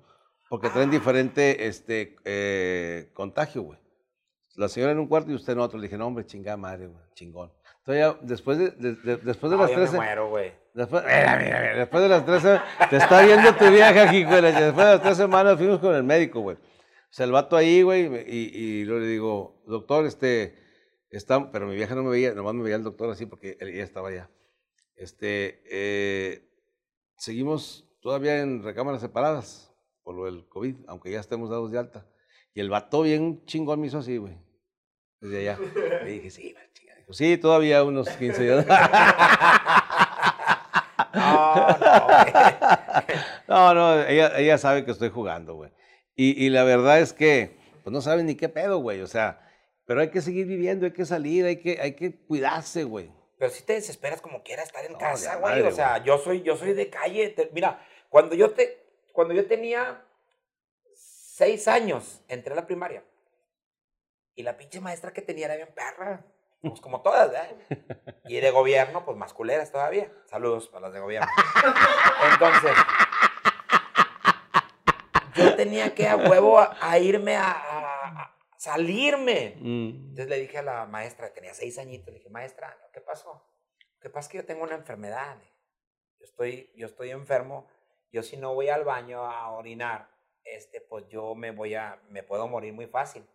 porque 0.48 0.70
traen 0.70 0.90
diferente 0.90 1.66
este, 1.66 2.16
eh, 2.24 3.10
contagio, 3.12 3.62
güey. 3.62 3.78
La 4.56 4.68
señora 4.68 4.92
en 4.92 4.98
un 4.98 5.08
cuarto 5.08 5.30
y 5.30 5.34
usted 5.34 5.52
en 5.52 5.58
otro. 5.60 5.78
Le 5.78 5.86
dije, 5.88 5.98
no, 5.98 6.06
hombre, 6.06 6.24
chingada 6.24 6.56
madre, 6.56 6.86
güey, 6.86 7.02
chingón. 7.14 7.52
Ya, 7.86 8.16
después 8.22 8.58
de, 8.58 8.70
de- 8.70 8.94
de- 8.94 9.16
después 9.16 9.50
de 9.50 9.56
No, 9.56 9.62
las 9.62 9.70
yo 9.72 9.76
me 9.78 9.82
13. 9.84 9.96
muero, 9.96 10.28
güey. 10.28 10.52
Después, 10.74 11.02
mira, 11.02 11.36
mira, 11.42 11.60
mira, 11.60 11.76
después 11.78 12.02
de 12.04 12.08
las 12.08 12.24
tres 12.24 12.42
se- 12.42 12.60
te 12.88 12.96
está 12.98 13.22
viendo 13.22 13.52
tu 13.56 13.68
vieja 13.70 14.04
güey. 14.06 14.24
Después 14.24 14.76
de 14.76 14.82
las 14.92 15.02
tres 15.02 15.16
semanas 15.16 15.56
fuimos 15.58 15.80
con 15.80 15.94
el 15.94 16.04
médico, 16.04 16.40
güey. 16.40 16.56
O 16.56 17.12
sea, 17.12 17.26
el 17.26 17.32
vato 17.32 17.56
ahí, 17.56 17.82
güey, 17.82 18.06
y, 18.28 18.56
y 18.56 18.84
luego 18.84 19.00
le 19.00 19.06
digo, 19.08 19.62
doctor, 19.66 20.06
este, 20.06 20.54
está, 21.10 21.50
pero 21.50 21.66
mi 21.66 21.74
vieja 21.74 21.96
no 21.96 22.04
me 22.04 22.10
veía, 22.10 22.32
nomás 22.34 22.54
me 22.54 22.62
veía 22.62 22.76
el 22.76 22.84
doctor 22.84 23.10
así 23.10 23.26
porque 23.26 23.56
él 23.58 23.74
ya 23.74 23.82
estaba 23.82 24.10
allá. 24.10 24.30
Este, 24.94 25.60
eh, 25.68 26.48
seguimos 27.16 27.88
todavía 28.00 28.40
en 28.40 28.62
recámaras 28.62 29.00
separadas 29.00 29.74
por 30.04 30.14
lo 30.14 30.26
del 30.26 30.46
COVID, 30.48 30.76
aunque 30.86 31.10
ya 31.10 31.18
estemos 31.18 31.50
dados 31.50 31.72
de 31.72 31.78
alta. 31.78 32.06
Y 32.54 32.60
el 32.60 32.70
vato 32.70 33.02
bien 33.02 33.44
chingón 33.46 33.80
me 33.80 33.88
hizo 33.88 33.98
así, 33.98 34.16
güey. 34.16 34.38
Desde 35.20 35.40
allá. 35.50 35.58
Le 36.04 36.10
dije, 36.12 36.30
sí, 36.30 36.54
Dijo, 37.10 37.12
sí, 37.14 37.36
todavía 37.38 37.82
unos 37.84 38.08
15 38.08 38.42
días. 38.42 38.66
No, 41.14 41.68
no. 41.78 42.06
No, 43.48 43.74
no, 43.74 44.02
ella, 44.04 44.38
ella 44.38 44.58
sabe 44.58 44.84
que 44.84 44.92
estoy 44.92 45.10
jugando, 45.10 45.54
güey. 45.54 45.70
Y, 46.14 46.44
y 46.46 46.50
la 46.50 46.62
verdad 46.64 47.00
es 47.00 47.12
que, 47.12 47.58
pues 47.82 47.92
no 47.92 48.00
saben 48.00 48.26
ni 48.26 48.36
qué 48.36 48.48
pedo, 48.48 48.78
güey. 48.78 49.00
O 49.00 49.06
sea, 49.06 49.40
pero 49.86 50.00
hay 50.00 50.10
que 50.10 50.20
seguir 50.20 50.46
viviendo, 50.46 50.86
hay 50.86 50.92
que 50.92 51.04
salir, 51.04 51.44
hay 51.46 51.56
que, 51.56 51.80
hay 51.80 51.94
que 51.94 52.16
cuidarse, 52.26 52.84
güey. 52.84 53.10
Pero 53.38 53.50
si 53.50 53.62
te 53.64 53.72
desesperas 53.72 54.20
como 54.20 54.42
quiera 54.42 54.62
estar 54.62 54.84
en 54.84 54.92
No, 54.92 54.98
casa, 54.98 55.36
güey. 55.36 55.54
madre, 55.54 55.68
O 55.68 55.72
sea, 55.72 55.98
yo 56.04 56.18
soy, 56.18 56.42
yo 56.42 56.56
soy 56.56 56.74
de 56.74 56.90
calle. 56.90 57.30
te- 57.30 57.50
mira, 57.52 57.84
cuando 58.08 58.34
yo 58.34 58.50
te, 58.52 58.84
cuando 59.12 59.34
yo 59.34 59.46
tenía 59.46 60.04
seis 60.94 61.66
años, 61.66 62.20
entré 62.28 62.52
a 62.52 62.56
la 62.56 62.66
primaria. 62.66 63.02
Y 64.36 64.42
la 64.42 64.56
pinche 64.56 64.80
maestra 64.80 65.12
que 65.12 65.22
tenía 65.22 65.46
era 65.46 65.56
bien 65.56 65.70
perra. 65.74 66.24
Pues 66.62 66.80
como 66.80 67.02
todas, 67.02 67.30
¿verdad? 67.30 67.48
Y 68.24 68.38
de 68.40 68.50
gobierno, 68.50 69.04
pues 69.04 69.16
más 69.16 69.32
culeras 69.32 69.72
todavía. 69.72 70.12
Saludos 70.26 70.68
para 70.68 70.82
las 70.82 70.92
de 70.92 71.00
gobierno. 71.00 71.28
Entonces, 72.32 72.72
yo 75.34 75.56
tenía 75.56 75.94
que 75.94 76.06
a 76.08 76.16
huevo 76.16 76.58
a, 76.58 76.76
a 76.80 76.98
irme 76.98 77.36
a, 77.36 77.80
salirme. 78.60 79.54
Entonces 79.54 80.28
le 80.28 80.38
dije 80.38 80.58
a 80.58 80.62
la 80.62 80.84
maestra, 80.84 81.32
tenía 81.32 81.54
seis 81.54 81.78
añitos, 81.78 82.08
le 82.08 82.18
dije, 82.18 82.28
maestra, 82.28 82.76
¿qué 82.92 83.00
pasó? 83.00 83.42
Lo 83.94 84.00
que 84.00 84.10
pasa 84.10 84.26
es 84.26 84.32
que 84.32 84.38
yo 84.38 84.44
tengo 84.44 84.64
una 84.64 84.74
enfermedad. 84.74 85.38
Yo 86.18 86.26
estoy, 86.26 86.70
yo 86.76 86.86
estoy 86.86 87.10
enfermo. 87.10 87.66
Yo 88.12 88.22
si 88.22 88.36
no 88.36 88.52
voy 88.52 88.68
al 88.68 88.84
baño 88.84 89.24
a 89.24 89.50
orinar, 89.52 90.10
este, 90.44 90.82
pues 90.82 91.08
yo 91.08 91.34
me 91.34 91.52
voy 91.52 91.74
a, 91.74 92.02
me 92.10 92.22
puedo 92.22 92.48
morir 92.48 92.74
muy 92.74 92.86
fácil. 92.86 93.26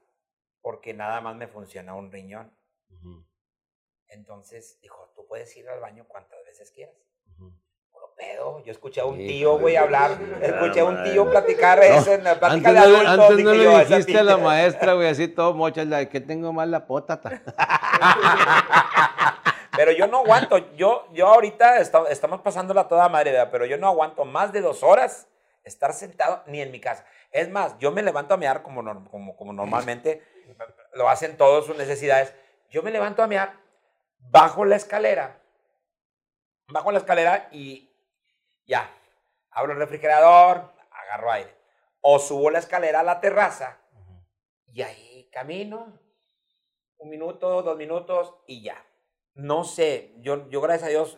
Porque 0.62 0.94
nada 0.94 1.22
más 1.22 1.36
me 1.36 1.48
funciona 1.48 1.96
un 1.96 2.12
riñón. 2.12 2.56
Entonces 4.08 4.80
dijo, 4.82 5.12
tú 5.16 5.26
puedes 5.28 5.56
ir 5.58 5.68
al 5.70 5.80
baño 5.80 6.06
cuantas 6.08 6.40
veces 6.46 6.72
quieras. 6.72 6.96
Puro 7.92 8.14
pedo. 8.16 8.64
Yo 8.64 8.72
escuché 8.72 9.02
a 9.02 9.06
un 9.06 9.20
Hijo 9.20 9.28
tío, 9.30 9.60
güey, 9.60 9.76
hablar. 9.76 10.12
Escuché 10.42 10.80
a 10.82 10.86
un 10.86 10.96
madre. 10.96 11.12
tío 11.12 11.30
platicar 11.30 11.84
eso 11.84 12.14
en 12.14 12.24
la 12.24 12.40
plática 12.40 12.70
Antes 12.70 12.84
de 12.84 12.90
no, 12.90 12.96
adultos. 13.10 13.30
antes 13.30 13.46
no 13.46 13.54
le 13.54 13.64
yo, 13.64 13.80
dijiste 13.80 14.18
a 14.18 14.24
la 14.24 14.36
pinche- 14.38 14.44
maestra, 14.44 14.94
güey, 14.94 15.08
así 15.10 15.28
todo 15.28 15.54
mocha, 15.54 15.84
la 15.86 16.08
que 16.10 16.22
tengo 16.22 16.54
mal 16.54 16.72
la 16.72 16.88
pótata. 16.88 17.30
Pero 19.78 19.92
yo 19.92 20.08
no 20.08 20.20
aguanto. 20.20 20.58
Yo, 20.76 21.08
yo 21.12 21.28
ahorita 21.28 21.80
esta- 21.80 22.10
estamos 22.10 22.42
pasándola 22.42 22.88
toda 22.88 23.10
madre, 23.10 23.32
¿verdad? 23.32 23.50
pero 23.52 23.66
yo 23.66 23.78
no 23.78 23.88
aguanto 23.88 24.24
más 24.24 24.54
de 24.54 24.62
dos 24.62 24.84
horas 24.84 25.28
estar 25.66 25.92
sentado 25.94 26.44
ni 26.48 26.62
en 26.62 26.72
mi 26.72 26.80
casa. 26.80 27.06
Es 27.32 27.50
más, 27.50 27.78
yo 27.80 27.92
me 27.92 28.02
levanto 28.02 28.34
a 28.34 28.38
mear 28.38 28.64
como, 28.64 28.82
como, 29.10 29.36
como 29.36 29.52
normalmente 29.52 30.24
lo 30.94 31.10
hacen 31.10 31.36
todos 31.36 31.66
sus 31.66 31.76
necesidades. 31.78 32.34
Yo 32.76 32.84
me 32.84 32.92
levanto 32.92 33.24
a 33.24 33.28
mear, 33.28 33.54
bajo 34.18 34.66
la 34.66 34.76
escalera, 34.76 35.42
bajo 36.68 36.92
la 36.92 36.98
escalera 36.98 37.48
y 37.54 37.90
ya, 38.66 38.92
abro 39.52 39.72
el 39.72 39.80
refrigerador, 39.80 40.74
agarro 40.92 41.32
aire. 41.32 41.56
O 42.02 42.20
subo 42.20 42.50
la 42.50 42.60
escalera 42.60 43.00
a 43.00 43.04
la 43.04 43.22
terraza 43.22 43.78
y 44.74 44.82
ahí 44.82 45.30
camino, 45.32 45.98
un 46.98 47.10
minuto, 47.10 47.62
dos 47.64 47.78
minutos 47.78 48.36
y 48.46 48.62
ya. 48.62 48.86
No 49.36 49.64
sé, 49.64 50.14
yo, 50.18 50.50
yo 50.50 50.60
gracias 50.60 50.88
a 50.88 50.92
Dios, 50.92 51.18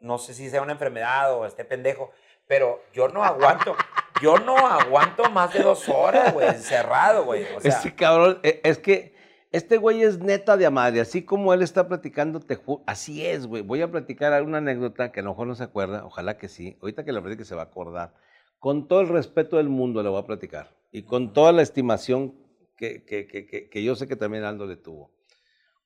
no 0.00 0.18
sé 0.18 0.34
si 0.34 0.50
sea 0.50 0.60
una 0.60 0.72
enfermedad 0.72 1.34
o 1.34 1.46
esté 1.46 1.64
pendejo, 1.64 2.10
pero 2.48 2.82
yo 2.92 3.06
no 3.06 3.22
aguanto, 3.22 3.76
yo 4.20 4.38
no 4.38 4.56
aguanto 4.56 5.30
más 5.30 5.52
de 5.52 5.62
dos 5.62 5.88
horas, 5.88 6.34
güey, 6.34 6.48
encerrado, 6.48 7.22
güey. 7.26 7.44
O 7.54 7.60
sea, 7.60 7.70
Este 7.76 7.94
cabrón, 7.94 8.40
e- 8.42 8.60
es 8.64 8.78
que 8.78 9.14
este 9.56 9.78
güey 9.78 10.02
es 10.02 10.18
neta 10.18 10.56
de 10.56 10.66
a 10.66 10.70
madre, 10.70 11.00
así 11.00 11.22
como 11.24 11.54
él 11.54 11.62
está 11.62 11.88
platicando, 11.88 12.40
te 12.40 12.58
así 12.86 13.24
es, 13.24 13.46
güey. 13.46 13.62
Voy 13.62 13.80
a 13.82 13.90
platicar 13.90 14.42
una 14.42 14.58
anécdota 14.58 15.12
que 15.12 15.20
a 15.20 15.22
lo 15.22 15.30
mejor 15.30 15.46
no 15.46 15.54
se 15.54 15.64
acuerda, 15.64 16.04
ojalá 16.04 16.36
que 16.38 16.48
sí. 16.48 16.76
Ahorita 16.80 17.04
que 17.04 17.12
la 17.12 17.22
platique 17.22 17.44
se 17.44 17.54
va 17.54 17.62
a 17.62 17.66
acordar. 17.66 18.14
Con 18.58 18.88
todo 18.88 19.00
el 19.00 19.08
respeto 19.08 19.56
del 19.56 19.68
mundo 19.68 20.02
le 20.02 20.08
voy 20.08 20.20
a 20.20 20.26
platicar 20.26 20.76
y 20.92 21.02
con 21.02 21.32
toda 21.32 21.52
la 21.52 21.62
estimación 21.62 22.34
que, 22.76 23.04
que- 23.04 23.26
que- 23.26 23.68
que- 23.70 23.82
yo 23.82 23.94
sé 23.94 24.06
que 24.06 24.16
también 24.16 24.44
Aldo 24.44 24.66
le 24.66 24.76
tuvo. 24.76 25.10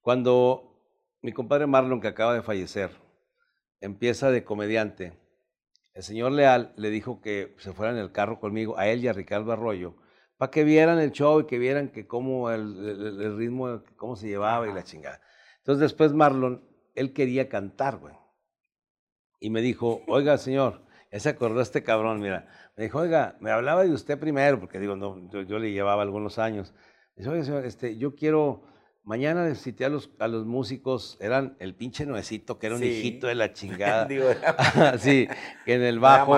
Cuando 0.01 0.77
mi 1.23 1.33
compadre 1.33 1.67
Marlon, 1.67 2.01
que 2.01 2.09
acaba 2.09 2.35
de 2.35 2.43
fallecer, 2.43 2.91
empieza 3.81 4.31
de 4.31 4.45
comediante, 4.45 5.13
el 5.95 6.03
señor 6.03 6.33
Leal 6.33 6.73
le 6.77 6.91
dijo 6.91 7.21
que 7.21 7.55
se 7.59 7.73
fueran 7.73 7.97
en 7.97 8.03
el 8.03 8.13
carro 8.13 8.41
conmigo, 8.41 8.79
a 8.79 8.89
él 8.89 9.05
y 9.05 9.09
a 9.09 9.13
Ricardo 9.13 9.53
Arroyo, 9.53 9.95
para 10.41 10.51
que 10.51 10.65
vieran 10.65 10.99
el 10.99 11.13
show 11.13 11.41
y 11.41 11.45
que 11.45 11.59
vieran 11.59 11.91
que 11.91 12.07
cómo 12.07 12.51
el, 12.51 12.63
el- 12.63 13.21
el 13.21 13.37
ritmo, 13.37 13.83
cómo 13.97 14.17
se 14.17 14.27
llevaba 14.27 14.67
y 14.67 14.73
la 14.73 14.83
chingada. 14.83 15.21
Entonces 15.59 15.83
después 15.83 16.15
Marlon, 16.15 16.65
él 16.95 17.13
quería 17.13 17.51
cantar, 17.51 17.99
güey. 17.99 18.15
Y 19.39 19.51
me 19.51 19.61
dijo, 19.61 20.01
oiga, 20.09 20.39
señor, 20.39 20.81
ya 21.13 21.21
se 21.21 21.29
acordó 21.29 21.61
este 21.61 21.83
cabrón, 21.83 22.21
mira. 22.21 22.49
Me 22.75 22.85
dijo, 22.85 23.01
oiga, 23.01 23.37
me 23.41 23.51
hablaba 23.51 23.85
de 23.85 23.93
usted 23.93 24.19
primero, 24.19 24.59
porque 24.59 24.81
digo, 24.81 24.97
no, 24.97 25.31
yo, 25.31 25.43
yo 25.43 25.59
le 25.59 25.73
llevaba 25.73 26.01
algunos 26.01 26.39
años. 26.39 26.73
Me 27.17 27.23
dice, 27.23 27.31
oiga, 27.31 27.45
señor, 27.45 27.67
este, 27.67 27.99
yo 27.99 28.15
quiero, 28.15 28.63
mañana 29.03 29.45
necesité 29.45 29.85
a 29.85 29.91
los, 29.91 30.11
a 30.21 30.27
los 30.27 30.47
músicos, 30.47 31.19
eran 31.21 31.55
el 31.59 31.75
pinche 31.75 32.07
Nuecito, 32.07 32.59
que 32.59 32.67
era 32.69 32.77
un 32.77 32.81
hijito 32.99 33.27
de 33.27 33.35
la 33.35 33.53
chingada. 33.53 34.07
Digo, 34.07 34.25
sí, 34.99 35.29
en 35.67 35.83
el 35.83 36.01
bajo, 36.01 36.33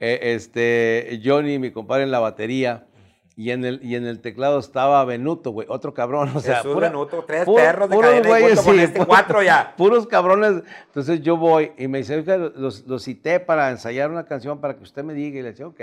eh, 0.00 0.18
este, 0.34 1.20
Johnny, 1.24 1.60
mi 1.60 1.70
compadre 1.70 2.02
en 2.02 2.10
la 2.10 2.18
batería, 2.18 2.88
y 3.36 3.50
en 3.50 3.64
el, 3.64 3.80
y 3.82 3.96
en 3.96 4.06
el 4.06 4.20
teclado 4.20 4.58
estaba 4.58 5.04
Benuto, 5.04 5.50
güey, 5.50 5.66
otro 5.70 5.92
cabrón, 5.92 6.30
o 6.34 6.40
sea, 6.40 6.62
pura- 6.62 6.88
Benuto, 6.88 7.24
tres 7.26 7.46
perros 7.46 7.90
de 7.90 7.98
cadena 7.98 8.28
güeyes, 8.28 8.48
junto 8.58 8.64
con 8.64 8.74
sí, 8.76 8.82
este 8.84 9.04
cuatro 9.06 9.42
ya. 9.42 9.74
Puros 9.76 10.06
cabrones. 10.06 10.62
Entonces 10.86 11.20
yo 11.22 11.36
voy 11.36 11.72
y 11.76 11.88
me 11.88 11.98
dice, 11.98 12.14
oiga, 12.16 12.36
los, 12.36 12.86
los 12.86 13.02
cité 13.02 13.40
para 13.40 13.70
ensayar 13.70 14.10
una 14.10 14.24
canción 14.24 14.60
para 14.60 14.76
que 14.76 14.82
usted 14.84 15.02
me 15.02 15.14
diga. 15.14 15.40
Y 15.40 15.42
le 15.42 15.50
dije, 15.50 15.64
ok. 15.64 15.80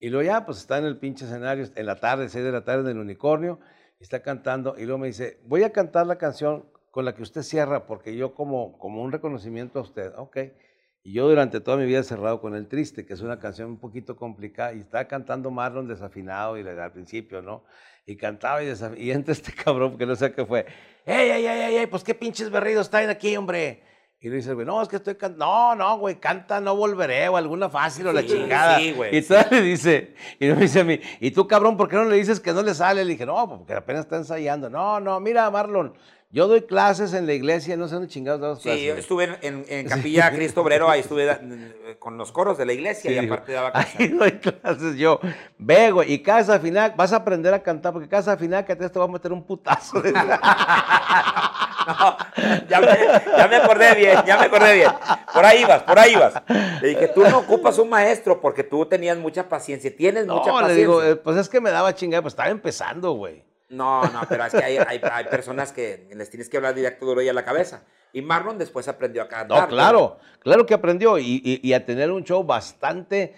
Y 0.00 0.08
luego 0.08 0.24
ya, 0.26 0.44
pues 0.46 0.58
está 0.58 0.78
en 0.78 0.86
el 0.86 0.96
pinche 0.98 1.24
escenario, 1.26 1.66
en 1.74 1.86
la 1.86 2.00
tarde, 2.00 2.28
6 2.28 2.42
de 2.44 2.52
la 2.52 2.64
tarde, 2.64 2.90
en 2.90 2.96
el 2.96 3.02
unicornio, 3.02 3.60
y 4.00 4.02
está 4.02 4.20
cantando. 4.22 4.74
Y 4.78 4.84
luego 4.84 4.98
me 4.98 5.06
dice, 5.08 5.38
voy 5.44 5.62
a 5.62 5.70
cantar 5.72 6.06
la 6.06 6.16
canción 6.16 6.64
con 6.90 7.04
la 7.04 7.14
que 7.14 7.22
usted 7.22 7.42
cierra, 7.42 7.86
porque 7.86 8.16
yo 8.16 8.34
como, 8.34 8.76
como 8.78 9.02
un 9.02 9.12
reconocimiento 9.12 9.78
a 9.78 9.82
usted. 9.82 10.12
Ok. 10.16 10.38
Y 11.02 11.14
yo 11.14 11.28
durante 11.28 11.60
toda 11.60 11.78
mi 11.78 11.86
vida 11.86 12.00
he 12.00 12.04
cerrado 12.04 12.40
con 12.40 12.54
El 12.54 12.68
Triste, 12.68 13.06
que 13.06 13.14
es 13.14 13.22
una 13.22 13.38
canción 13.38 13.70
un 13.70 13.78
poquito 13.78 14.16
complicada, 14.16 14.74
y 14.74 14.80
estaba 14.80 15.04
cantando 15.06 15.50
Marlon 15.50 15.88
desafinado 15.88 16.58
y 16.58 16.66
al 16.66 16.92
principio, 16.92 17.40
¿no? 17.40 17.64
Y 18.04 18.16
cantaba 18.16 18.62
y 18.62 18.70
y 18.96 19.10
entra 19.10 19.32
este 19.32 19.52
cabrón, 19.52 19.96
que 19.96 20.04
no 20.04 20.14
sé 20.14 20.32
qué 20.32 20.44
fue, 20.44 20.66
¡Ey, 21.06 21.30
ey, 21.30 21.46
ey, 21.46 21.60
ey, 21.62 21.76
ey! 21.76 21.86
Pues 21.86 22.04
qué 22.04 22.14
pinches 22.14 22.50
berridos 22.50 22.90
traen 22.90 23.08
aquí, 23.08 23.34
hombre. 23.36 23.82
Y 24.22 24.28
le 24.28 24.36
dice, 24.36 24.52
güey, 24.52 24.66
no, 24.66 24.82
es 24.82 24.88
que 24.88 24.96
estoy 24.96 25.14
cantando, 25.14 25.46
no, 25.46 25.74
no, 25.74 25.98
güey, 25.98 26.16
canta 26.16 26.60
No 26.60 26.76
Volveré, 26.76 27.26
o 27.30 27.38
alguna 27.38 27.70
fácil, 27.70 28.06
o 28.08 28.12
la 28.12 28.20
Sí, 28.20 28.26
chingada. 28.28 28.78
sí, 28.78 28.92
güey, 28.92 29.16
Y 29.16 29.22
todavía 29.22 29.60
le 29.60 29.62
dice, 29.62 30.14
y 30.38 30.46
me 30.48 30.56
dice 30.56 30.80
a 30.80 30.84
mí, 30.84 31.00
¿y 31.20 31.30
tú, 31.30 31.48
cabrón, 31.48 31.78
por 31.78 31.88
qué 31.88 31.96
no 31.96 32.04
le 32.04 32.16
dices 32.16 32.38
que 32.38 32.52
no 32.52 32.60
le 32.62 32.74
sale? 32.74 33.02
Le 33.02 33.12
dije, 33.12 33.24
no, 33.24 33.48
porque 33.48 33.72
apenas 33.72 34.02
está 34.04 34.16
ensayando. 34.16 34.68
No, 34.68 35.00
no, 35.00 35.18
mira, 35.20 35.50
Marlon, 35.50 35.94
yo 36.32 36.46
doy 36.46 36.62
clases 36.62 37.12
en 37.12 37.26
la 37.26 37.32
iglesia, 37.32 37.76
no 37.76 37.88
sé 37.88 37.94
dónde 37.94 38.08
chingados 38.08 38.40
damos 38.40 38.58
Sí, 38.58 38.64
clases. 38.68 38.84
yo 38.86 38.94
estuve 38.94 39.24
en, 39.24 39.36
en- 39.42 39.64
en 39.68 39.88
Capilla 39.88 40.30
Cristo 40.30 40.60
Obrero, 40.62 40.88
ahí 40.88 41.00
estuve 41.00 41.24
da- 41.24 41.40
con 41.98 42.16
los 42.16 42.30
coros 42.32 42.56
de 42.56 42.66
la 42.66 42.72
iglesia 42.72 43.10
Sí, 43.10 43.16
y 43.16 43.26
aparte 43.26 43.52
daba 43.52 43.72
Ahí 43.74 43.84
clases. 43.84 44.18
doy 44.18 44.32
clases 44.32 44.96
yo. 44.96 45.18
Ve, 45.58 45.90
güey, 45.90 46.12
y 46.12 46.22
cada 46.22 46.60
final 46.60 46.94
vas 46.96 47.12
a 47.12 47.16
aprender 47.16 47.52
a 47.52 47.62
cantar, 47.62 47.92
porque 47.92 48.08
cada 48.08 48.36
final 48.36 48.64
que 48.64 48.76
te 48.76 48.98
va 48.98 49.04
a 49.04 49.08
meter 49.08 49.32
un 49.32 49.42
putazo. 49.44 50.02
No, 51.86 52.16
ya, 52.68 52.80
me, 52.80 52.86
ya 53.38 53.48
me 53.48 53.56
acordé 53.56 53.94
bien, 53.94 54.18
ya 54.26 54.36
me 54.38 54.44
acordé 54.44 54.74
bien. 54.74 54.90
Por 55.32 55.44
ahí 55.44 55.64
vas, 55.64 55.82
por 55.82 55.98
ahí 55.98 56.14
vas. 56.14 56.34
Le 56.82 56.88
dije, 56.88 57.08
tú 57.08 57.22
no 57.22 57.38
ocupas 57.38 57.78
un 57.78 57.88
maestro 57.88 58.38
porque 58.40 58.62
tú 58.62 58.84
tenías 58.86 59.16
mucha 59.16 59.48
paciencia, 59.48 59.94
tienes 59.96 60.26
mucha 60.26 60.50
no, 60.50 60.60
le 60.60 60.66
paciencia. 60.68 60.74
digo, 60.76 61.02
eh, 61.02 61.16
pues 61.16 61.38
es 61.38 61.48
que 61.48 61.60
me 61.60 61.70
daba 61.70 61.94
chingada, 61.94 62.20
pues 62.22 62.32
estaba 62.32 62.50
empezando, 62.50 63.12
güey. 63.12 63.42
No, 63.70 64.02
no, 64.02 64.20
pero 64.28 64.44
es 64.44 64.52
que 64.52 64.62
hay, 64.64 64.76
hay, 64.76 65.00
hay 65.02 65.24
personas 65.30 65.72
que 65.72 66.08
les 66.14 66.28
tienes 66.28 66.48
que 66.48 66.56
hablar 66.56 66.74
directo 66.74 67.06
duro 67.06 67.22
y 67.22 67.28
a 67.28 67.32
la 67.32 67.44
cabeza. 67.44 67.84
Y 68.12 68.20
Marlon 68.22 68.58
después 68.58 68.86
aprendió 68.88 69.22
a 69.22 69.28
cantar. 69.28 69.62
No, 69.62 69.68
claro, 69.68 70.18
claro 70.40 70.66
que 70.66 70.74
aprendió 70.74 71.18
y, 71.18 71.40
y- 71.44 71.60
y 71.62 71.72
a 71.72 71.86
tener 71.86 72.10
un 72.10 72.24
show 72.24 72.42
bastante 72.42 73.34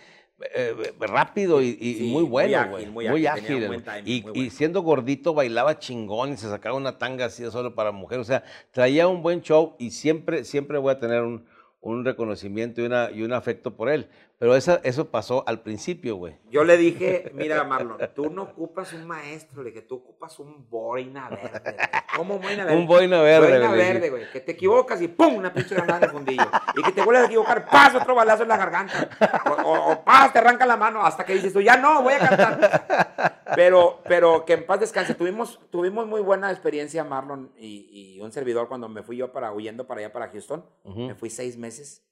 eh, 0.55 0.75
rápido 0.99 1.61
y, 1.63 1.77
y 1.81 1.95
Sí, 1.95 2.03
muy 2.11 2.23
bueno, 2.25 2.69
güey. 2.71 2.87
muy 2.87 3.09
Muy, 3.09 3.27
ágil, 3.27 3.83
timing, 3.85 4.25
y, 4.35 4.51
siendo 4.51 4.83
gordito 4.83 5.35
bailaba 5.35 5.79
chingón 5.79 6.33
y 6.33 6.37
se 6.37 6.49
sacaba 6.49 6.75
una 6.77 6.99
tanga 6.99 7.27
así 7.27 7.49
solo 7.51 7.75
para 7.75 7.93
mujer. 7.93 8.19
O 8.19 8.25
sea, 8.25 8.43
traía 8.73 9.07
un 9.09 9.23
buen 9.23 9.43
show 9.43 9.77
y 9.79 9.91
siempre, 9.91 10.45
siempre 10.45 10.79
voy 10.79 10.93
a 10.93 10.99
tener 10.99 11.23
un, 11.23 11.47
un 11.81 12.05
reconocimiento 12.05 12.81
y, 12.81 12.87
una, 12.87 13.11
y 13.13 13.23
un 13.23 13.33
afecto 13.35 13.77
por 13.77 13.89
él. 13.91 14.09
Pero 14.43 14.57
esa, 14.57 14.81
eso 14.83 15.09
pasó 15.09 15.45
al 15.47 15.61
principio, 15.63 16.17
güey. 16.17 16.37
Yo 16.51 16.65
le 16.65 16.77
dije, 16.77 17.31
mira, 17.33 17.63
Marlon, 17.63 17.97
tú 18.13 18.29
no 18.29 18.43
ocupas 18.43 18.93
un 18.93 19.07
maestro, 19.07 19.63
le 19.63 19.71
dije, 19.71 19.83
tú 19.83 19.95
ocupas 19.95 20.37
un 20.41 20.69
boina 20.69 21.29
verde. 21.29 21.61
güey. 21.63 21.77
¿Cómo 22.17 22.41
boina 22.41 22.65
verde? 22.65 22.77
Un 22.77 22.87
boina 22.89 23.23
verde, 23.23 23.49
Boina 23.61 23.71
verde, 23.71 24.11
güey. 24.11 24.29
Que 24.33 24.41
te 24.41 24.51
equivocas 24.51 25.01
y 25.01 25.07
¡pum! 25.07 25.37
Una 25.37 25.53
pinche 25.55 25.77
granada 25.77 26.01
de 26.01 26.09
fundillo. 26.09 26.43
Y 26.75 26.83
que 26.83 26.91
te 26.91 27.03
vuelves 27.03 27.23
a 27.23 27.27
equivocar, 27.27 27.67
¡paz! 27.71 27.95
Otro 27.95 28.17
balazo 28.17 28.43
en 28.43 28.49
la 28.49 28.57
garganta. 28.57 29.11
O, 29.47 29.63
o, 29.63 29.93
o, 29.93 30.05
¡paz! 30.05 30.33
Te 30.33 30.41
arranca 30.41 30.67
la 30.67 30.77
mano 30.77 31.07
hasta 31.07 31.25
que 31.25 31.35
dices 31.35 31.53
tú, 31.53 31.61
ya 31.61 31.77
no, 31.77 32.03
voy 32.03 32.15
a 32.15 32.19
cantar. 32.19 33.43
Pero, 33.55 34.03
pero 34.09 34.45
que 34.45 34.55
en 34.55 34.67
paz 34.67 34.81
descanse. 34.81 35.15
Tuvimos, 35.15 35.61
tuvimos 35.71 36.09
muy 36.09 36.21
buena 36.21 36.51
experiencia, 36.51 37.05
Marlon 37.05 37.53
y, 37.57 38.17
y 38.17 38.21
un 38.21 38.33
servidor, 38.33 38.67
cuando 38.67 38.89
me 38.89 39.05
fui 39.05 39.17
yo 39.19 39.31
para, 39.31 39.53
huyendo 39.53 39.87
para 39.87 40.01
allá, 40.01 40.13
para 40.13 40.29
Houston. 40.31 40.67
Me 40.85 41.15
fui 41.15 41.31
seis 41.31 41.57
meses 41.57 42.03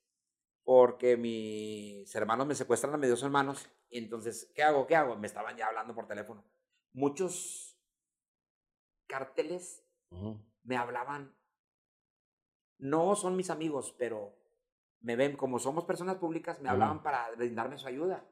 porque 0.64 1.16
mis 1.16 2.14
hermanos 2.14 2.46
me 2.46 2.54
secuestran 2.54 2.94
a 2.94 2.98
mis 2.98 3.10
dos 3.10 3.22
hermanos. 3.22 3.68
Y 3.88 3.98
entonces, 3.98 4.50
¿qué 4.54 4.62
hago? 4.62 4.86
¿Qué 4.86 4.96
hago? 4.96 5.16
Me 5.16 5.26
estaban 5.26 5.56
ya 5.56 5.66
hablando 5.66 5.94
por 5.94 6.06
teléfono. 6.06 6.44
Muchos 6.92 7.76
cárteles 9.06 9.84
me 10.62 10.76
hablaban. 10.76 11.34
No 12.78 13.14
son 13.14 13.36
mis 13.36 13.50
amigos, 13.50 13.94
pero 13.98 14.34
me 15.00 15.16
ven 15.16 15.36
como 15.36 15.58
somos 15.58 15.84
personas 15.84 16.16
públicas, 16.16 16.60
me 16.60 16.68
hablaban 16.68 17.02
para 17.02 17.30
brindarme 17.36 17.78
su 17.78 17.86
ayuda. 17.88 18.24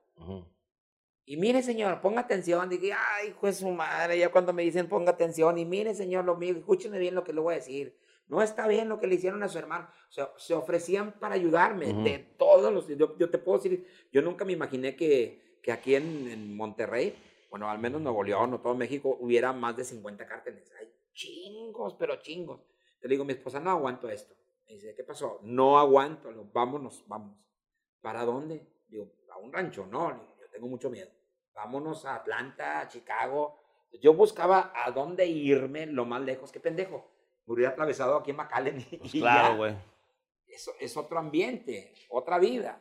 Y 1.24 1.36
mire, 1.36 1.62
señor, 1.62 2.00
ponga 2.00 2.22
atención. 2.22 2.68
Dije, 2.68 2.92
ay, 2.92 3.28
hijo 3.28 3.46
de 3.46 3.52
su 3.52 3.68
madre, 3.68 4.18
ya 4.18 4.30
cuando 4.30 4.52
me 4.52 4.62
dicen 4.62 4.88
ponga 4.88 5.12
atención. 5.12 5.58
Y 5.58 5.64
mire, 5.64 5.94
señor, 5.94 6.24
lo 6.24 6.36
mío, 6.36 6.56
escúcheme 6.56 6.98
bien 6.98 7.14
lo 7.14 7.24
que 7.24 7.32
le 7.32 7.40
voy 7.40 7.54
a 7.54 7.58
decir. 7.58 7.98
No 8.28 8.42
está 8.42 8.68
bien 8.68 8.88
lo 8.88 9.00
que 9.00 9.06
le 9.06 9.14
hicieron 9.14 9.42
a 9.42 9.48
su 9.48 9.58
hermano. 9.58 9.88
O 10.08 10.12
sea, 10.12 10.30
se 10.36 10.54
ofrecían 10.54 11.12
para 11.18 11.34
ayudarme 11.34 11.92
de 11.94 12.18
todos 12.38 12.72
los. 12.72 12.86
Yo, 12.86 13.16
yo 13.16 13.30
te 13.30 13.38
puedo 13.38 13.58
decir, 13.58 13.86
yo 14.12 14.20
nunca 14.20 14.44
me 14.44 14.52
imaginé 14.52 14.94
que, 14.96 15.58
que 15.62 15.72
aquí 15.72 15.94
en, 15.94 16.28
en 16.28 16.56
Monterrey, 16.56 17.16
bueno, 17.50 17.70
al 17.70 17.78
menos 17.78 18.02
Nuevo 18.02 18.22
León 18.22 18.52
o 18.52 18.60
todo 18.60 18.74
México, 18.74 19.16
hubiera 19.20 19.52
más 19.54 19.76
de 19.76 19.84
50 19.84 20.26
cárteles. 20.26 20.70
Hay 20.78 20.92
chingos, 21.14 21.94
pero 21.94 22.16
chingos. 22.16 22.60
Te 23.00 23.08
digo, 23.08 23.24
mi 23.24 23.32
esposa, 23.32 23.60
no 23.60 23.70
aguanto 23.70 24.10
esto. 24.10 24.34
Me 24.66 24.74
dice, 24.74 24.94
¿qué 24.94 25.04
pasó? 25.04 25.40
No 25.42 25.78
aguanto. 25.78 26.28
Digo, 26.28 26.50
vámonos, 26.52 27.04
vamos. 27.06 27.38
¿Para 28.02 28.24
dónde? 28.24 28.66
Digo, 28.88 29.10
a 29.30 29.38
un 29.38 29.52
rancho, 29.52 29.86
no. 29.86 30.12
Digo, 30.12 30.34
yo 30.38 30.50
tengo 30.50 30.68
mucho 30.68 30.90
miedo. 30.90 31.10
Vámonos 31.54 32.04
a 32.04 32.16
Atlanta, 32.16 32.80
a 32.80 32.88
Chicago. 32.88 33.58
Yo 34.02 34.12
buscaba 34.12 34.72
a 34.74 34.90
dónde 34.90 35.26
irme 35.26 35.86
lo 35.86 36.04
más 36.04 36.20
lejos. 36.20 36.52
¿Qué 36.52 36.60
pendejo? 36.60 37.17
Hubiera 37.48 37.70
atravesado 37.72 38.16
aquí 38.16 38.30
en 38.30 38.36
McAllen. 38.36 38.86
y- 38.90 38.96
Pues 38.98 39.12
claro, 39.12 39.56
güey. 39.56 39.74
Eso 40.46 40.72
es 40.80 40.96
otro 40.96 41.18
ambiente, 41.18 41.92
otra 42.10 42.38
vida. 42.38 42.80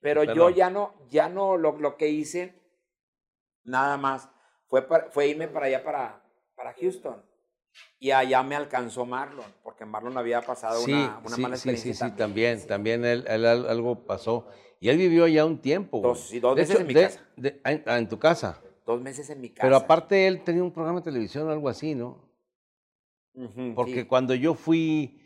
Pero 0.00 0.22
yo 0.24 0.50
ya 0.50 0.68
no, 0.70 0.92
ya 1.08 1.28
no, 1.28 1.56
lo, 1.56 1.72
lo 1.78 1.96
que 1.96 2.08
hice, 2.08 2.54
nada 3.64 3.96
más, 3.96 4.28
fue, 4.66 4.82
para- 4.86 5.10
fue 5.10 5.28
irme 5.28 5.48
para 5.48 5.66
allá, 5.66 5.82
para, 5.82 6.22
para 6.54 6.74
Houston. 6.74 7.22
Y 7.98 8.10
allá 8.12 8.42
me 8.42 8.54
alcanzó 8.54 9.04
Marlon, 9.06 9.46
porque 9.62 9.84
Marlon 9.84 10.16
había 10.18 10.40
pasado 10.42 10.78
Sí, 10.80 10.92
una, 10.92 11.20
una 11.24 11.36
sí, 11.36 11.42
mala 11.42 11.56
sí, 11.56 11.70
experiencia. 11.70 12.06
sí, 12.06 12.12
sí, 12.12 12.16
también, 12.16 12.66
también 12.66 13.04
él, 13.04 13.24
él 13.26 13.46
al- 13.46 13.68
algo 13.68 14.04
pasó. 14.04 14.46
Y 14.78 14.90
él 14.90 14.98
vivió 14.98 15.26
ya 15.26 15.44
un 15.46 15.58
tiempo. 15.60 16.00
Dos- 16.00 16.28
sí, 16.28 16.38
dos 16.38 16.54
De 16.54 16.62
meses 16.62 16.80
en 16.80 16.86
mi 16.86 16.94
casa. 16.94 17.26
de- 17.36 17.60
en, 17.64 17.82
ah, 17.86 17.98
en 17.98 18.08
tu 18.08 18.18
casa. 18.18 18.60
Dos 18.84 19.00
meses 19.00 19.28
en 19.30 19.40
mi 19.40 19.48
casa. 19.48 19.62
Pero 19.62 19.76
aparte 19.76 20.26
él 20.26 20.44
tenía 20.44 20.62
un 20.62 20.70
programa 20.72 21.00
de 21.00 21.04
televisión 21.04 21.48
o 21.48 21.50
algo 21.50 21.68
así, 21.68 21.94
¿no? 21.94 22.23
Porque 23.74 24.00
sí. 24.02 24.04
cuando 24.04 24.34
yo 24.34 24.54
fui, 24.54 25.20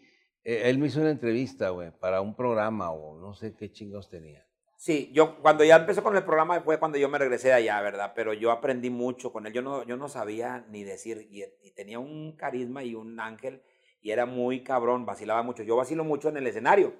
eh, 0.44 0.62
él 0.64 0.78
me 0.78 0.86
hizo 0.86 1.00
una 1.00 1.11
entrevista, 1.11 1.70
güey, 1.70 1.90
para 1.90 2.20
un 2.20 2.34
programa 2.34 2.90
o 2.90 3.18
no 3.18 3.34
sé 3.34 3.54
qué 3.56 3.70
chingados 3.70 4.09
tenía. 4.09 4.44
Sí, 4.76 5.11
yo 5.12 5.42
cuando 5.42 5.64
ya 5.64 5.76
empezó 5.76 6.02
con 6.04 6.16
el 6.16 6.22
programa 6.24 6.61
fue 6.61 6.78
cuando 6.78 6.98
yo 6.98 7.09
me 7.09 7.18
regresé 7.18 7.48
de 7.48 7.54
allá, 7.54 7.80
¿verdad? 7.82 8.12
Pero 8.14 8.32
yo 8.32 8.52
aprendí 8.52 8.90
mucho 8.90 9.32
con 9.32 9.44
él. 9.46 9.52
Yo 9.52 9.61
no, 9.61 9.82
yo 9.84 9.96
no 9.96 10.09
sabía 10.09 10.64
ni 10.70 10.84
decir, 10.84 11.26
y, 11.30 11.42
y 11.66 11.72
tenía 11.72 11.98
un 11.98 12.36
carisma 12.36 12.84
y 12.84 12.94
un 12.94 13.18
ángel, 13.18 13.61
y 14.00 14.12
era 14.12 14.24
muy 14.24 14.62
cabrón, 14.62 15.04
vacilaba 15.04 15.42
mucho. 15.42 15.64
Yo 15.64 15.74
vacilo 15.76 16.04
mucho 16.04 16.28
en 16.28 16.36
el 16.36 16.46
escenario, 16.46 16.94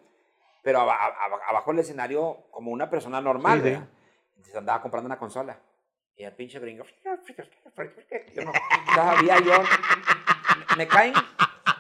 pero 0.65 0.81
aba- 0.81 0.97
aba- 0.97 1.41
abajo 1.49 1.71
del 1.71 1.81
escenario 1.81 2.49
como 2.51 2.73
una 2.73 2.91
persona 2.91 3.21
normal, 3.21 3.59
sí. 3.59 3.65
¿verdad? 3.65 3.89
Entonces 4.31 4.57
andaba 4.57 4.83
comprando 4.83 5.07
una 5.07 5.19
consola. 5.19 5.63
Y 6.17 6.25
el 6.25 6.33
pinche 6.35 6.59
gringo, 6.59 6.85
yo 8.35 8.43
no 8.45 8.53
sabía 8.95 9.39
yo, 9.39 9.53
me 10.77 10.87
caen, 10.87 11.13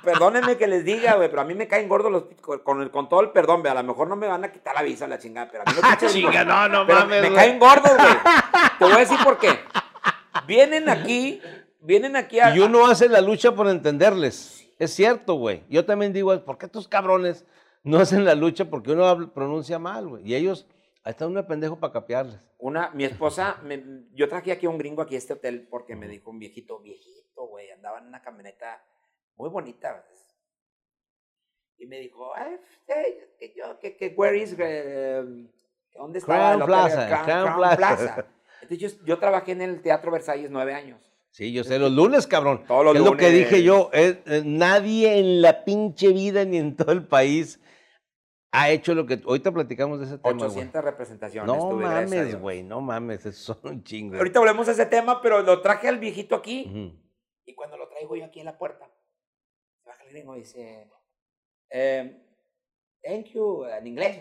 perdónenme 0.02 0.56
que 0.56 0.66
les 0.66 0.84
diga, 0.84 1.14
güey, 1.16 1.28
pero 1.28 1.42
a 1.42 1.44
mí 1.44 1.54
me 1.54 1.68
caen 1.68 1.88
gordos 1.88 2.10
los, 2.10 2.24
con, 2.62 2.82
el, 2.82 2.90
con 2.90 3.08
todo 3.08 3.20
el 3.20 3.30
perdón, 3.30 3.62
ve, 3.62 3.70
a 3.70 3.74
lo 3.74 3.82
mejor 3.82 4.08
no 4.08 4.16
me 4.16 4.26
van 4.26 4.44
a 4.44 4.52
quitar 4.52 4.74
la 4.74 4.82
visa, 4.82 5.06
la 5.06 5.18
chingada, 5.18 5.48
pero 5.50 5.64
a 5.66 5.70
mí 5.70 5.78
pinches 5.80 6.12
gringos- 6.14 6.30
Chinga, 6.32 6.44
no, 6.44 6.68
no 6.68 6.86
pero 6.86 7.00
mames, 7.00 7.22
me 7.22 7.28
güey. 7.30 7.34
caen 7.40 7.58
gordos, 7.58 7.92
güey. 7.96 8.14
Te 8.78 8.84
voy 8.84 8.92
a 8.94 8.98
decir 8.98 9.18
por 9.22 9.38
qué. 9.38 9.58
Vienen 10.46 10.88
aquí, 10.88 11.40
vienen 11.80 12.16
aquí 12.16 12.40
a... 12.40 12.54
Y 12.56 12.60
uno 12.60 12.86
hace 12.86 13.08
la 13.08 13.20
lucha 13.20 13.52
por 13.54 13.68
entenderles. 13.68 14.66
Es 14.78 14.94
cierto, 14.94 15.34
güey. 15.34 15.64
Yo 15.68 15.84
también 15.84 16.12
digo, 16.12 16.38
¿por 16.44 16.56
qué 16.58 16.66
estos 16.66 16.86
cabrones 16.88 17.44
no 17.82 17.98
hacen 17.98 18.24
la 18.24 18.34
lucha 18.34 18.66
porque 18.66 18.92
uno 18.92 19.30
pronuncia 19.32 19.78
mal, 19.78 20.06
güey. 20.08 20.22
Y 20.30 20.34
ellos, 20.36 20.66
ahí 21.04 21.10
está 21.10 21.26
una 21.26 21.46
pendejo 21.46 21.78
para 21.78 21.92
capearles. 21.92 22.38
Una, 22.58 22.90
mi 22.90 23.04
esposa, 23.04 23.58
me- 23.64 24.04
yo 24.12 24.28
traje 24.28 24.52
aquí 24.52 24.66
a 24.66 24.70
un 24.70 24.78
gringo 24.78 25.02
aquí 25.02 25.14
a 25.14 25.18
este 25.18 25.32
hotel 25.34 25.66
porque 25.70 25.96
me 25.96 26.08
dijo 26.08 26.30
un 26.30 26.38
viejito, 26.38 26.78
viejito, 26.80 27.46
güey, 27.46 27.70
andaba 27.70 27.98
en 27.98 28.06
una 28.06 28.20
camioneta 28.22 28.82
muy 29.36 29.48
bonita. 29.48 30.04
Y 31.78 31.86
me 31.86 32.00
dijo, 32.00 32.34
ay, 32.34 32.56
hey, 32.88 33.18
que 33.38 33.54
yo, 33.56 33.78
que, 33.78 33.96
que, 33.96 34.08
where 34.16 34.36
is, 34.36 34.54
eh, 34.58 35.22
¿dónde 35.94 36.18
estaba? 36.18 36.54
Crown? 36.56 36.66
Plaza, 36.66 37.24
Crown 37.24 37.76
Plaza. 37.76 38.26
Entonces 38.62 38.98
yo, 38.98 39.04
yo 39.04 39.18
trabajé 39.18 39.52
en 39.52 39.62
el 39.62 39.80
Teatro 39.80 40.10
Versalles 40.10 40.50
nueve 40.50 40.74
años. 40.74 41.00
Sí, 41.30 41.52
yo 41.52 41.62
sé, 41.62 41.78
los 41.78 41.92
lunes, 41.92 42.26
cabrón. 42.26 42.64
Todos 42.66 42.86
los 42.86 42.96
es 42.96 43.00
lo 43.02 43.16
que 43.16 43.26
lunes. 43.30 43.38
dije 43.50 43.62
yo. 43.62 43.90
es- 43.92 44.16
eh, 44.26 44.42
nadie 44.44 45.18
en 45.18 45.40
la 45.40 45.64
pinche 45.64 46.08
vida 46.08 46.44
ni 46.44 46.56
en 46.58 46.74
todo 46.74 46.90
el 46.90 47.06
país 47.06 47.60
ha 48.52 48.70
hecho 48.70 48.94
lo 48.94 49.06
que. 49.06 49.20
Ahorita 49.24 49.52
platicamos 49.52 49.98
de 49.98 50.06
ese 50.06 50.18
tema. 50.18 50.32
güey. 50.34 50.46
800 50.46 50.84
representaciones. 50.84 51.46
No 51.54 51.70
mames, 51.70 52.40
güey, 52.40 52.62
no 52.62 52.80
mames, 52.80 53.26
eso 53.26 53.54
son 53.54 53.72
un 53.72 53.84
chingo. 53.84 54.16
Ahorita 54.16 54.40
volvemos 54.40 54.68
a 54.68 54.72
ese 54.72 54.86
tema, 54.86 55.20
pero 55.20 55.42
lo 55.42 55.60
traje 55.60 55.88
al 55.88 55.98
viejito 55.98 56.34
aquí. 56.34 57.00
Y 57.44 57.54
cuando 57.54 57.76
lo 57.76 57.88
traigo 57.88 58.16
yo 58.16 58.24
aquí 58.24 58.40
en 58.40 58.46
la 58.46 58.58
puerta, 58.58 58.90
baja 59.84 60.02
el 60.04 60.10
gringo 60.10 60.36
y 60.36 60.40
dice, 60.40 60.90
eh, 61.70 62.22
thank 63.02 63.26
you, 63.26 63.64
en 63.64 63.86
inglés, 63.86 64.20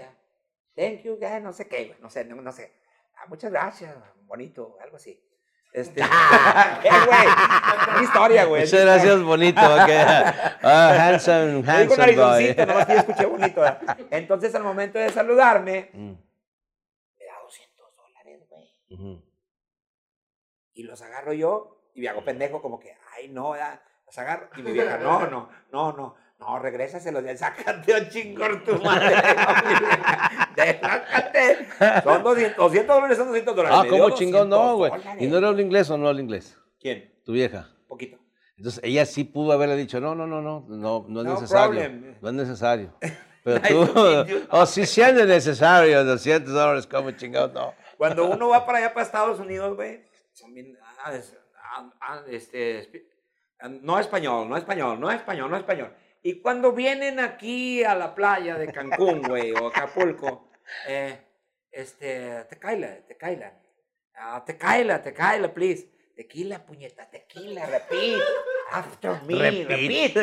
thank 0.75 1.01
you, 1.01 1.17
eh, 1.21 1.39
no 1.41 1.51
sé 1.51 1.67
qué, 1.67 1.87
güey, 1.87 1.99
no 1.99 2.09
sé, 2.09 2.23
no, 2.23 2.35
no 2.41 2.51
sé. 2.51 2.71
Ah, 3.15 3.25
muchas 3.27 3.51
gracias, 3.51 3.95
bonito, 4.25 4.77
algo 4.81 4.95
así. 4.95 5.21
Este, 5.73 6.01
¿qué, 6.81 6.89
güey? 6.89 8.03
Historia, 8.03 8.45
güey. 8.45 8.61
Muchas 8.63 8.81
gracias, 8.81 9.21
bonito. 9.21 9.61
ok. 9.61 9.89
Ah, 10.63 10.89
handsome, 10.99 11.61
digo 11.61 11.71
handsome 11.71 11.97
narizoncito, 11.97 12.65
boy. 12.65 12.65
nomás 12.67 12.85
que 12.87 12.93
yo 12.93 12.99
escuché 12.99 13.25
bonito. 13.25 13.61
¿verdad? 13.61 13.97
Entonces, 14.11 14.55
al 14.55 14.63
momento 14.63 14.97
de 14.99 15.09
saludarme, 15.11 15.89
Mm, 15.93 16.11
me 17.19 17.25
da 17.25 17.33
200 17.43 17.95
dólares, 17.95 18.47
güey. 18.49 19.23
Y 20.73 20.83
los 20.83 21.01
agarro 21.01 21.33
yo 21.33 21.81
y 21.93 22.01
me 22.01 22.09
hago 22.09 22.23
pendejo 22.25 22.61
como 22.61 22.79
que, 22.79 22.95
ay, 23.15 23.29
no, 23.29 23.55
ya, 23.55 23.81
los 24.05 24.17
agarro. 24.17 24.49
Y 24.57 24.61
mi 24.61 24.71
vieja, 24.71 24.97
no, 24.97 25.27
no, 25.27 25.49
no, 25.71 25.91
no, 25.93 26.15
no, 26.39 26.59
regrésaselos, 26.59 27.23
ya 27.23 27.35
sácate 27.37 27.93
un 27.93 28.09
chingón 28.09 28.63
tu 28.63 28.81
madre. 28.81 29.15
Sácate. 30.55 31.67
Son 32.03 32.23
200, 32.23 32.57
200 32.57 32.95
dólares, 32.95 33.17
son 33.17 33.27
200 33.27 33.55
dólares. 33.55 33.77
Ah, 33.79 33.83
Me 33.83 33.89
¿cómo 33.89 34.09
chingón? 34.11 34.49
No, 34.49 34.77
200 34.77 35.03
güey. 35.03 35.23
¿Y 35.25 35.27
no 35.27 35.37
era 35.37 35.47
habla 35.49 35.61
inglés 35.61 35.89
o 35.89 35.97
no 35.97 36.07
habla 36.07 36.21
inglés? 36.21 36.57
¿Quién? 36.79 37.13
Tu 37.25 37.33
vieja. 37.33 37.69
Poquito. 37.87 38.17
Entonces 38.57 38.81
ella 38.83 39.05
sí 39.05 39.23
pudo 39.23 39.51
haberle 39.51 39.75
dicho, 39.75 39.99
no, 39.99 40.15
no, 40.15 40.25
no, 40.25 40.41
no, 40.41 40.65
no, 40.67 41.05
no 41.07 41.19
es 41.21 41.25
No 41.27 41.33
necesario. 41.33 41.79
problem. 41.81 42.15
No 42.21 42.29
es 42.29 42.35
necesario. 42.35 42.93
Pero 43.43 43.61
tú, 43.61 44.45
oh, 44.49 44.65
si 44.65 44.85
siendo 44.85 45.25
necesario, 45.25 46.03
200 46.03 46.53
dólares, 46.53 46.85
como 46.87 47.11
chingados, 47.11 47.53
no. 47.53 47.73
Cuando 47.97 48.25
uno 48.29 48.49
va 48.49 48.65
para 48.65 48.79
allá, 48.79 48.93
para 48.93 49.05
Estados 49.05 49.39
Unidos, 49.39 49.75
güey, 49.75 50.03
bien, 50.49 50.77
ah, 51.03 51.13
es- 51.13 51.37
ah, 51.63 51.89
ah, 52.01 52.21
este, 52.29 52.89
ah, 53.61 53.69
no 53.69 53.99
español, 53.99 54.49
no 54.49 54.57
español, 54.57 54.99
no 54.99 55.09
español, 55.11 55.49
no 55.49 55.55
español. 55.57 55.93
Y 56.23 56.41
cuando 56.41 56.71
vienen 56.71 57.19
aquí 57.19 57.83
a 57.83 57.95
la 57.95 58.13
playa 58.15 58.57
de 58.57 58.71
Cancún, 58.71 59.21
güey, 59.21 59.51
o 59.51 59.67
Acapulco, 59.67 60.49
eh, 60.87 61.17
este, 61.71 62.45
tequila, 62.49 63.05
tequila, 63.07 63.53
ah, 64.15 64.43
tequila, 64.45 65.01
tequila, 65.01 65.53
please. 65.53 65.87
Tequila, 66.15 66.65
puñeta, 66.65 67.07
tequila, 67.07 67.63
repeat, 67.67 68.19
after 68.71 69.21
me, 69.27 69.35
Repeat. 69.35 69.67
repeat. 69.69 70.13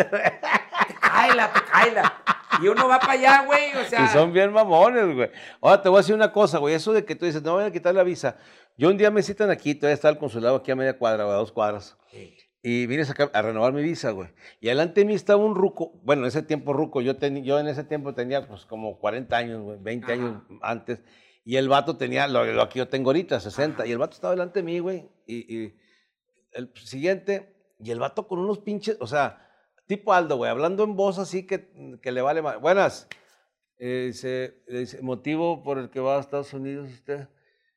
Tequila, 0.89 1.53
tequila. 1.53 2.23
Y 2.61 2.67
uno 2.67 2.89
va 2.89 2.99
para 2.99 3.13
allá, 3.13 3.45
güey, 3.45 3.77
o 3.77 3.85
sea. 3.85 4.05
Y 4.05 4.09
son 4.09 4.33
bien 4.33 4.53
mamones, 4.53 5.15
güey. 5.15 5.31
Ahora 5.61 5.81
te 5.81 5.89
voy 5.89 5.99
a 5.99 6.01
decir 6.01 6.17
una 6.17 6.33
cosa, 6.33 6.59
güey. 6.59 6.75
Eso 6.75 6.93
de 6.93 7.05
que 7.05 7.15
tú 7.15 7.27
dices, 7.27 7.43
no 7.43 7.55
voy 7.55 7.65
a 7.65 7.71
quitar 7.71 7.95
la 7.95 8.03
visa. 8.03 8.37
Yo 8.77 8.89
un 8.89 8.97
día 8.97 9.13
me 9.13 9.23
citan 9.23 9.51
aquí, 9.51 9.77
todavía 9.77 9.95
está 9.95 10.09
el 10.09 10.19
consulado 10.19 10.57
aquí 10.57 10.73
a 10.73 10.75
media 10.77 10.99
cuadra, 10.99 11.29
o 11.29 11.31
a 11.31 11.35
dos 11.35 11.53
cuadras. 11.53 11.97
Sí. 12.11 12.37
Y 12.67 12.87
vine 12.87 13.03
a, 13.03 13.05
sacar- 13.05 13.31
a 13.35 13.43
renovar 13.43 13.75
mi 13.75 13.83
visa, 13.83 14.11
güey. 14.12 14.31
Y 14.59 14.69
adelante 14.69 15.03
de 15.03 15.05
mí 15.07 15.12
estaba 15.12 15.45
un 15.45 15.55
ruco. 15.55 15.93
Bueno, 16.03 16.23
en 16.23 16.29
ese 16.29 16.43
tiempo 16.43 16.73
ruco. 16.73 17.03
Yo, 17.03 17.19
teni- 17.19 17.43
yo 17.43 17.61
en 17.61 17.69
ese 17.69 17.85
tiempo 17.85 18.15
tenía 18.15 18.49
pues 18.49 18.65
como 18.65 18.99
40 18.99 19.37
años, 19.37 19.62
güey, 19.62 19.79
20 19.83 20.07
Ajá. 20.11 20.15
años 20.15 20.43
antes. 20.62 21.03
Y 21.45 21.57
el 21.57 21.69
vato 21.69 21.99
tenía 21.99 22.27
lo, 22.27 22.43
lo 22.47 22.69
que 22.71 22.79
yo 22.79 22.89
tengo 22.89 23.11
ahorita, 23.11 23.39
60. 23.39 23.87
Y 23.87 23.93
el 23.93 23.99
vato 23.99 24.15
estaba 24.15 24.33
delante 24.33 24.61
de 24.61 24.62
mí, 24.62 24.79
güey. 24.79 25.07
Y, 25.27 25.55
y 25.55 25.77
el 26.53 26.73
siguiente, 26.83 27.55
y 27.81 27.91
el 27.91 28.01
vato 28.01 28.27
con 28.27 28.39
unos 28.39 28.61
pinches, 28.61 28.97
o 28.99 29.07
sea, 29.07 29.47
tipo 29.87 30.15
Aldo, 30.15 30.39
güey, 30.39 30.51
hablando 30.51 30.85
en 30.85 30.97
voz 30.97 31.19
así 31.19 31.47
que, 31.47 31.71
que 32.01 32.12
le 32.12 32.23
vale 32.23 32.41
más. 32.41 32.59
Buenas. 32.62 33.09
Eh, 33.77 34.05
dice, 34.07 34.62
le 34.69 34.79
dice, 34.79 35.03
motivo 35.03 35.62
por 35.62 35.77
el 35.79 35.91
que 35.91 36.01
va 36.01 36.17
a 36.17 36.21
Estados 36.21 36.55
Unidos 36.55 36.89
usted. 36.91 37.29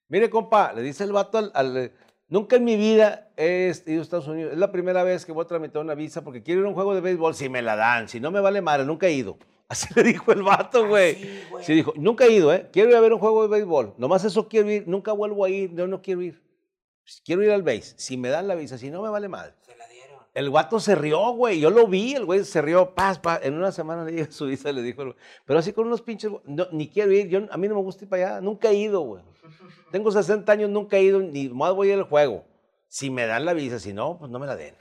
Mire, 0.07 0.29
compa, 0.29 0.71
le 0.71 0.81
dice 0.81 1.03
el 1.03 1.11
vato 1.11 1.37
al, 1.39 1.51
al- 1.53 1.91
Nunca 2.29 2.57
en 2.57 2.65
mi 2.65 2.75
vida 2.75 3.29
he 3.37 3.71
ido 3.85 4.01
a 4.01 4.03
Estados 4.03 4.27
Unidos. 4.27 4.53
Es 4.53 4.59
la 4.59 4.71
primera 4.71 5.03
vez 5.03 5.25
que 5.25 5.31
voy 5.31 5.45
a 5.45 5.47
tramitar 5.47 5.81
una 5.81 5.95
visa 5.95 6.23
porque 6.23 6.43
quiero 6.43 6.61
ir 6.61 6.65
a 6.65 6.69
un 6.69 6.75
juego 6.75 6.93
de 6.93 7.01
béisbol. 7.01 7.33
Si 7.35 7.47
me 7.47 7.61
la 7.61 7.75
dan, 7.75 8.09
si 8.09 8.19
no 8.19 8.31
me 8.31 8.41
vale 8.41 8.61
madre, 8.61 8.85
nunca 8.85 9.07
he 9.07 9.13
ido. 9.13 9.37
Así 9.69 9.87
le 9.95 10.03
dijo 10.03 10.31
el 10.31 10.43
vato, 10.43 10.87
güey. 10.87 11.15
sí, 11.15 11.41
güey. 11.49 11.63
Sí, 11.63 11.73
dijo, 11.73 11.93
nunca 11.95 12.25
he 12.25 12.31
ido, 12.31 12.53
¿eh? 12.53 12.67
Quiero 12.71 12.89
ir 12.89 12.95
a 12.95 13.01
ver 13.01 13.13
un 13.13 13.19
juego 13.19 13.43
de 13.43 13.49
béisbol. 13.49 13.93
Nomás 13.97 14.23
eso 14.25 14.47
quiero 14.47 14.69
ir. 14.69 14.87
Nunca 14.87 15.11
vuelvo 15.13 15.45
a 15.45 15.49
ir. 15.49 15.73
Yo 15.73 15.87
no 15.87 16.01
quiero 16.01 16.21
ir. 16.21 16.41
Quiero 17.23 17.43
ir 17.43 17.51
al 17.51 17.63
béis. 17.63 17.93
Si 17.97 18.17
me 18.17 18.29
dan 18.29 18.47
la 18.47 18.55
visa, 18.55 18.77
si 18.77 18.89
no 18.89 19.01
me 19.01 19.09
vale 19.09 19.29
madre. 19.29 19.53
Se 19.61 19.75
la. 19.75 19.87
El 20.37 20.51
guato 20.51 20.79
se 20.79 20.93
rió, 20.93 21.31
güey. 21.31 21.59
Yo 21.59 21.71
lo 21.71 21.87
vi, 21.87 22.13
el 22.13 22.23
güey 22.23 22.43
se 22.43 22.61
rió. 22.61 22.93
Paz, 22.93 23.17
paz. 23.17 23.39
En 23.41 23.55
una 23.55 23.71
semana 23.71 24.05
le 24.05 24.11
llega 24.11 24.27
su 24.31 24.45
visa, 24.45 24.71
le 24.71 24.83
dijo. 24.83 25.15
Pero 25.45 25.57
así 25.57 25.73
con 25.73 25.87
unos 25.87 26.03
pinches. 26.03 26.31
no, 26.45 26.67
ni 26.71 26.89
quiero 26.89 27.11
ir. 27.11 27.27
Yo, 27.27 27.39
a 27.49 27.57
mí 27.57 27.67
no 27.67 27.73
me 27.73 27.81
gusta 27.81 28.03
ir 28.03 28.09
para 28.09 28.33
allá. 28.33 28.41
Nunca 28.41 28.69
he 28.69 28.75
ido, 28.75 29.01
güey. 29.01 29.23
Tengo 29.91 30.11
60 30.11 30.51
años, 30.51 30.69
nunca 30.69 30.97
he 30.97 31.01
ido. 31.01 31.19
Ni 31.21 31.49
más 31.49 31.73
voy 31.73 31.91
al 31.91 32.03
juego. 32.03 32.45
Si 32.87 33.09
me 33.09 33.25
dan 33.25 33.45
la 33.45 33.53
visa, 33.53 33.79
si 33.79 33.93
no, 33.93 34.19
pues 34.19 34.29
no 34.29 34.37
me 34.37 34.45
la 34.45 34.55
den. 34.55 34.75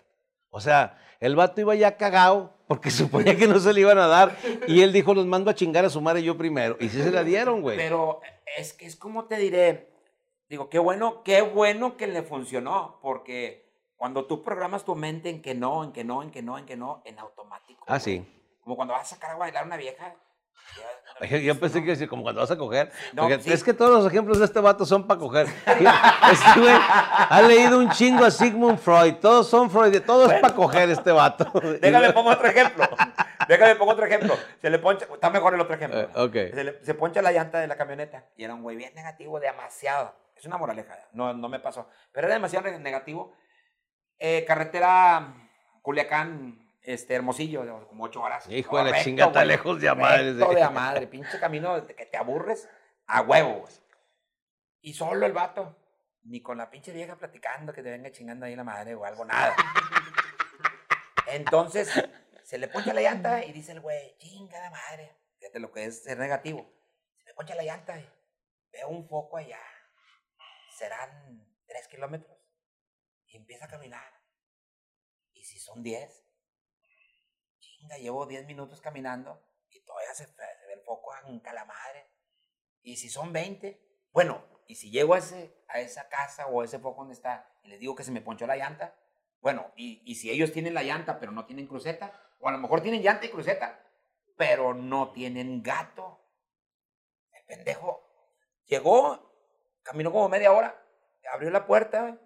O 0.50 0.60
sea, 0.60 0.98
el 1.20 1.36
vato 1.36 1.62
iba 1.62 1.74
ya 1.74 1.96
cagado 1.96 2.52
porque 2.68 2.90
suponía 2.90 3.34
que 3.38 3.48
no 3.48 3.58
se 3.58 3.72
le 3.72 3.80
iban 3.80 3.96
a 3.96 4.08
dar. 4.08 4.36
Y 4.66 4.82
él 4.82 4.92
dijo, 4.92 5.14
los 5.14 5.24
mando 5.24 5.50
a 5.50 5.54
chingar 5.54 5.86
a 5.86 5.88
su 5.88 6.02
madre 6.02 6.22
yo 6.22 6.36
primero. 6.36 6.76
Y 6.80 6.90
sí 6.90 7.02
se 7.02 7.10
la 7.10 7.24
dieron, 7.24 7.62
güey. 7.62 7.78
Pero 7.78 8.20
es 8.58 8.74
que 8.74 8.84
es 8.84 8.94
como 8.94 9.24
te 9.24 9.38
diré, 9.38 9.88
digo, 10.50 10.68
qué 10.68 10.78
bueno, 10.78 11.22
qué 11.22 11.40
bueno 11.40 11.96
que 11.96 12.08
le 12.08 12.22
funcionó, 12.22 12.98
porque 13.00 13.65
cuando 13.96 14.26
tú 14.26 14.42
programas 14.42 14.84
tu 14.84 14.94
mente 14.94 15.30
en 15.30 15.40
que 15.42 15.54
no, 15.54 15.84
en 15.84 15.92
que 15.92 16.04
no, 16.04 16.22
en 16.22 16.30
que 16.30 16.42
no, 16.42 16.58
en 16.58 16.66
que 16.66 16.76
no, 16.76 17.02
en 17.04 17.18
automático. 17.18 17.84
Ah, 17.86 17.92
güey. 17.94 18.00
sí. 18.00 18.32
Como 18.62 18.76
cuando 18.76 18.94
vas 18.94 19.02
a 19.12 19.14
sacar 19.14 19.30
a 19.32 19.36
bailar 19.36 19.62
a 19.62 19.66
una 19.66 19.76
vieja. 19.76 20.14
ya- 21.20 21.26
Yo, 21.30 21.36
yo 21.38 21.58
pensé 21.58 21.78
que 21.78 21.84
iba 21.84 21.92
a 21.92 21.96
decir, 21.96 22.08
como 22.08 22.22
cuando 22.22 22.40
vas 22.42 22.50
a 22.50 22.58
coger. 22.58 22.92
No, 23.14 23.26
sí. 23.40 23.50
Es 23.52 23.64
que 23.64 23.72
todos 23.72 23.90
los 23.90 24.06
ejemplos 24.12 24.38
de 24.38 24.44
este 24.44 24.60
vato 24.60 24.84
son 24.84 25.06
para 25.06 25.18
coger. 25.20 25.46
Este 25.66 26.60
güey 26.60 26.74
ha 26.76 27.42
leído 27.42 27.78
un 27.78 27.88
chingo 27.90 28.24
a 28.24 28.30
Sigmund 28.30 28.78
Freud. 28.78 29.14
Todos 29.14 29.48
son 29.48 29.70
Freud. 29.70 30.02
Todo 30.04 30.30
es 30.30 30.40
para 30.40 30.54
coger 30.54 30.90
este 30.90 31.12
vato. 31.12 31.50
Déjame 31.80 32.12
pongo 32.12 32.30
otro 32.30 32.48
ejemplo. 32.48 32.84
Déjame 33.48 33.76
pongo 33.76 33.92
otro 33.92 34.04
ejemplo. 34.06 34.34
Se 34.60 34.68
le 34.68 34.78
poncha, 34.80 35.06
está 35.12 35.30
mejor 35.30 35.54
el 35.54 35.60
otro 35.60 35.74
ejemplo. 35.76 36.00
Eh, 36.00 36.08
ok. 36.14 36.32
Se, 36.54 36.64
le- 36.64 36.84
se 36.84 36.94
poncha 36.94 37.22
la 37.22 37.30
llanta 37.32 37.60
de 37.60 37.68
la 37.68 37.76
camioneta 37.76 38.24
y 38.36 38.44
era 38.44 38.54
un 38.54 38.62
güey 38.62 38.76
bien 38.76 38.92
negativo, 38.94 39.38
demasiado. 39.40 40.12
Es 40.34 40.44
una 40.44 40.58
moraleja, 40.58 40.98
no, 41.12 41.32
no 41.32 41.48
me 41.48 41.60
pasó. 41.60 41.88
Pero 42.12 42.26
era 42.26 42.34
demasiado 42.34 42.68
ne- 42.68 42.78
negativo. 42.80 43.32
Eh, 44.18 44.44
carretera 44.46 45.34
Culiacán, 45.82 46.66
este, 46.82 47.14
Hermosillo, 47.14 47.86
como 47.88 48.04
ocho 48.04 48.22
horas. 48.22 48.48
Hijo 48.50 48.78
de 48.78 48.90
la 48.90 49.02
chingada, 49.02 49.30
güey, 49.30 49.46
lejos 49.46 49.80
de 49.80 49.88
a 49.88 49.94
madre, 49.94 50.34
de 50.34 50.62
a 50.62 50.70
madre, 50.70 51.06
pinche 51.06 51.38
camino 51.38 51.80
de 51.80 51.94
que 51.94 52.06
te 52.06 52.16
aburres 52.16 52.68
a 53.06 53.22
huevo, 53.22 53.60
güey. 53.60 53.72
Y 54.80 54.94
solo 54.94 55.26
el 55.26 55.32
vato, 55.32 55.76
ni 56.22 56.40
con 56.40 56.58
la 56.58 56.70
pinche 56.70 56.92
vieja 56.92 57.16
platicando 57.16 57.72
que 57.72 57.82
te 57.82 57.90
venga 57.90 58.10
chingando 58.10 58.46
ahí 58.46 58.56
la 58.56 58.64
madre 58.64 58.94
o 58.94 59.04
algo, 59.04 59.24
nada. 59.24 59.54
Entonces, 61.26 61.90
se 62.44 62.58
le 62.58 62.68
poncha 62.68 62.94
la 62.94 63.02
llanta 63.02 63.44
y 63.44 63.52
dice 63.52 63.72
el 63.72 63.80
güey, 63.80 64.16
chingada 64.18 64.70
madre. 64.70 65.16
Fíjate 65.38 65.60
lo 65.60 65.72
que 65.72 65.84
es 65.84 66.04
ser 66.04 66.18
negativo. 66.18 66.72
Se 67.18 67.24
me 67.24 67.34
poncha 67.34 67.54
la 67.54 67.64
llanta 67.64 67.98
y 67.98 68.08
veo 68.72 68.88
un 68.88 69.08
foco 69.08 69.36
allá. 69.36 69.60
Serán 70.70 71.44
tres 71.66 71.88
kilómetros. 71.88 72.35
Y 73.26 73.36
empieza 73.36 73.66
a 73.66 73.68
caminar. 73.68 74.12
Y 75.32 75.44
si 75.44 75.58
son 75.58 75.82
diez, 75.82 76.24
chinga, 77.58 77.98
llevo 77.98 78.26
diez 78.26 78.46
minutos 78.46 78.80
caminando 78.80 79.42
y 79.68 79.80
todavía 79.80 80.14
se, 80.14 80.26
se 80.26 80.66
ve 80.66 80.74
el 80.74 80.80
foco 80.80 81.12
en 81.26 81.40
calamadre. 81.40 82.10
Y 82.82 82.96
si 82.96 83.08
son 83.08 83.32
20, 83.32 83.80
bueno, 84.12 84.44
y 84.66 84.76
si 84.76 84.90
llego 84.90 85.14
a, 85.14 85.18
ese, 85.18 85.54
a 85.68 85.80
esa 85.80 86.08
casa 86.08 86.46
o 86.46 86.62
a 86.62 86.64
ese 86.64 86.78
foco 86.78 87.00
donde 87.00 87.14
está 87.14 87.52
y 87.62 87.68
les 87.68 87.80
digo 87.80 87.94
que 87.94 88.04
se 88.04 88.10
me 88.10 88.20
ponchó 88.20 88.46
la 88.46 88.56
llanta, 88.56 88.94
bueno, 89.40 89.72
y, 89.76 90.02
y 90.04 90.16
si 90.16 90.30
ellos 90.30 90.52
tienen 90.52 90.74
la 90.74 90.82
llanta 90.82 91.18
pero 91.18 91.32
no 91.32 91.46
tienen 91.46 91.66
cruceta, 91.66 92.12
o 92.40 92.48
a 92.48 92.52
lo 92.52 92.58
mejor 92.58 92.80
tienen 92.80 93.02
llanta 93.02 93.26
y 93.26 93.30
cruceta, 93.30 93.82
pero 94.36 94.74
no 94.74 95.12
tienen 95.12 95.62
gato. 95.62 96.20
El 97.32 97.44
pendejo 97.44 98.02
llegó, 98.66 99.32
caminó 99.82 100.12
como 100.12 100.28
media 100.28 100.52
hora, 100.52 100.82
abrió 101.32 101.50
la 101.50 101.66
puerta, 101.66 102.18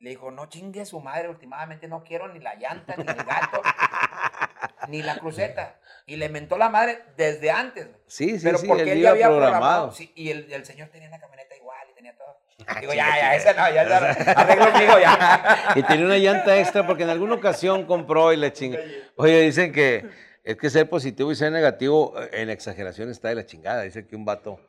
le 0.00 0.10
dijo, 0.10 0.30
no 0.30 0.46
chingue 0.48 0.84
su 0.84 1.00
madre, 1.00 1.28
últimamente 1.28 1.88
no 1.88 2.04
quiero 2.04 2.28
ni 2.28 2.38
la 2.40 2.54
llanta 2.54 2.94
ni 2.96 3.02
el 3.02 3.14
gato. 3.24 3.62
ni 4.88 5.02
la 5.02 5.18
cruceta. 5.18 5.76
Y 6.06 6.16
le 6.16 6.28
mentó 6.28 6.56
la 6.56 6.68
madre 6.68 7.02
desde 7.16 7.50
antes. 7.50 7.88
Sí, 8.06 8.38
sí, 8.38 8.44
Pero 8.44 8.58
sí, 8.58 8.66
porque 8.66 8.82
él 8.82 8.88
él 8.90 8.98
iba 8.98 9.08
ya 9.08 9.10
había 9.10 9.26
programado. 9.26 9.60
programado. 9.60 9.92
Sí, 9.92 10.12
y 10.14 10.30
el, 10.30 10.50
el 10.52 10.64
señor 10.64 10.88
tenía 10.88 11.08
una 11.08 11.18
camioneta 11.18 11.54
igual 11.56 11.86
y 11.90 11.94
tenía 11.94 12.16
todo. 12.16 12.38
Ah, 12.66 12.80
Digo, 12.80 12.92
ya, 12.92 13.06
ya, 13.16 13.34
ese 13.36 13.54
no, 13.54 13.70
ya, 13.70 13.88
ya, 13.88 13.96
arreglo 14.32 14.78
mío, 14.78 14.98
ya. 14.98 15.72
Y 15.76 15.82
tenía 15.84 16.04
una 16.06 16.18
llanta 16.18 16.58
extra 16.58 16.86
porque 16.86 17.04
en 17.04 17.10
alguna 17.10 17.34
ocasión 17.34 17.86
compró 17.86 18.32
y 18.32 18.36
le 18.36 18.52
chinga. 18.52 18.78
Oye, 19.16 19.40
dicen 19.42 19.72
que 19.72 20.04
es 20.42 20.56
que 20.56 20.68
ser 20.68 20.88
positivo 20.88 21.30
y 21.30 21.36
ser 21.36 21.52
negativo 21.52 22.14
eh, 22.20 22.30
en 22.42 22.50
exageración 22.50 23.10
está 23.10 23.28
de 23.28 23.36
la 23.36 23.46
chingada. 23.46 23.82
Dice 23.82 24.06
que 24.06 24.16
un 24.16 24.24
vato 24.24 24.60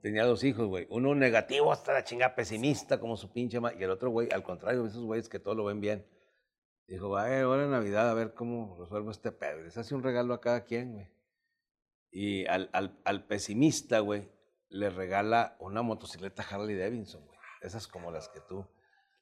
tenía 0.00 0.24
dos 0.24 0.42
hijos, 0.44 0.66
güey. 0.66 0.86
Uno 0.90 1.14
negativo 1.14 1.72
hasta 1.72 1.92
la 1.92 2.04
chingada, 2.04 2.34
pesimista 2.34 2.98
como 2.98 3.16
su 3.16 3.32
pinche 3.32 3.60
ma- 3.60 3.74
Y 3.74 3.82
el 3.82 3.90
otro, 3.90 4.10
güey, 4.10 4.28
al 4.32 4.42
contrario, 4.42 4.86
esos 4.86 5.04
güeyes 5.04 5.28
que 5.28 5.38
todo 5.38 5.54
lo 5.54 5.64
ven 5.64 5.80
bien. 5.80 6.06
Dijo, 6.86 7.10
va, 7.10 7.30
eh, 7.30 7.40
ahora 7.42 7.64
en 7.64 7.70
Navidad 7.70 8.10
a 8.10 8.14
ver 8.14 8.34
cómo 8.34 8.76
resuelvo 8.78 9.10
este 9.10 9.32
pedo. 9.32 9.60
Y 9.60 9.64
Les 9.64 9.76
hace 9.76 9.94
un 9.94 10.02
regalo 10.02 10.34
a 10.34 10.40
cada 10.40 10.64
quien, 10.64 10.92
güey. 10.92 11.08
Y 12.10 12.46
al, 12.46 12.70
al, 12.72 12.98
al 13.04 13.26
pesimista, 13.26 14.00
güey, 14.00 14.30
le 14.68 14.90
regala 14.90 15.56
una 15.60 15.82
motocicleta 15.82 16.42
Harley 16.48 16.76
Davidson, 16.76 17.24
güey. 17.26 17.38
Esas 17.62 17.86
como 17.88 18.10
las 18.10 18.28
que 18.28 18.40
tú. 18.40 18.66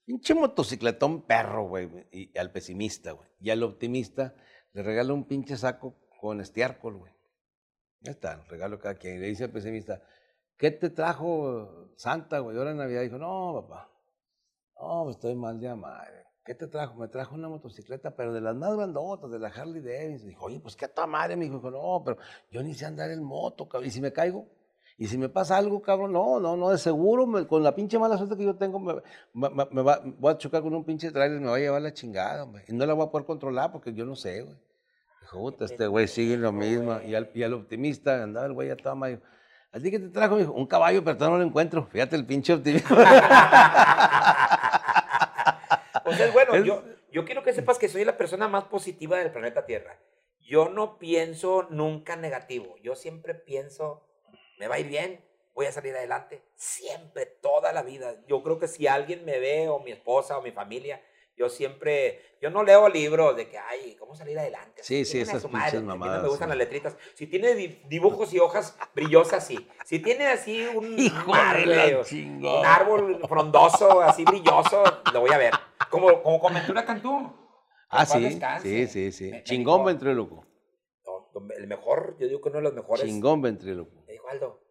Pinche 0.05 0.35
motocicletón 0.35 1.23
perro, 1.27 1.69
güey. 1.69 1.89
Y 2.11 2.37
al 2.37 2.51
pesimista, 2.53 3.13
güey. 3.13 3.29
Y 3.41 3.51
al 3.51 3.63
optimista 3.63 4.35
le 4.73 4.83
regala 4.83 5.13
un 5.13 5.27
pinche 5.27 5.57
saco 5.57 5.97
con 6.21 6.41
estiércol, 6.41 6.97
güey. 6.97 7.13
Ya 8.01 8.11
está, 8.11 8.43
regalo 8.49 8.77
a 8.77 8.81
cada 8.81 8.95
quien. 8.97 9.17
Y 9.17 9.19
le 9.21 9.29
dice 9.29 9.45
al 9.45 9.51
pesimista, 9.51 10.03
¿qué 10.57 10.71
te 10.71 10.91
trajo 10.91 11.91
Santa, 11.97 12.39
güey? 12.41 12.57
Ahora 12.57 12.71
en 12.73 12.79
Navidad 12.79 13.03
dijo, 13.03 13.19
no, 13.19 13.67
papá. 13.67 13.89
No, 14.81 15.11
estoy 15.11 15.35
mal 15.35 15.61
de 15.61 15.75
madre. 15.75 16.27
¿Qué 16.45 16.55
te 16.57 16.67
trajo? 16.67 16.97
Me 16.97 17.07
trajo 17.07 17.37
una 17.37 17.49
motocicleta, 17.49 18.17
pero 18.17 18.33
de 18.33 18.41
las 18.41 18.57
más 18.57 18.75
grandotas, 18.75 19.31
de 19.31 19.39
la 19.39 19.49
Harley 19.49 19.81
Davidson. 19.81 20.29
Dijo, 20.29 20.47
oye, 20.47 20.59
pues 20.59 20.75
qué 20.75 20.89
toda 20.89 21.07
madre, 21.07 21.37
me 21.37 21.45
dijo, 21.45 21.71
no, 21.71 22.03
pero 22.05 22.19
yo 22.51 22.63
ni 22.65 22.75
sé 22.75 22.85
andar 22.85 23.11
en 23.13 23.23
moto, 23.23 23.69
cabrón. 23.69 23.87
¿Y 23.87 23.93
si 23.93 24.01
me 24.01 24.13
caigo? 24.13 24.47
¿Y 24.99 25.07
si 25.07 25.19
me 25.19 25.29
pasa 25.29 25.57
algo, 25.57 25.81
cabrón? 25.81 26.13
No, 26.13 26.41
no, 26.41 26.57
no, 26.57 26.71
de 26.71 26.79
seguro, 26.79 27.47
con 27.47 27.63
la 27.63 27.75
pinche 27.75 27.99
mala 27.99 28.19
suerte 28.19 28.37
que 28.37 28.45
yo 28.45 28.57
tengo, 28.57 28.81
me, 28.81 28.95
va- 29.83 30.03
voy 30.05 30.33
a 30.33 30.37
chocar 30.39 30.63
con 30.63 30.75
un 30.75 30.85
pinche 30.85 31.13
trailer, 31.13 31.41
me 31.41 31.47
va 31.49 31.57
a 31.57 31.61
llevar 31.61 31.81
la 31.81 31.93
chingada, 31.95 32.43
hombre. 32.43 32.65
Y 32.67 32.73
no 32.73 32.85
la 32.87 32.93
voy 32.95 33.07
a 33.07 33.11
poder 33.11 33.25
controlar 33.25 33.71
porque 33.71 33.95
yo 33.95 34.05
no 34.05 34.17
sé, 34.17 34.43
güey. 34.43 34.57
Dijo, 35.21 35.39
puta, 35.39 35.65
este 35.65 35.87
güey 35.87 36.09
sigue 36.09 36.37
lo 36.37 36.51
mismo. 36.53 37.01
Y 37.09 37.15
al, 37.15 37.31
y 37.35 37.43
al 37.45 37.55
optimista 37.55 38.21
andaba 38.23 38.47
el 38.47 38.53
güey 38.53 38.71
a 38.71 38.77
toda 38.77 38.97
madre. 38.97 39.21
¿A 39.73 39.81
ti 39.81 39.91
qué 39.91 39.99
te 39.99 40.09
trajo? 40.09 40.37
Dijo, 40.37 40.53
un 40.53 40.67
caballo, 40.67 41.03
pero 41.03 41.17
todavía 41.17 41.39
no 41.39 41.43
lo 41.43 41.49
encuentro. 41.49 41.87
Fíjate 41.87 42.17
el 42.17 42.27
pinche 42.27 42.53
optimista. 42.53 42.89
Pues 46.05 46.19
es 46.19 46.33
bueno, 46.33 46.55
Es- 46.55 46.65
yo, 46.65 46.83
yo 47.13 47.25
quiero 47.25 47.43
que 47.43 47.53
sepas 47.53 47.79
que 47.79 47.89
soy 47.89 48.05
la 48.05 48.17
persona 48.17 48.49
más 48.49 48.65
positiva 48.65 49.19
del 49.19 49.31
planeta 49.31 49.67
Tierra. 49.67 49.99
Yo 50.41 50.69
no 50.69 50.99
pienso 50.99 51.69
nunca 51.71 52.17
negativo. 52.17 52.77
Yo 52.83 52.97
siempre 52.97 53.35
pienso, 53.35 54.03
me 54.59 54.67
va 54.67 54.75
a 54.77 54.79
ir 54.81 54.89
bien, 54.89 55.25
voy 55.55 55.67
a 55.67 55.73
salir 55.73 55.95
adelante. 55.95 56.43
Siempre, 56.57 57.27
toda 57.27 57.73
la 57.73 57.83
vida. 57.83 58.17
Yo 58.27 58.43
creo 58.43 58.59
que 58.59 58.67
si 58.69 58.87
alguien 58.89 59.25
me 59.25 59.39
ve, 59.39 59.69
o 59.69 59.79
mi 59.79 59.93
esposa, 59.93 60.39
o 60.39 60.43
mi 60.43 60.51
familia, 60.51 61.01
yo 61.37 61.49
siempre, 61.49 62.37
yo 62.41 62.51
no 62.51 62.63
leo 62.63 62.89
libros 62.89 63.35
de 63.37 63.49
que, 63.49 63.59
ay, 63.59 63.97
¿cómo 63.97 64.15
salir 64.15 64.39
adelante? 64.39 64.83
Sí, 64.85 65.05
sí, 65.05 65.21
esas 65.21 65.45
pinches 65.47 65.75
mí 65.75 65.81
no 65.81 65.87
mamadas, 65.97 66.23
me 66.23 66.29
gustan 66.29 66.49
sí. 66.49 66.51
las 66.51 66.59
letritas. 66.59 66.97
Si 67.15 67.27
tiene 67.27 67.55
di- 67.55 67.81
dibujos 67.89 68.33
y 68.35 68.39
hojas 68.39 68.77
brillosas, 68.95 69.47
sí. 69.47 69.69
Si 69.85 69.99
tiene 69.99 70.27
así 70.29 70.67
un 70.67 70.97
chingada. 72.05 72.61
un 72.61 72.67
árbol 72.67 73.21
frondoso, 73.29 74.01
así 74.03 74.25
brilloso, 74.25 74.83
lo 75.13 75.21
voy 75.21 75.31
a 75.31 75.39
ver. 75.39 75.53
Como, 75.91 76.23
como 76.23 76.51
Ventura 76.51 76.85
Cantú. 76.85 77.33
Ah, 77.89 78.07
sí, 78.07 78.21
descanse. 78.21 78.69
sí, 78.69 78.87
sí, 78.87 79.13
sí. 79.13 79.31
Me- 79.31 79.43
Chingón 79.45 79.79
dijo, 79.81 79.85
ventríloco. 79.87 80.47
"No, 81.05 81.31
El 81.59 81.67
mejor, 81.67 82.17
yo 82.19 82.27
digo 82.29 82.41
que 82.41 82.49
uno 82.49 82.59
de 82.59 82.63
los 82.65 82.75
mejores. 82.75 83.05
Chingón 83.05 83.43
ventríloco. 83.43 84.05
Me 84.07 84.13
dijo 84.13 84.29
Aldo, 84.29 84.63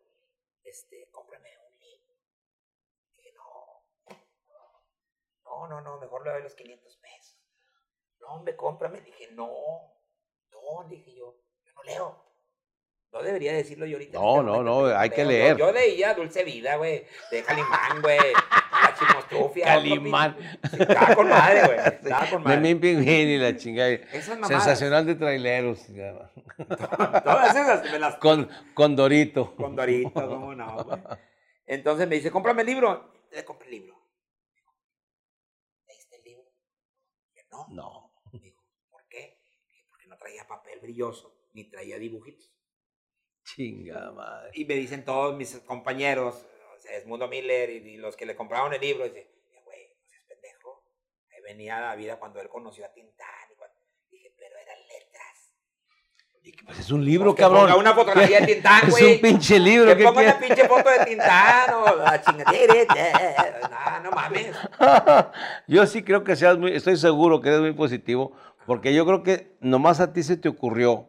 este, 0.63 1.07
cómprame 1.11 1.49
un 1.67 1.79
libro. 1.79 2.15
Dije, 3.17 3.33
no. 3.35 3.83
No, 5.61 5.67
no, 5.67 5.81
no, 5.81 5.99
mejor 5.99 6.25
le 6.25 6.31
doy 6.31 6.43
los 6.43 6.55
500 6.55 6.97
pesos. 6.97 7.37
No, 8.19 8.27
hombre, 8.27 8.55
cómprame. 8.55 9.01
Dije, 9.01 9.29
no. 9.33 9.47
No, 10.51 10.87
dije 10.89 11.13
yo, 11.15 11.35
yo 11.63 11.73
no 11.73 11.83
leo. 11.83 12.31
No 13.11 13.21
debería 13.21 13.51
decirlo 13.51 13.85
yo 13.85 13.97
ahorita. 13.97 14.17
No, 14.17 14.41
no, 14.41 14.63
no, 14.63 14.85
hay 14.85 15.09
que 15.09 15.25
leer. 15.25 15.57
Yo, 15.57 15.71
leía 15.71 16.13
Dulce 16.13 16.45
Vida, 16.45 16.77
güey, 16.77 17.05
de 17.29 17.43
Calimán, 17.43 18.01
güey, 18.01 18.17
la 18.17 18.95
chimostrufia. 18.97 19.65
otro 19.65 19.81
Calimán. 19.81 20.37
Estaba 20.63 21.15
con 21.15 21.29
madre, 21.29 21.61
güey. 21.65 21.79
Estaba 21.87 22.29
con 22.29 22.43
madre. 22.43 22.57
Memín 22.57 22.79
Pingüín 22.79 23.27
y 23.27 23.37
la 23.37 23.57
chingada. 23.57 23.97
Sensacional 24.47 25.05
de 25.05 25.15
traileros. 25.15 25.85
Todas 27.23 27.55
esas 27.55 27.91
me 27.91 27.99
las 27.99 28.15
Con, 28.19 28.49
con 28.73 28.95
Dorito. 28.95 29.55
Con 29.57 29.75
Dorito, 29.75 30.27
cómo 30.29 30.55
no, 30.55 30.83
güey. 30.85 30.99
Entonces 31.65 32.07
me 32.07 32.15
dice, 32.15 32.31
cómprame 32.31 32.61
el 32.61 32.67
libro. 32.67 33.13
Le 33.31 33.43
compré 33.43 33.67
el 33.67 33.73
libro. 33.73 34.01
¿Leíste 35.87 36.15
el 36.15 36.23
libro? 36.23 36.45
Dije, 37.27 37.45
no. 37.51 37.67
No. 37.69 38.11
Dijo, 38.31 38.63
¿por 38.89 39.05
qué? 39.09 39.41
Dije, 39.69 39.85
porque 39.89 40.07
no 40.07 40.17
traía 40.17 40.47
papel 40.47 40.79
brilloso, 40.91 41.33
ni 41.53 41.69
traía 41.69 41.97
dibujitos. 41.97 42.51
Chinga 43.43 44.11
madre. 44.11 44.51
Y 44.53 44.65
me 44.65 44.75
dicen 44.75 45.03
todos 45.03 45.35
mis 45.35 45.55
compañeros, 45.65 46.45
o 46.75 46.79
sea, 46.79 47.27
Miller 47.27 47.69
y, 47.69 47.75
y 47.93 47.97
los 47.97 48.15
que 48.15 48.25
le 48.25 48.35
compraron 48.35 48.73
el 48.73 48.81
libro, 48.81 49.03
dice, 49.05 49.19
"Eh, 49.51 49.61
güey, 49.65 49.87
no 49.99 50.07
seas 50.09 50.23
pendejo. 50.27 50.83
Ahí 51.33 51.41
venía 51.41 51.79
la 51.79 51.95
vida 51.95 52.19
cuando 52.19 52.39
él 52.41 52.49
conoció 52.49 52.85
a 52.85 52.93
Tintán. 52.93 53.27
Y 53.51 53.55
cuando... 53.55 53.75
Dije, 54.11 54.33
pero 54.37 54.55
eran 54.57 54.77
letras. 54.87 55.53
Y 56.43 56.51
que, 56.51 56.65
Pues 56.65 56.79
es 56.79 56.91
un 56.91 57.03
libro, 57.05 57.31
Pues 57.35 57.39
cabrón. 57.47 57.71
una 57.79 57.93
fotografía 57.93 58.41
de 58.41 58.47
Tintán, 58.53 58.81
Es 58.87 58.89
güey. 58.91 59.15
un 59.15 59.21
pinche 59.21 59.59
libro. 59.59 59.91
Que 59.91 59.97
¿qué 59.97 60.03
ponga 60.03 60.21
una 60.21 60.39
pinche 60.39 60.67
foto 60.67 60.89
de 60.89 60.99
Tintán 61.05 61.73
o 61.73 61.95
la 61.95 62.21
chingadera. 62.21 62.85
No, 63.69 64.03
no 64.03 64.11
mames. 64.11 64.55
yo 65.67 65.85
sí 65.87 66.03
creo 66.03 66.23
que 66.23 66.35
seas 66.35 66.57
muy, 66.57 66.73
estoy 66.75 66.97
seguro 66.97 67.41
que 67.41 67.49
eres 67.49 67.61
muy 67.61 67.73
positivo, 67.73 68.35
porque 68.65 68.93
yo 68.93 69.05
creo 69.05 69.23
que 69.23 69.57
nomás 69.61 69.99
a 69.99 70.13
ti 70.13 70.23
se 70.23 70.37
te 70.37 70.49
ocurrió 70.49 71.07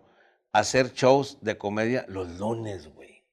hacer 0.53 0.93
shows 0.93 1.39
de 1.41 1.57
comedia 1.59 2.05
los 2.09 2.39
lunes, 2.39 2.93
güey. 2.95 3.25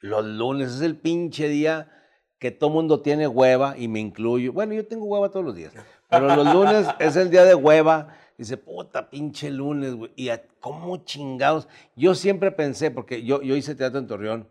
Los 0.00 0.24
lunes 0.24 0.72
es 0.72 0.80
el 0.80 0.96
pinche 0.96 1.48
día 1.48 1.90
que 2.38 2.50
todo 2.50 2.70
mundo 2.70 3.02
tiene 3.02 3.26
hueva 3.28 3.76
y 3.76 3.86
me 3.88 4.00
incluyo. 4.00 4.52
Bueno, 4.52 4.72
yo 4.72 4.86
tengo 4.86 5.04
hueva 5.04 5.30
todos 5.30 5.44
los 5.44 5.54
días, 5.54 5.74
pero 6.08 6.34
los 6.34 6.54
lunes 6.54 6.86
es 6.98 7.16
el 7.16 7.30
día 7.30 7.44
de 7.44 7.54
hueva. 7.54 8.16
Dice, 8.38 8.56
puta, 8.56 9.10
pinche 9.10 9.50
lunes, 9.50 9.94
güey. 9.94 10.10
Y 10.16 10.30
a- 10.30 10.42
cómo 10.60 11.04
chingados. 11.04 11.68
Yo 11.94 12.14
siempre 12.14 12.50
pensé, 12.50 12.90
porque 12.90 13.22
yo, 13.22 13.42
yo 13.42 13.54
hice 13.56 13.74
teatro 13.74 13.98
en 13.98 14.06
Torreón 14.06 14.48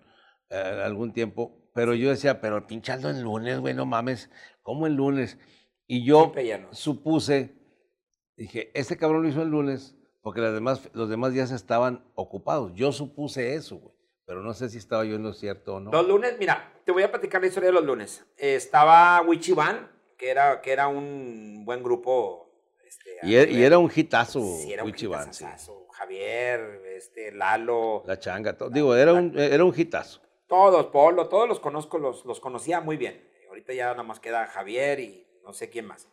eh, 0.52 0.82
algún 0.86 1.12
tiempo, 1.12 1.58
pero 1.74 1.96
yo 1.96 2.12
decía, 2.12 2.40
pero 2.40 2.68
pinche 2.68 2.92
Aldo 2.92 3.10
en 3.10 3.24
lunes, 3.24 3.60
güey, 3.60 3.74
no 3.74 3.88
mames. 3.88 4.30
¿Cómo 4.62 4.86
el 4.86 4.94
lunes? 4.94 5.40
Y 5.88 6.04
yo 6.06 6.32
supuse, 6.72 7.56
dije, 8.44 8.72
este 8.74 8.98
cabrón 8.98 9.24
lo 9.24 9.30
hizo 9.30 9.42
el 9.42 9.50
lunes 9.50 9.96
porque 10.22 10.42
las 10.42 10.54
demás, 10.54 10.90
los 10.94 11.10
demás 11.10 11.34
días 11.34 11.52
estaban 11.52 12.04
ocupados. 12.16 12.72
Yo 12.76 12.92
supuse 12.92 13.54
eso, 13.56 13.78
güey. 13.78 13.94
Pero 14.26 14.42
no 14.44 14.54
sé 14.54 14.70
si 14.70 14.78
estaba 14.78 15.06
yo 15.06 15.16
en 15.16 15.24
lo 15.24 15.34
cierto 15.34 15.76
o 15.76 15.80
no. 15.80 15.92
Los 15.92 16.08
lunes, 16.08 16.36
mira, 16.38 16.72
te 16.86 16.92
voy 16.92 17.02
a 17.04 17.10
platicar 17.12 17.42
la 17.42 17.48
historia 17.48 17.68
de 17.70 17.74
los 17.74 17.84
lunes. 17.84 18.26
Eh, 18.38 18.54
estaba 18.56 19.22
Wichiban, 19.22 19.90
que 20.18 20.30
era, 20.30 20.62
que 20.62 20.72
era 20.72 20.88
un 20.88 21.64
buen 21.66 21.82
grupo. 21.82 22.52
Este, 22.86 23.18
Y, 23.24 23.36
e- 23.36 23.50
y 23.52 23.64
era 23.64 23.80
un 23.80 23.92
hitazo, 23.94 24.40
Sí, 24.62 24.72
era 24.74 24.84
un 24.84 24.92
Wichiban, 24.92 25.34
sí. 25.34 25.44
hitazazazo. 25.44 25.88
Javier, 25.92 26.82
este, 26.96 27.32
Lalo, 27.32 28.04
La 28.06 28.20
changa, 28.20 28.56
todo. 28.58 28.70
Digo, 28.70 28.96
era 28.96 29.14
un, 29.14 29.38
era 29.38 29.64
un 29.66 29.74
hitazo. 29.76 30.22
todos, 30.48 30.86
Polo, 30.88 31.28
todos 31.28 31.48
los 31.50 31.60
conozco, 31.60 31.98
los, 31.98 32.24
los 32.26 32.40
conocía 32.40 32.82
muy 32.82 32.98
bien. 32.98 33.28
Ahorita 33.50 33.74
ya 33.74 33.88
nada 33.92 34.04
más 34.04 34.20
queda 34.20 34.46
Javier 34.48 35.00
y 35.00 35.28
no 35.44 35.54
sé 35.54 35.70
quién 35.70 35.86
más. 35.88 36.08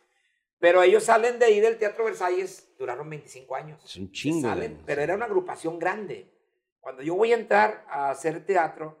Pero 0.59 0.81
ellos 0.81 1.03
salen 1.03 1.37
de 1.37 1.45
ahí 1.45 1.59
del 1.59 1.77
Teatro 1.77 2.05
Versalles, 2.05 2.75
duraron 2.77 3.09
25 3.09 3.55
años. 3.55 3.83
Es 3.85 3.95
un 3.97 4.11
chingo. 4.11 4.41
salen, 4.41 4.81
pero 4.85 5.01
era 5.01 5.15
una 5.15 5.25
agrupación 5.25 5.77
grande. 5.77 6.33
Cuando 6.79 7.03
yo 7.03 7.15
voy 7.15 7.31
a 7.31 7.35
entrar 7.35 7.85
a 7.89 8.09
hacer 8.09 8.45
teatro, 8.45 8.97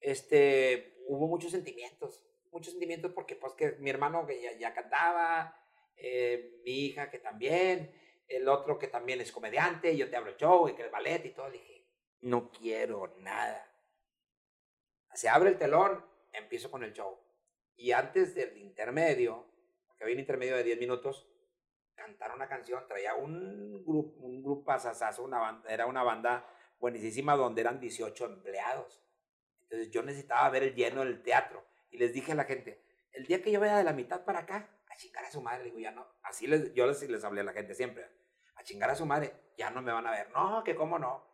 este, 0.00 1.02
hubo 1.08 1.26
muchos 1.26 1.50
sentimientos, 1.50 2.24
muchos 2.50 2.72
sentimientos 2.72 3.12
porque 3.12 3.36
pues 3.36 3.52
que 3.54 3.72
mi 3.80 3.90
hermano 3.90 4.26
que 4.26 4.40
ya, 4.40 4.52
ya 4.56 4.72
cantaba, 4.72 5.54
eh, 5.96 6.60
mi 6.64 6.86
hija 6.86 7.10
que 7.10 7.18
también, 7.18 7.92
el 8.28 8.48
otro 8.48 8.78
que 8.78 8.88
también 8.88 9.20
es 9.20 9.32
comediante, 9.32 9.96
yo 9.96 10.08
te 10.10 10.16
el 10.16 10.36
show 10.36 10.68
y 10.68 10.74
que 10.74 10.82
el 10.82 10.90
ballet 10.90 11.24
y 11.26 11.30
todo, 11.30 11.50
dije, 11.50 11.86
no 12.20 12.50
quiero 12.50 13.16
nada. 13.18 13.72
Se 15.14 15.28
abre 15.28 15.50
el 15.50 15.58
telón, 15.58 16.04
empiezo 16.32 16.70
con 16.70 16.84
el 16.84 16.92
show. 16.92 17.18
Y 17.76 17.92
antes 17.92 18.34
del 18.34 18.56
intermedio, 18.58 19.46
porque 19.96 20.04
había 20.04 20.16
un 20.16 20.20
intermedio 20.20 20.56
de 20.56 20.62
10 20.62 20.78
minutos, 20.78 21.26
cantar 21.94 22.34
una 22.34 22.46
canción, 22.46 22.86
traía 22.86 23.14
un 23.14 23.82
grupo, 23.82 24.20
un 24.20 24.42
grupo 24.42 24.70
una 25.20 25.38
banda, 25.38 25.70
era 25.70 25.86
una 25.86 26.02
banda 26.02 26.46
buenísima 26.78 27.34
donde 27.34 27.62
eran 27.62 27.80
18 27.80 28.26
empleados. 28.26 29.00
Entonces 29.62 29.90
yo 29.90 30.02
necesitaba 30.02 30.50
ver 30.50 30.64
el 30.64 30.74
lleno 30.74 31.02
del 31.02 31.22
teatro 31.22 31.64
y 31.90 31.96
les 31.96 32.12
dije 32.12 32.32
a 32.32 32.34
la 32.34 32.44
gente, 32.44 32.84
el 33.12 33.26
día 33.26 33.42
que 33.42 33.50
yo 33.50 33.58
vaya 33.58 33.78
de 33.78 33.84
la 33.84 33.94
mitad 33.94 34.22
para 34.22 34.40
acá, 34.40 34.68
a 34.86 34.96
chingar 34.96 35.24
a 35.24 35.30
su 35.30 35.40
madre, 35.40 35.64
le 35.64 35.70
digo, 35.70 35.78
ya 35.78 35.92
no, 35.92 36.06
así 36.24 36.46
les, 36.46 36.74
yo 36.74 36.86
les, 36.86 37.08
les 37.08 37.24
hablé 37.24 37.40
a 37.40 37.44
la 37.44 37.54
gente 37.54 37.74
siempre, 37.74 38.06
a 38.56 38.62
chingar 38.64 38.90
a 38.90 38.96
su 38.96 39.06
madre, 39.06 39.32
ya 39.56 39.70
no 39.70 39.80
me 39.80 39.92
van 39.92 40.06
a 40.06 40.10
ver. 40.10 40.30
No, 40.30 40.62
que 40.62 40.76
cómo 40.76 40.98
no. 40.98 41.26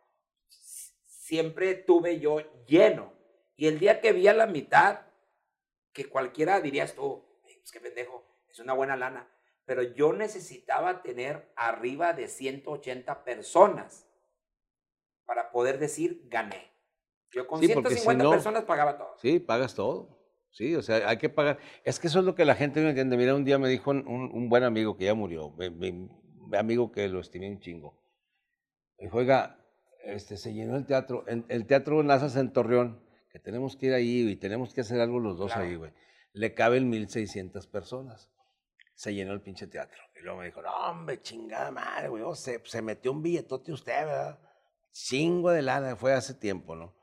Siempre 0.47 1.75
tuve 1.75 2.21
yo 2.21 2.39
lleno. 2.65 3.11
Y 3.57 3.67
el 3.67 3.77
día 3.77 3.99
que 3.99 4.13
vi 4.13 4.29
a 4.29 4.33
la 4.33 4.47
mitad, 4.47 5.01
que 5.91 6.07
cualquiera 6.07 6.61
dirías 6.61 6.95
tú, 6.95 7.25
pues 7.43 7.71
qué 7.71 7.81
pendejo, 7.81 8.32
es 8.53 8.59
una 8.59 8.73
buena 8.73 8.95
lana. 8.95 9.27
Pero 9.65 9.81
yo 9.81 10.13
necesitaba 10.13 11.01
tener 11.03 11.51
arriba 11.55 12.13
de 12.13 12.27
180 12.27 13.23
personas 13.23 14.07
para 15.25 15.51
poder 15.51 15.79
decir 15.79 16.21
gané. 16.29 16.71
Yo 17.31 17.47
con 17.47 17.59
Sí, 17.61 17.67
porque 17.73 17.89
si 17.89 17.95
150 17.95 18.23
no- 18.23 18.31
personas 18.31 18.63
pagaba 18.63 18.97
todo. 18.97 19.15
Sí, 19.21 19.39
pagas 19.39 19.73
todo. 19.73 20.19
Sí, 20.51 20.75
o 20.75 20.83
sea, 20.83 21.09
hay 21.09 21.17
que 21.17 21.29
pagar. 21.29 21.57
Es 21.83 21.99
que 21.99 22.07
eso 22.07 22.19
es 22.19 22.25
lo 22.25 22.35
que 22.35 22.45
la 22.45 22.53
gente 22.55 22.81
no 22.81 22.89
entiende. 22.89 23.17
Mira, 23.17 23.33
un 23.33 23.43
día 23.43 23.57
me 23.57 23.69
dijo 23.69 23.89
un, 23.89 24.07
un- 24.07 24.31
un 24.33 24.49
buen 24.49 24.63
amigo 24.63 24.95
que 24.97 25.05
ya 25.05 25.15
murió, 25.15 25.49
mi, 25.51 25.69
mi- 25.71 25.91
mi 25.91 26.57
amigo 26.57 26.91
que 26.91 27.07
lo 27.09 27.19
estimé 27.21 27.49
un 27.49 27.59
chingo. 27.59 27.99
Me 28.99 29.05
dijo, 29.05 29.17
oiga, 29.17 29.57
este, 30.03 30.37
se 30.37 30.53
llenó 30.53 30.75
el 30.75 30.85
teatro, 30.85 31.23
en- 31.27 31.45
el 31.49 31.65
teatro 31.65 32.03
Nazas 32.03 32.35
en 32.35 32.53
Torreón, 32.53 33.03
que 33.31 33.39
tenemos 33.39 33.75
que 33.75 33.87
ir 33.87 33.93
ahí 33.93 34.29
y 34.29 34.35
tenemos 34.35 34.73
que 34.75 34.81
hacer 34.81 34.99
algo 34.99 35.19
los 35.19 35.37
dos 35.39 35.53
Claro. 35.53 35.67
ahí, 35.67 35.75
güey. 35.75 35.91
Le 36.33 36.53
caben 36.53 36.87
1600 36.89 37.65
personas. 37.65 38.29
Se 38.95 39.13
llenó 39.13 39.33
el 39.33 39.41
pinche 39.41 39.67
teatro. 39.67 39.97
Y 40.19 40.23
luego 40.23 40.39
me 40.39 40.45
dijo, 40.45 40.61
no, 40.61 40.71
hombre, 40.71 41.21
chingada 41.21 41.71
madre, 41.71 42.09
güey. 42.09 42.23
oh, 42.23 42.35
se, 42.35 42.61
se 42.65 42.81
metió 42.81 43.11
un 43.11 43.21
billetote 43.23 43.71
usted, 43.71 44.05
¿verdad? 44.05 44.39
Chingo 44.91 45.49
de 45.51 45.61
lana, 45.63 45.95
fue 45.95 46.13
hace 46.13 46.33
tiempo, 46.35 46.75
¿no? 46.75 46.93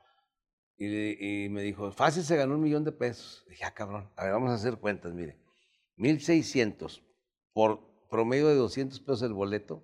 Y, 0.77 1.43
y 1.45 1.49
me 1.49 1.61
dijo, 1.61 1.91
fácil 1.91 2.23
se 2.23 2.35
ganó 2.37 2.55
un 2.55 2.61
millón 2.61 2.83
de 2.83 2.91
pesos. 2.91 3.45
Dije, 3.49 3.63
ah, 3.65 3.73
cabrón, 3.73 4.09
a 4.15 4.23
ver, 4.23 4.33
vamos 4.33 4.49
a 4.49 4.55
hacer 4.55 4.77
cuentas, 4.77 5.13
mire. 5.13 5.37
1600 5.97 7.03
por 7.53 8.07
promedio 8.09 8.47
de 8.47 8.55
200 8.55 8.99
pesos 9.01 9.21
el 9.23 9.33
boleto. 9.33 9.83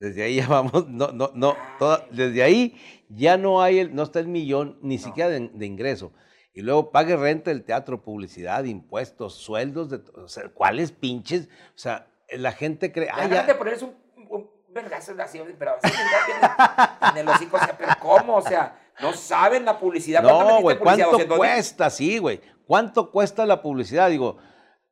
Desde 0.00 0.22
ahí 0.22 0.36
ya 0.36 0.46
vamos, 0.48 0.88
no, 0.88 1.08
no, 1.12 1.32
no, 1.34 1.56
toda- 1.78 2.06
desde 2.10 2.42
ahí 2.42 2.76
ya 3.08 3.36
no 3.36 3.60
hay, 3.60 3.80
el, 3.80 3.94
no 3.94 4.04
está 4.04 4.20
el 4.20 4.28
millón, 4.28 4.78
ni 4.82 4.96
No. 4.96 5.02
siquiera 5.02 5.28
de, 5.30 5.48
de 5.52 5.66
ingreso. 5.66 6.12
Y 6.58 6.62
luego 6.62 6.90
pague 6.90 7.14
renta 7.16 7.50
del 7.52 7.62
teatro, 7.62 8.02
publicidad, 8.02 8.64
impuestos, 8.64 9.34
sueldos, 9.34 9.90
de, 9.90 10.00
o 10.20 10.26
sea, 10.26 10.48
¿cuáles 10.48 10.90
pinches? 10.90 11.44
O 11.68 11.78
sea, 11.78 12.08
la 12.32 12.50
gente 12.50 12.90
cree, 12.90 13.08
ah, 13.12 13.28
La 13.28 13.28
ya, 13.28 13.42
de 13.44 13.54
ponerse 13.54 13.84
un, 13.84 13.94
un 14.28 14.50
vergazo 14.70 15.12
así, 15.22 15.40
pero 15.56 15.76
así 15.80 15.94
en, 16.32 17.10
en 17.10 17.16
el 17.18 17.28
hocico, 17.28 17.58
o 17.58 17.60
sea, 17.60 17.78
pero 17.78 17.92
¿cómo? 18.00 18.34
O 18.38 18.42
sea, 18.42 18.76
no 19.00 19.12
saben 19.12 19.64
la 19.64 19.78
publicidad. 19.78 20.20
¿Cuánto 20.20 20.48
No, 20.48 20.60
güey? 20.60 20.78
¿cuánto 20.80 21.04
200 21.12 21.28
mil? 21.28 21.38
cuesta? 21.38 21.90
Sí, 21.90 22.18
güey. 22.18 22.40
¿Cuánto 22.66 23.12
cuesta 23.12 23.46
la 23.46 23.62
publicidad? 23.62 24.10
Digo, 24.10 24.38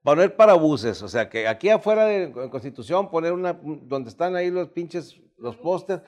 poner 0.05 0.37
parabuses, 0.37 1.03
o 1.03 1.09
sea, 1.09 1.29
que 1.29 1.49
aquí 1.49 1.69
afuera 1.69 2.05
de 2.05 2.31
Constitución 2.49 3.11
poner 3.11 3.33
una, 3.33 3.59
un- 3.61 3.89
donde 3.89 4.09
están 4.11 4.37
ahí 4.37 4.53
los 4.53 4.69
pinches, 4.69 5.17
los 5.37 5.57
pósters, 5.57 6.01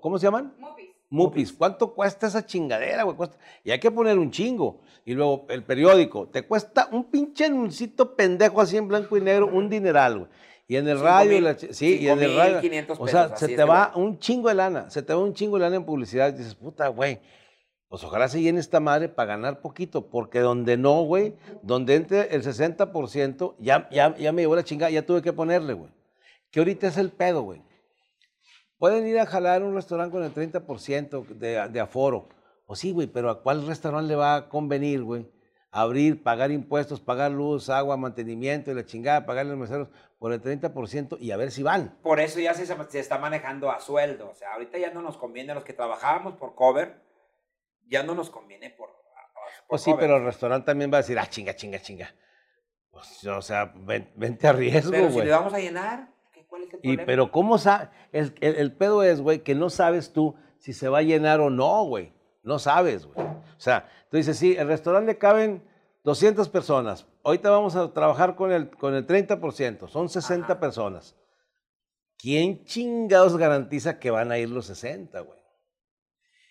¿cómo 0.00 0.16
se 0.18 0.24
llaman? 0.24 0.54
Mupis. 0.58 0.88
Mupis. 1.12 1.52
¿Cuánto 1.52 1.94
cuesta 1.94 2.26
esa 2.26 2.44
chingadera, 2.46 3.02
güey? 3.02 3.16
Cuesta- 3.16 3.36
Y 3.64 3.70
hay 3.70 3.78
que 3.78 3.90
poner 3.90 4.18
un 4.18 4.30
chingo. 4.30 4.80
Y 5.04 5.14
luego 5.14 5.46
el 5.50 5.62
periódico, 5.62 6.28
te 6.28 6.42
cuesta 6.42 6.88
un 6.90 7.04
pinche 7.10 7.44
anuncito 7.44 8.14
pendejo 8.16 8.60
así 8.60 8.76
en 8.76 8.88
blanco 8.88 9.16
y 9.16 9.20
negro, 9.20 9.46
un 9.46 9.68
dineral, 9.68 10.18
güey. 10.20 10.30
Y 10.68 10.76
en 10.76 10.88
el 10.88 10.96
Cinco 10.96 11.06
radio, 11.08 11.30
mil- 11.32 11.44
la 11.44 11.56
chi- 11.56 11.68
sí, 11.74 11.98
y 12.00 12.08
en 12.08 12.18
el 12.22 12.36
radio. 12.36 12.60
O 12.94 13.06
sea, 13.08 13.22
se 13.36 13.46
te 13.56 13.64
va 13.64 13.92
un 13.94 14.18
chingo 14.18 14.48
de 14.48 14.54
lana, 14.54 14.88
se 14.90 15.02
te 15.02 15.12
va 15.12 15.20
un 15.20 15.34
chingo 15.34 15.56
de 15.56 15.62
lana 15.64 15.76
en 15.76 15.84
publicidad. 15.84 16.28
Y 16.32 16.38
dices, 16.38 16.54
puta, 16.54 16.88
güey, 16.88 17.20
pues 17.88 18.02
ojalá 18.04 18.26
se 18.28 18.40
llene 18.40 18.58
esta 18.60 18.80
madre 18.80 19.10
para 19.10 19.34
ganar 19.34 19.60
poquito, 19.60 20.08
porque 20.08 20.38
donde 20.38 20.78
no, 20.78 21.02
güey, 21.02 21.34
donde 21.62 21.96
entre 21.96 22.34
el 22.34 22.42
60%, 22.42 23.54
ya, 23.58 23.86
ya, 23.90 24.16
ya 24.16 24.32
me 24.32 24.42
llevó 24.42 24.56
la 24.56 24.64
chingada, 24.64 24.90
ya 24.90 25.04
tuve 25.04 25.20
que 25.20 25.32
ponerle, 25.34 25.74
güey. 25.74 25.90
Que 26.50 26.60
ahorita 26.60 26.86
es 26.86 26.96
el 26.96 27.10
pedo, 27.10 27.42
güey. 27.42 27.60
Pueden 28.82 29.06
ir 29.06 29.16
a 29.20 29.26
jalar 29.26 29.62
un 29.62 29.76
restaurante 29.76 30.10
con 30.10 30.24
el 30.24 30.34
30% 30.34 31.24
de, 31.28 31.68
de 31.68 31.80
aforo. 31.80 32.28
Pues 32.66 32.80
sí, 32.80 32.90
güey, 32.90 33.06
pero 33.06 33.30
¿a 33.30 33.40
cuál 33.40 33.64
restaurante 33.64 34.08
le 34.08 34.16
va 34.16 34.34
a 34.34 34.48
convenir, 34.48 35.04
güey? 35.04 35.30
Abrir, 35.70 36.20
pagar 36.20 36.50
impuestos, 36.50 36.98
pagar 37.00 37.30
luz, 37.30 37.70
agua, 37.70 37.96
mantenimiento 37.96 38.72
y 38.72 38.74
la 38.74 38.84
chingada, 38.84 39.24
pagarle 39.24 39.52
a 39.52 39.54
los 39.54 39.60
meseros 39.60 39.88
por 40.18 40.32
el 40.32 40.42
30% 40.42 41.16
y 41.20 41.30
a 41.30 41.36
ver 41.36 41.52
si 41.52 41.62
van. 41.62 41.96
Por 42.02 42.18
eso 42.18 42.40
ya 42.40 42.54
se, 42.54 42.66
se 42.66 42.98
está 42.98 43.18
manejando 43.18 43.70
a 43.70 43.78
sueldo. 43.78 44.30
O 44.30 44.34
sea, 44.34 44.54
ahorita 44.54 44.78
ya 44.78 44.90
no 44.90 45.00
nos 45.00 45.16
conviene 45.16 45.52
a 45.52 45.54
los 45.54 45.62
que 45.62 45.74
trabajábamos 45.74 46.34
por 46.34 46.56
cover, 46.56 46.96
ya 47.86 48.02
no 48.02 48.16
nos 48.16 48.30
conviene 48.30 48.70
por. 48.70 48.88
por 48.88 48.96
Pues 49.68 49.82
sí, 49.82 49.92
cover. 49.92 50.04
pero 50.06 50.16
el 50.16 50.24
restaurante 50.24 50.66
también 50.66 50.90
va 50.92 50.96
a 50.96 51.02
decir, 51.02 51.20
ah, 51.20 51.26
chinga, 51.30 51.54
chinga, 51.54 51.78
chinga. 51.80 52.12
Pues, 52.90 53.24
o 53.28 53.40
sea, 53.42 53.72
ven- 53.76 54.10
vente 54.16 54.48
a 54.48 54.52
riesgo, 54.52 54.90
Pero 54.90 55.06
si 55.06 55.12
güey. 55.14 55.26
le 55.26 55.30
vamos 55.30 55.54
a 55.54 55.60
llenar, 55.60 56.08
¿qué- 56.08 56.11
¿cuál 56.52 56.62
es 56.64 56.74
el 56.74 56.78
Y, 56.80 56.82
problema? 56.82 57.06
pero 57.06 57.30
¿cómo 57.32 57.56
sabes? 57.56 57.88
El, 58.12 58.34
el- 58.42 58.72
pedo 58.72 59.02
es, 59.02 59.22
güey, 59.22 59.40
que 59.42 59.54
no 59.54 59.70
sabes 59.70 60.12
tú 60.12 60.34
si 60.58 60.74
se 60.74 60.88
va 60.88 60.98
a 60.98 61.02
llenar 61.02 61.40
o 61.40 61.48
no, 61.48 61.84
güey. 61.84 62.12
No 62.42 62.58
sabes, 62.58 63.06
güey. 63.06 63.26
O 63.26 63.42
sea, 63.60 63.88
tú 64.10 64.18
dices, 64.18 64.36
sí, 64.36 64.54
el 64.58 64.66
restaurante 64.68 65.16
caben 65.16 65.62
200 66.04 66.48
personas. 66.50 67.06
Ahorita 67.24 67.50
vamos 67.50 67.74
a 67.76 67.92
trabajar 67.92 68.34
con 68.36 68.52
el, 68.52 68.68
con 68.68 68.94
el 68.94 69.06
30%. 69.06 69.88
Son 69.88 70.08
60 70.08 70.44
Ajá. 70.52 70.60
personas. 70.60 71.16
¿Quién 72.18 72.64
chingados 72.64 73.36
garantiza 73.36 73.98
que 73.98 74.10
van 74.10 74.30
a 74.30 74.38
ir 74.38 74.50
los 74.50 74.66
60, 74.66 75.20
güey? 75.20 75.38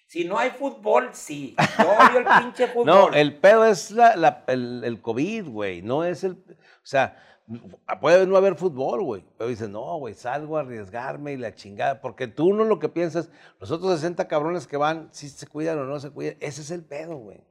Si 0.07 0.25
no 0.25 0.37
hay 0.37 0.49
fútbol, 0.49 1.09
sí. 1.13 1.55
Yo 1.79 1.85
odio 1.89 2.19
el 2.19 2.25
pinche 2.43 2.67
fútbol. 2.73 2.85
No, 2.85 3.09
el 3.13 3.37
pedo 3.37 3.65
es 3.65 3.91
la- 3.91 4.15
la- 4.17 4.43
el, 4.47 4.83
el 4.83 5.01
COVID, 5.01 5.47
güey. 5.47 5.81
No 5.81 6.03
es 6.03 6.23
el. 6.25 6.31
O 6.33 6.85
sea, 6.85 7.17
puede 7.99 8.25
no 8.27 8.37
haber 8.37 8.55
fútbol, 8.55 9.03
güey. 9.03 9.25
Pero 9.37 9.49
dices, 9.49 9.69
no, 9.69 9.97
güey, 9.97 10.13
salgo 10.13 10.57
a 10.57 10.61
arriesgarme 10.61 11.33
y 11.33 11.37
la 11.37 11.55
chingada. 11.55 12.01
Porque 12.01 12.27
tú 12.27 12.53
no 12.53 12.63
lo 12.63 12.79
que 12.79 12.89
piensas, 12.89 13.29
los 13.59 13.71
otros 13.71 13.93
60 13.95 14.27
cabrones 14.27 14.67
que 14.67 14.77
van, 14.77 15.09
si 15.11 15.29
se 15.29 15.47
cuidan 15.47 15.79
o 15.79 15.85
no 15.85 15.99
se 15.99 16.09
cuidan. 16.09 16.37
Ese 16.39 16.61
es 16.61 16.71
el 16.71 16.83
pedo, 16.83 17.17
güey. 17.17 17.43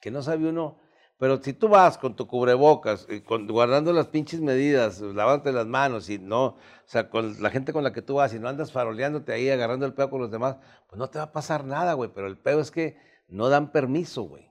Que 0.00 0.10
no 0.10 0.22
sabe 0.22 0.48
uno. 0.48 0.78
Pero 1.18 1.42
si 1.42 1.52
tú 1.52 1.68
vas 1.68 1.98
con 1.98 2.14
tu 2.14 2.28
cubrebocas, 2.28 3.08
guardando 3.48 3.92
las 3.92 4.06
pinches 4.06 4.40
medidas, 4.40 5.00
lavándote 5.00 5.52
las 5.52 5.66
manos 5.66 6.08
y 6.10 6.18
no, 6.20 6.44
o 6.44 6.56
sea, 6.84 7.10
con 7.10 7.42
la 7.42 7.50
gente 7.50 7.72
con 7.72 7.82
la 7.82 7.92
que 7.92 8.02
tú 8.02 8.14
vas 8.14 8.32
y 8.34 8.38
no 8.38 8.48
andas 8.48 8.70
faroleándote 8.70 9.32
ahí, 9.32 9.50
agarrando 9.50 9.84
el 9.84 9.94
pedo 9.94 10.10
con 10.10 10.20
los 10.20 10.30
demás, 10.30 10.58
pues 10.86 10.96
no 10.96 11.10
te 11.10 11.18
va 11.18 11.24
a 11.24 11.32
pasar 11.32 11.64
nada, 11.64 11.94
güey. 11.94 12.10
Pero 12.14 12.28
el 12.28 12.38
pedo 12.38 12.60
es 12.60 12.70
que 12.70 12.96
no 13.26 13.48
dan 13.48 13.72
permiso, 13.72 14.22
güey. 14.22 14.47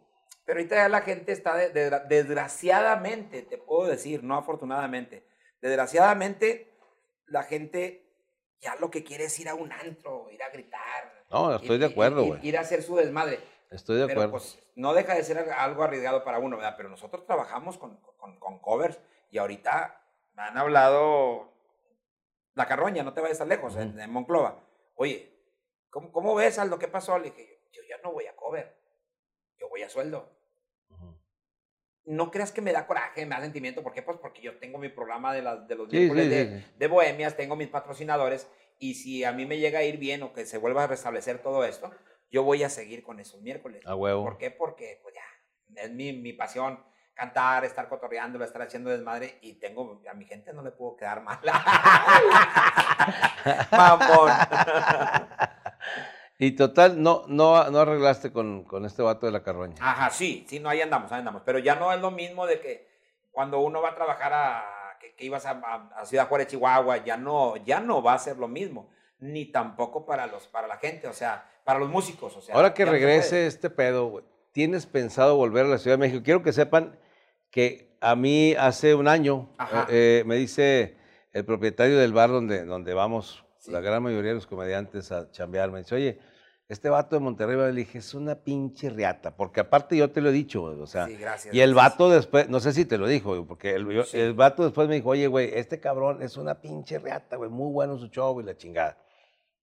Pero 0.47 0.59
ahorita 0.59 0.75
ya 0.77 0.87
la 0.87 1.01
gente 1.01 1.33
está, 1.33 1.55
de- 1.57 1.71
de- 1.71 1.99
desgraciadamente, 2.07 3.41
te 3.41 3.57
puedo 3.57 3.85
decir, 3.89 4.23
no 4.23 4.37
afortunadamente, 4.37 5.27
desgraciadamente 5.61 6.71
la 7.25 7.43
gente 7.43 8.09
ya 8.61 8.75
lo 8.77 8.89
que 8.89 9.03
quiere 9.03 9.25
es 9.25 9.37
ir 9.41 9.49
a 9.49 9.55
un 9.55 9.73
antro, 9.73 10.29
ir 10.31 10.41
a 10.41 10.49
gritar. 10.49 11.25
No, 11.29 11.53
estoy 11.53 11.75
ir- 11.75 11.79
de 11.79 11.85
acuerdo, 11.87 12.21
ir- 12.23 12.27
güey. 12.29 12.47
Ir 12.47 12.57
a 12.57 12.61
hacer 12.61 12.81
su 12.81 12.95
desmadre. 12.95 13.39
Estoy 13.69 13.97
de 13.97 14.07
Pero 14.07 14.21
acuerdo. 14.21 14.31
pues 14.31 14.57
no 14.75 14.93
deja 14.93 15.15
de 15.15 15.23
ser 15.25 15.37
algo 15.37 15.83
arriesgado 15.83 16.23
para 16.23 16.39
uno, 16.39 16.55
¿verdad? 16.55 16.75
Pero 16.77 16.87
nosotros 16.87 17.25
trabajamos 17.25 17.77
con, 17.77 17.97
con- 18.15 18.39
con 18.39 18.59
covers 18.59 19.01
y 19.29 19.39
ahorita 19.39 20.01
me 20.33 20.43
han 20.43 20.57
hablado 20.57 21.51
la 22.53 22.65
carroña, 22.67 23.03
no 23.03 23.13
te 23.13 23.19
vayas 23.19 23.37
tan 23.39 23.49
lejos, 23.49 23.75
en, 23.75 23.99
en 23.99 24.09
Monclova. 24.09 24.63
Oye, 24.95 25.29
¿cómo, 25.89 26.09
¿cómo 26.13 26.33
ves 26.35 26.57
Aldo? 26.57 26.79
¿Qué 26.79 26.87
pasó? 26.87 27.19
Le 27.19 27.25
dije, 27.31 27.67
yo 27.73 27.81
ya 27.89 27.97
no 28.01 28.13
voy 28.13 28.25
a 28.27 28.35
cover, 28.37 28.73
yo 29.59 29.67
voy 29.67 29.81
a 29.83 29.89
sueldo. 29.89 30.36
No 32.07 32.31
creas 32.31 32.51
que 32.51 32.61
me 32.61 32.71
da 32.71 32.87
coraje, 32.87 33.25
me 33.25 33.35
da 33.35 33.41
sentimiento. 33.41 33.83
¿Por 33.83 33.93
qué? 33.93 34.01
Pues 34.01 34.17
porque 34.17 34.41
yo 34.41 34.57
tengo 34.57 34.77
mi 34.79 34.89
programa 34.89 35.33
de, 35.33 35.41
las 35.41 35.67
de 35.67 35.75
los 35.75 35.89
Sí, 35.89 35.97
miércoles 35.97 36.23
sí, 36.25 36.29
de, 36.29 36.45
sí, 36.45 36.59
sí. 36.65 36.73
de 36.77 36.87
Bohemias, 36.87 37.37
tengo 37.37 37.55
mis 37.55 37.67
patrocinadores. 37.67 38.49
Y 38.79 38.95
si 38.95 39.23
a 39.23 39.31
mí 39.31 39.45
me 39.45 39.57
llega 39.59 39.79
a 39.79 39.83
ir 39.83 39.97
bien 39.97 40.23
o 40.23 40.33
que 40.33 40.45
se 40.45 40.57
vuelva 40.57 40.83
a 40.85 40.87
restablecer 40.87 41.41
todo 41.41 41.63
esto, 41.65 41.91
yo 42.31 42.43
voy 42.43 42.63
a 42.63 42.69
seguir 42.69 43.03
con 43.03 43.19
esos 43.19 43.41
miércoles. 43.41 43.85
A 43.85 43.95
huevo. 43.95 44.23
¿Por 44.23 44.37
qué? 44.37 44.51
Porque 44.51 44.99
pues 45.03 45.13
ya, 45.15 45.81
es 45.81 45.91
mi, 45.91 46.13
mi 46.13 46.33
pasión. 46.33 46.83
Cantar, 47.13 47.65
estar 47.65 47.89
cotorreando, 47.89 48.41
estar 48.43 48.61
haciendo 48.61 48.89
desmadre. 48.91 49.39
Y 49.41 49.53
tengo, 49.55 50.01
a 50.09 50.13
mi 50.13 50.25
gente 50.25 50.53
no 50.53 50.61
le 50.61 50.71
puedo 50.71 50.95
quedar 50.97 51.23
mal. 51.23 51.39
Mamón. 53.71 54.31
Y 56.39 56.51
total, 56.51 57.01
no, 57.01 57.23
no, 57.27 57.69
no 57.71 57.79
arreglaste 57.79 58.31
con, 58.31 58.63
con 58.63 58.85
este 58.85 59.01
vato 59.01 59.25
de 59.25 59.31
la 59.31 59.41
carroña. 59.41 59.75
Ajá, 59.79 60.11
sí, 60.11 60.45
sí, 60.47 60.59
no, 60.59 60.69
ahí 60.69 60.81
andamos, 60.81 61.11
ahí 61.11 61.19
andamos. 61.19 61.41
Pero 61.43 61.57
ya 61.59 61.75
no 61.75 61.91
es 61.91 61.99
lo 61.99 62.11
mismo 62.11 62.45
de 62.45 62.59
que 62.59 62.87
cuando 63.31 63.59
uno 63.59 63.81
va 63.81 63.89
a 63.89 63.95
trabajar 63.95 64.33
a, 64.33 64.97
que, 64.99 65.15
que 65.15 65.25
ibas 65.25 65.45
a, 65.45 66.05
Ciudad 66.05 66.27
Juárez, 66.27 66.47
Chihuahua, 66.47 67.03
ya 67.03 67.17
no, 67.17 67.57
ya 67.57 67.79
no 67.79 68.03
va 68.03 68.13
a 68.13 68.19
ser 68.19 68.37
lo 68.37 68.47
mismo. 68.47 68.89
Ni 69.19 69.45
tampoco 69.45 70.05
para, 70.05 70.27
los, 70.27 70.45
para 70.47 70.67
la 70.67 70.77
gente, 70.77 71.07
o 71.07 71.13
sea, 71.13 71.49
para 71.63 71.79
los 71.79 71.89
músicos. 71.89 72.37
O 72.37 72.41
sea, 72.41 72.53
Ahora 72.53 72.73
que 72.75 72.85
no 72.85 72.91
regrese 72.91 73.47
este 73.47 73.71
pedo, 73.71 74.23
¿tienes 74.51 74.85
pensado 74.85 75.37
volver 75.37 75.65
a 75.65 75.69
la 75.69 75.77
Ciudad 75.79 75.97
de 75.97 76.01
México? 76.01 76.21
Quiero 76.23 76.43
que 76.43 76.53
sepan 76.53 76.99
que 77.49 77.97
a 77.99 78.15
mí 78.15 78.53
hace 78.53 78.93
un 78.93 79.07
año 79.07 79.49
eh, 79.59 79.85
eh, 79.89 80.23
me 80.27 80.35
dice 80.35 80.97
el 81.33 81.45
propietario 81.45 81.97
del 81.97 82.13
bar 82.13 82.29
donde, 82.29 82.63
donde 82.65 82.93
vamos, 82.93 83.43
Sí. 83.67 83.71
la 83.71 83.81
gran 83.81 84.01
mayoría 84.01 84.29
de 84.31 84.35
los 84.35 84.47
comediantes 84.47 85.11
a 85.11 85.29
chambear, 85.31 85.69
me 85.71 85.79
dice, 85.79 85.93
oye, 85.95 86.19
este 86.69 86.89
vato 86.89 87.15
de 87.15 87.21
Monterrey, 87.21 87.55
le 87.55 87.71
dije, 87.71 87.99
es 87.99 88.13
una 88.13 88.35
pinche 88.35 88.89
riata, 88.89 89.37
porque 89.37 89.61
aparte 89.61 89.95
yo 89.95 90.11
te 90.11 90.19
lo 90.19 90.29
he 90.29 90.33
dicho, 90.33 90.61
güey, 90.61 90.79
o 90.81 90.85
sea, 90.87 91.05
Sí, 91.07 91.15
gracias. 91.15 91.53
y 91.55 91.61
el 91.61 91.73
gracias. 91.73 91.91
vato 91.93 92.09
después, 92.09 92.49
no 92.49 92.59
sé 92.59 92.73
si 92.73 92.83
te 92.85 92.97
lo 92.97 93.07
dijo, 93.07 93.29
güey, 93.29 93.45
porque 93.45 93.73
el, 93.75 93.87
yo- 93.89 94.03
Sí. 94.03 94.19
el 94.19 94.33
vato 94.33 94.63
después 94.65 94.87
me 94.89 94.95
dijo, 94.95 95.09
oye, 95.09 95.27
güey, 95.27 95.51
este 95.53 95.79
cabrón 95.79 96.21
es 96.21 96.35
una 96.35 96.59
pinche 96.59 96.99
riata, 96.99 97.37
güey, 97.37 97.49
muy 97.49 97.71
bueno 97.71 97.97
su 97.97 98.07
show 98.07 98.39
y 98.41 98.43
la 98.43 98.57
chingada. 98.57 98.97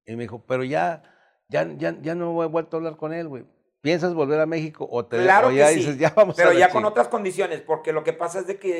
Y 0.07 0.17
me 0.17 0.23
dijo, 0.23 0.45
pero 0.47 0.65
ya, 0.65 1.03
ya, 1.49 1.67
ya, 1.77 1.95
ya 2.01 2.15
no 2.15 2.43
he 2.43 2.47
vuelto 2.47 2.77
a 2.77 2.79
hablar 2.79 2.97
con 2.97 3.13
él, 3.13 3.29
güey. 3.29 3.45
¿Piensas 3.83 4.15
volver 4.15 4.41
a 4.41 4.47
México 4.47 4.89
o, 4.91 5.05
te, 5.05 5.19
Claro 5.23 5.49
o 5.49 5.51
ya 5.53 5.67
que 5.69 5.73
sí, 5.75 5.79
dices, 5.81 5.99
ya 5.99 6.09
vamos 6.17 6.37
pero 6.37 6.51
a 6.51 6.55
ya 6.55 6.71
con 6.71 6.83
ching-"? 6.83 6.87
otras 6.89 7.09
condiciones, 7.09 7.61
porque 7.61 7.93
lo 7.93 8.03
que 8.03 8.15
pasa 8.15 8.39
es 8.41 8.47
de 8.47 8.59
que 8.59 8.73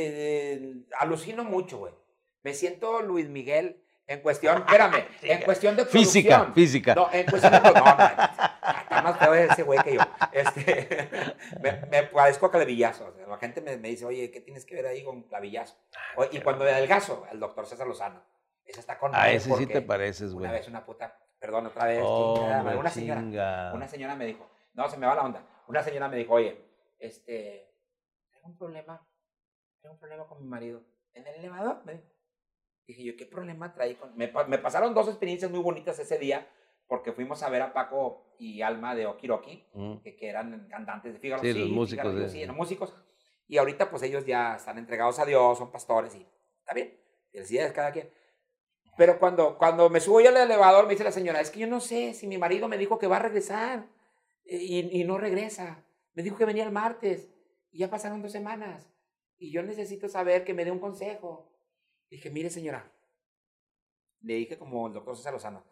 eh, 0.55 0.75
alucino 0.99 1.45
mucho, 1.45 1.77
güey. 1.77 1.93
Me 2.43 2.55
siento 2.55 3.03
Luis 3.03 3.29
Miguel 3.29 3.84
en 4.07 4.21
cuestión, 4.21 4.59
espérame, 4.59 5.05
en 5.23 5.43
cuestión 5.43 5.77
de 5.77 5.85
Física, 5.87 6.29
producción. 6.37 6.55
física. 6.55 6.95
No, 6.95 7.09
en 7.13 7.27
cuestión 7.27 7.53
de 7.53 7.61
no, 7.61 7.73
no, 7.73 7.85
no, 7.85 8.05
está 8.05 9.03
más 9.03 9.19
feo 9.19 9.35
ese 9.35 9.63
güey 9.63 9.79
que 9.83 9.95
yo. 9.95 10.01
Este, 10.33 11.09
me, 11.63 11.73
me 11.91 12.03
parezco 12.05 12.47
a 12.47 12.51
clavillazo. 12.51 13.15
La 13.29 13.39
gente 13.39 13.61
me, 13.61 13.77
me 13.79 13.89
dice, 13.89 14.05
oye, 14.05 14.31
¿qué 14.31 14.41
tienes 14.41 14.65
que 14.67 14.75
ver 14.75 14.87
ahí 14.87 15.03
con 15.05 15.23
clavillazo? 15.25 15.77
O- 16.17 16.25
y 16.31 16.41
cuando 16.41 16.65
adelgazo, 16.65 17.27
el 17.33 17.41
doctor 17.41 17.67
César 17.67 17.87
Lozano. 17.87 18.23
Ese 18.65 18.81
está 18.81 18.99
con 18.99 19.15
A 19.15 19.19
madre 19.19 19.35
ese 19.37 19.55
sí 19.57 19.67
te 19.67 19.83
pareces, 19.83 20.33
Una 20.33 20.49
güey. 20.49 20.59
vez 20.61 20.69
una 20.69 20.85
puta, 20.87 21.19
perdón, 21.39 21.67
otra 21.67 21.85
vez, 21.85 21.99
chingada, 22.03 22.61
Hombre, 22.61 22.77
una 22.77 22.91
señora. 22.91 23.21
chinga. 23.21 23.73
Una 23.75 23.89
señora 23.89 24.15
me 24.17 24.25
dijo, 24.27 24.51
no, 24.73 24.89
se 24.89 24.97
me 24.97 25.07
va 25.07 25.15
la 25.15 25.23
onda. 25.23 25.43
Una 25.69 25.83
señora 25.83 26.09
me 26.09 26.17
dijo, 26.17 26.33
oye, 26.35 26.65
este, 26.99 27.75
tengo 28.31 28.47
un 28.49 28.57
problema, 28.57 29.07
tengo 29.83 29.95
un 29.95 29.99
problema 30.01 30.27
con 30.27 30.41
mi 30.41 30.47
marido. 30.49 30.83
¿En 31.13 31.27
el 31.27 31.35
elevador? 31.37 31.83
Me 31.85 31.93
dijo. 31.95 32.05
Dije 32.87 33.03
yo, 33.05 33.17
¿qué 33.17 33.27
problema 33.27 33.73
trae 33.73 33.97
con...? 33.97 34.17
Me, 34.17 34.31
me 34.49 34.59
pasaron 34.59 34.93
dos 34.95 35.09
experiencias 35.09 35.51
muy 35.51 35.61
bonitas 35.61 35.99
ese 35.99 36.19
día, 36.19 36.47
porque 36.87 37.13
fuimos 37.13 37.43
a 37.43 37.49
ver 37.49 37.63
a 37.63 37.73
Paco 37.73 38.35
y 38.39 38.61
Alma 38.63 38.95
de 38.95 39.07
Okiroki, 39.07 39.65
Mm. 39.73 39.97
que, 40.03 40.17
que 40.17 40.29
eran 40.29 40.67
cantantes 40.69 41.13
de 41.15 41.19
Fígaro. 41.19 41.43
Sí, 41.43 41.53
los 41.55 41.69
músicos 41.71 42.03
Fígaro, 42.05 42.21
de- 42.21 42.29
sí, 42.29 42.43
eran 42.43 42.57
músicos. 42.57 42.95
Y 43.49 43.57
ahorita, 43.59 43.91
pues, 43.91 44.03
ellos 44.03 44.25
ya 44.27 44.57
están 44.57 44.79
entregados 44.79 45.19
a 45.19 45.25
Dios, 45.25 45.59
son 45.59 45.71
pastores 45.73 46.15
y 46.15 46.27
está 46.59 46.75
bien. 46.75 46.99
Felicidades 47.33 47.73
cada 47.73 47.91
quien. 47.93 48.11
Pero 48.97 49.19
cuando, 49.19 49.59
cuando 49.59 49.89
me 49.91 50.01
subo 50.01 50.21
yo 50.21 50.29
al 50.29 50.37
elevador, 50.37 50.85
me 50.87 50.93
dice 50.93 51.05
la 51.05 51.11
señora, 51.11 51.41
es 51.41 51.51
que 51.51 51.61
yo 51.61 51.67
no 51.67 51.81
sé 51.81 52.15
si 52.15 52.27
mi 52.27 52.39
marido 52.39 52.69
me 52.69 52.79
dijo 52.79 52.99
que 52.99 53.07
va 53.09 53.17
a 53.17 53.21
regresar 53.21 53.87
eh, 54.45 54.57
y, 54.61 55.01
y 55.01 55.05
no 55.05 55.19
regresa. 55.19 55.85
Me 56.15 56.23
dijo 56.23 56.37
que 56.37 56.45
venía 56.45 56.63
el 56.65 56.71
martes 56.71 57.29
y 57.73 57.79
ya 57.79 57.91
pasaron 57.91 58.23
dos 58.23 58.31
semanas. 58.31 58.89
Y 59.37 59.51
yo 59.51 59.63
necesito 59.65 60.09
saber 60.09 60.45
que 60.45 60.55
me 60.55 60.65
dé 60.65 60.71
un 60.71 60.79
consejo. 60.79 61.51
Dije, 62.11 62.31
mire 62.31 62.51
señora, 62.51 62.91
le 64.21 64.35
dije 64.35 64.59
como 64.59 64.87
el 64.87 64.93
doctor 64.95 65.17
César 65.17 65.33
Lozano. 65.33 65.65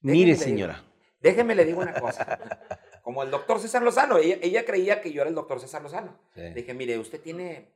Mire, 0.00 0.32
digo- 0.32 0.42
señora. 0.44 0.84
Déjeme 1.20 1.54
le 1.54 1.64
digo 1.64 1.80
una 1.80 1.94
cosa. 2.00 2.60
Como 3.02 3.22
el 3.22 3.30
doctor 3.30 3.60
César 3.60 3.82
Lozano, 3.82 4.18
ella, 4.18 4.38
ella 4.42 4.64
creía 4.64 5.00
que 5.00 5.12
yo 5.12 5.22
era 5.22 5.28
el 5.28 5.34
doctor 5.34 5.60
César 5.60 5.82
Lozano. 5.82 6.18
Sí. 6.34 6.40
Le 6.40 6.54
dije, 6.54 6.74
mire, 6.74 6.98
¿usted 6.98 7.20
tiene 7.20 7.74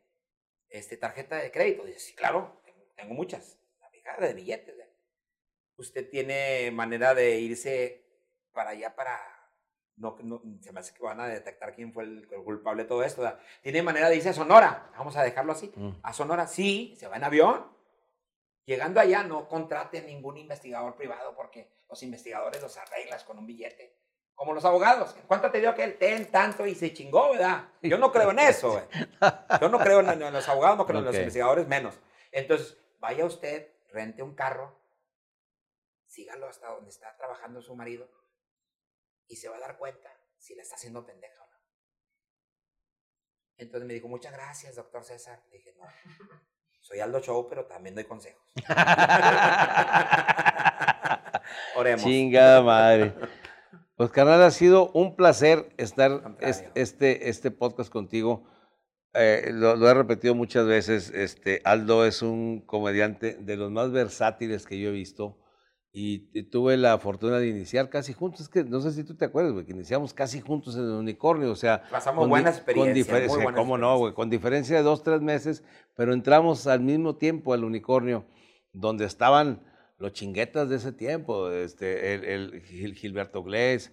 este, 0.69 0.97
tarjeta 0.97 1.37
de 1.37 1.51
crédito? 1.51 1.85
Dice, 1.85 1.99
sí, 1.99 2.15
claro, 2.15 2.61
tengo, 2.97 3.15
muchas. 3.15 3.59
La 3.81 3.89
fijada 3.91 4.27
de 4.27 4.35
billetes. 4.35 4.75
¿eh? 4.79 4.91
¿Usted 5.77 6.09
tiene 6.11 6.71
manera 6.73 7.15
de 7.15 7.39
irse 7.41 8.05
para 8.53 8.71
allá 8.71 8.95
para... 8.97 9.21
No, 9.97 10.17
no, 10.23 10.43
se 10.61 10.73
me 10.73 10.81
hace 10.81 10.93
que 10.93 11.03
van 11.03 11.21
a 11.21 11.27
detectar 11.29 11.75
quién 11.75 11.93
fue 11.93 12.05
el, 12.05 12.29
el 12.31 12.43
culpable 12.45 12.83
de 12.83 12.89
todo 12.89 13.03
esto. 13.03 13.23
¿verdad? 13.23 13.39
¿Tiene 13.63 13.83
manera 13.83 14.09
de 14.11 14.17
irse 14.17 14.29
a 14.29 14.33
Sonora? 14.35 14.91
Vamos 14.97 15.17
a 15.17 15.23
dejarlo 15.23 15.53
así. 15.53 15.73
Mm. 15.75 15.91
A 16.03 16.13
Sonora, 16.13 16.47
sí, 16.47 16.95
se 16.99 17.09
va 17.09 17.17
en 17.17 17.25
avión. 17.25 17.67
Llegando 18.67 19.01
allá, 19.01 19.23
no 19.23 19.49
contrate 19.49 20.03
ningún 20.03 20.37
investigador 20.37 20.97
privado 20.97 21.35
porque 21.37 21.71
los 21.89 22.03
investigadores 22.03 22.61
los 22.61 22.77
arreglas 22.77 23.23
con 23.23 23.39
un 23.39 23.47
billete. 23.47 23.97
Como 24.35 24.53
los 24.53 24.65
abogados. 24.65 25.15
¿Cuánto 25.27 25.51
te 25.51 25.61
dio 25.61 25.71
aquel? 25.71 25.97
Ten 25.97 26.31
tanto 26.31 26.67
y 26.67 26.75
se 26.75 26.93
chingó, 26.93 27.31
¿verdad? 27.31 27.69
Yo 27.81 27.97
no 27.97 28.13
creo 28.13 28.33
en 28.33 28.41
eso, 28.41 28.73
güey. 28.73 28.85
Yo 29.61 29.69
no 29.69 29.79
creo 29.79 30.01
en, 30.01 30.21
en 30.21 30.33
los 30.33 30.49
abogados, 30.49 30.77
no 30.77 30.85
creo 30.85 30.99
en 30.99 31.07
los 31.07 31.15
investigadores 31.15 31.67
menos. 31.69 31.99
Entonces, 32.33 32.77
vaya 32.99 33.25
usted, 33.25 33.73
rente 33.93 34.23
un 34.23 34.35
carro, 34.35 34.79
sígalo 36.07 36.49
hasta 36.49 36.69
donde 36.69 36.91
está 36.91 37.17
trabajando 37.17 37.63
su 37.63 37.75
marido 37.77 38.11
y 39.29 39.37
se 39.37 39.49
va 39.49 39.57
a 39.57 39.61
dar 39.61 39.79
cuenta 39.79 40.11
si 40.39 40.55
le 40.55 40.63
está 40.63 40.75
haciendo 40.75 41.07
pendeja 41.07 41.43
o 41.43 41.47
no. 41.47 41.57
Entonces 43.59 43.87
me 43.87 43.95
dijo, 43.95 44.09
muchas 44.09 44.33
gracias, 44.33 44.75
doctor 44.75 45.05
César. 45.05 45.43
Le 45.51 45.59
dije, 45.59 45.75
no, 45.79 45.87
soy 46.87 47.01
Aldo 47.01 47.21
Show, 47.21 47.49
pero 47.49 47.65
también 47.65 47.97
doy 47.97 48.05
consejos. 48.05 48.41
Oremos. 51.77 52.05
Chingada 52.05 52.63
madre. 52.63 53.13
Pues, 53.97 54.11
carnal, 54.11 54.41
ha 54.43 54.53
sido 54.53 54.93
un 54.93 55.17
placer 55.17 55.69
estar 55.79 56.37
este, 56.77 57.29
este 57.29 57.51
podcast 57.51 57.91
contigo. 57.91 58.45
Eh, 59.15 59.51
lo, 59.53 59.75
lo 59.75 59.89
he 59.89 59.95
repetido 59.95 60.37
muchas 60.37 60.67
veces. 60.67 61.11
Este, 61.11 61.61
Aldo 61.65 62.07
es 62.07 62.23
un 62.23 62.61
comediante 62.61 63.35
de 63.35 63.57
los 63.57 63.73
más 63.73 63.91
versátiles 63.91 64.65
que 64.65 64.79
yo 64.79 64.91
he 64.91 64.93
visto. 64.93 65.39
Y, 65.99 66.29
y 66.39 66.43
tuve 66.43 66.77
la 66.77 66.99
fortuna 66.99 67.39
de 67.39 67.49
iniciar 67.49 67.89
casi 67.89 68.13
juntos. 68.13 68.43
Es 68.43 68.49
que 68.51 68.63
no 68.65 68.81
sé 68.83 68.93
si 68.93 69.03
tú 69.03 69.17
te 69.17 69.25
acuerdas, 69.25 69.55
güey, 69.55 69.65
que 69.65 69.73
iniciamos 69.73 70.13
casi 70.13 70.43
juntos 70.43 70.77
en 70.77 70.83
el 70.83 70.91
unicornio. 70.91 71.51
O 71.51 71.57
sea, 71.57 71.85
Pasamos 71.91 72.21
con 72.25 72.29
buenas 72.29 72.57
con 72.57 72.59
experiencias. 72.59 72.95
diferencia- 73.07 73.43
muy 73.43 73.55
¿Cómo 73.55 73.79
no, 73.79 73.97
güey? 73.97 74.13
Con 74.13 74.29
diferencia 74.29 74.77
de 74.77 74.83
dos, 74.83 75.03
tres 75.03 75.23
meses, 75.23 75.65
pero 75.97 76.13
entramos 76.13 76.67
al 76.67 76.81
mismo 76.81 77.17
tiempo 77.17 77.55
al 77.55 77.65
unicornio, 77.65 78.27
donde 78.75 79.07
estaban 79.07 79.63
los 79.97 80.13
chinguetas 80.13 80.69
de 80.69 80.77
ese 80.77 80.93
tiempo, 80.93 81.51
este, 81.51 82.13
el, 82.13 82.25
el 82.25 82.63
Gil- 82.63 82.95
Gilberto 82.95 83.43
Glés, 83.43 83.91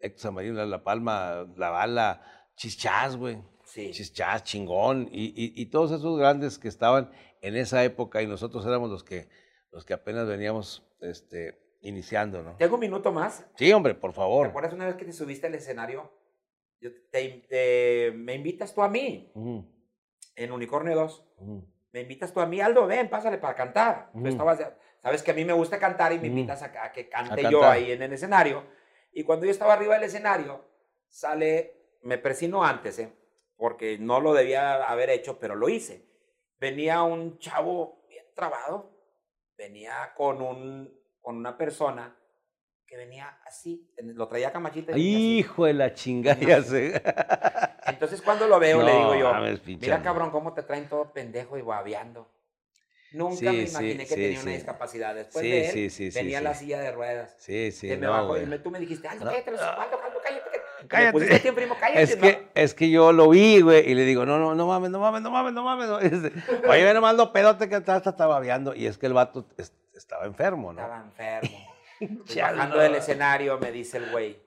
Héctor 0.00 0.20
Samarino, 0.20 0.54
La- 0.56 0.66
La 0.66 0.82
Palma, 0.82 1.46
La 1.56 1.70
Bala, 1.70 2.22
Chichás, 2.56 3.16
güey. 3.16 3.38
Sí. 3.66 3.92
Chichás, 3.92 4.42
chingón, 4.42 5.08
y, 5.12 5.26
y- 5.26 5.52
y 5.54 5.66
todos 5.66 5.92
esos 5.92 6.18
grandes 6.18 6.58
que 6.58 6.66
estaban 6.66 7.12
en 7.40 7.54
esa 7.54 7.84
época 7.84 8.20
y 8.20 8.26
nosotros 8.26 8.66
éramos 8.66 8.90
los 8.90 9.04
que, 9.04 9.28
los 9.70 9.84
que 9.84 9.94
apenas 9.94 10.26
veníamos 10.26 10.82
este, 11.00 11.76
iniciando, 11.82 12.42
¿no? 12.42 12.56
Tengo 12.56 12.74
un 12.74 12.80
minuto 12.80 13.12
más. 13.12 13.46
Sí, 13.56 13.72
hombre, 13.72 13.94
por 13.94 14.10
¿Te 14.10 14.16
favor. 14.16 14.46
acuerdas 14.48 14.72
una 14.72 14.86
vez 14.86 14.96
que 14.96 15.04
te 15.04 15.12
subiste 15.12 15.46
al 15.46 15.54
escenario? 15.54 16.10
Yo 16.80 16.90
te- 17.10 17.44
te- 17.48 18.12
me 18.14 18.34
invitas 18.34 18.74
tú 18.74 18.82
a 18.82 18.88
mí 18.88 19.30
Ujú, 19.34 19.64
en 20.36 20.52
Unicornio 20.52 20.94
2. 20.96 21.24
ujú. 21.36 21.64
Me 21.92 22.00
invitas 22.02 22.32
tú 22.32 22.40
a 22.40 22.46
mí, 22.46 22.60
Aldo, 22.60 22.86
ven, 22.86 23.08
pásale 23.10 23.38
para 23.38 23.54
cantar. 23.54 24.10
Tú 24.12 24.18
Ujú. 24.20 24.28
estabas 24.28 24.60
sabes 25.02 25.22
que 25.22 25.32
a 25.32 25.34
mí 25.34 25.44
me 25.44 25.52
gusta 25.52 25.78
cantar 25.78 26.12
y 26.12 26.18
me 26.18 26.28
invitas 26.28 26.62
a, 26.62 26.84
a 26.84 26.92
que 26.92 27.08
cante 27.08 27.46
A 27.46 27.50
yo 27.50 27.66
ahí 27.68 27.90
en 27.92 28.02
el 28.02 28.12
escenario. 28.12 28.64
Y 29.12 29.24
cuando 29.24 29.44
yo 29.44 29.50
estaba 29.50 29.72
arriba 29.72 29.94
del 29.94 30.04
escenario, 30.04 30.64
sale, 31.08 31.96
me 32.02 32.16
persino 32.18 32.64
antes, 32.64 32.98
¿eh? 33.00 33.12
porque 33.56 33.98
no 33.98 34.20
lo 34.20 34.32
debía 34.32 34.84
haber 34.84 35.10
hecho, 35.10 35.38
pero 35.38 35.54
lo 35.54 35.68
hice. 35.68 36.06
Venía 36.58 37.02
un 37.02 37.38
chavo 37.38 38.04
bien 38.08 38.24
trabado, 38.34 38.90
venía 39.60 40.12
con, 40.16 40.40
un, 40.40 40.90
con 41.20 41.36
una 41.36 41.56
persona 41.58 42.16
que 42.86 42.96
venía 42.96 43.38
así, 43.44 43.92
lo 43.98 44.26
traía 44.26 44.50
camachita. 44.50 44.92
venía. 44.92 45.18
Hijo 45.18 45.66
de 45.66 45.74
la 45.74 45.92
chingada, 45.92 46.40
ya 46.40 46.62
sé. 46.62 47.00
Entonces 47.86 48.22
cuando 48.22 48.48
lo 48.48 48.58
veo, 48.58 48.82
le 48.82 48.92
digo 48.96 49.14
yo, 49.14 49.32
mames, 49.32 49.60
mira 49.66 50.02
cabrón, 50.02 50.30
cómo 50.30 50.54
te 50.54 50.62
traen 50.62 50.88
todo 50.88 51.12
pendejo 51.12 51.58
y 51.58 51.62
babeando. 51.62 52.32
Nunca 53.12 53.36
Sí, 53.36 53.44
me 53.44 53.66
sí, 53.66 53.70
imaginé 53.70 53.98
que 54.06 54.14
sí, 54.14 54.14
tenía 54.14 54.40
una 54.40 54.52
discapacidad. 54.52 55.14
Después 55.14 55.44
de 55.44 55.68
él, 55.68 55.90
sí. 55.90 56.10
la 56.40 56.54
silla 56.54 56.80
de 56.80 56.92
ruedas. 56.92 57.34
Sí, 57.38 57.72
sí, 57.72 57.88
que 57.88 57.96
me 57.96 58.06
no, 58.06 58.12
bajó 58.12 58.36
y 58.38 58.46
me- 58.46 58.58
tú 58.60 58.70
me 58.70 58.78
dijiste, 58.78 59.08
Aldo, 59.08 59.24
No, 59.24 59.30
cállate, 59.32 59.50
los 59.50 59.60
cállate. 60.88 61.34
aquí 61.34 61.50
primo, 61.52 61.76
cállate. 61.78 62.02
Es 62.02 62.16
no. 62.16 62.22
que, 62.22 62.48
es 62.54 62.74
que 62.74 62.90
yo 62.90 63.12
lo 63.12 63.28
vi, 63.30 63.60
güey, 63.60 63.90
y 63.90 63.94
le 63.94 64.04
digo, 64.04 64.24
no, 64.26 64.38
no, 64.38 64.54
no 64.54 64.66
mames, 64.66 64.90
no 64.90 64.98
mames, 64.98 65.22
no 65.22 65.30
mames, 65.30 65.52
no 65.52 65.62
mames. 65.62 65.88
no". 65.88 65.98
Este, 66.00 66.32
Oye, 66.68 66.84
ve 66.84 66.94
nomás 66.94 67.14
lo 67.16 67.32
pedote 67.32 67.68
que 67.68 67.76
está, 67.76 67.96
está 67.96 68.26
babeando. 68.26 68.74
Y 68.74 68.86
es 68.86 68.98
que 68.98 69.06
el 69.06 69.12
vato 69.14 69.46
es- 69.56 69.72
estaba 69.94 70.24
enfermo, 70.26 70.72
¿no? 70.72 70.80
Estaba 70.80 71.02
enfermo. 71.02 71.58
Bajando 72.36 72.78
del 72.78 72.94
escenario, 72.94 73.58
me 73.58 73.70
dice 73.70 73.98
el 73.98 74.10
güey, 74.10 74.40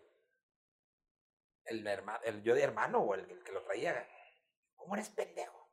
el, 1.65 1.85
hermano, 1.85 2.19
el 2.25 2.41
yo 2.43 2.55
de 2.55 2.63
hermano 2.63 2.99
o 2.99 3.13
el, 3.13 3.21
el 3.29 3.43
que 3.43 3.51
lo 3.51 3.61
traía, 3.61 4.07
¿cómo 4.75 4.95
eres 4.95 5.09
pendejo? 5.09 5.69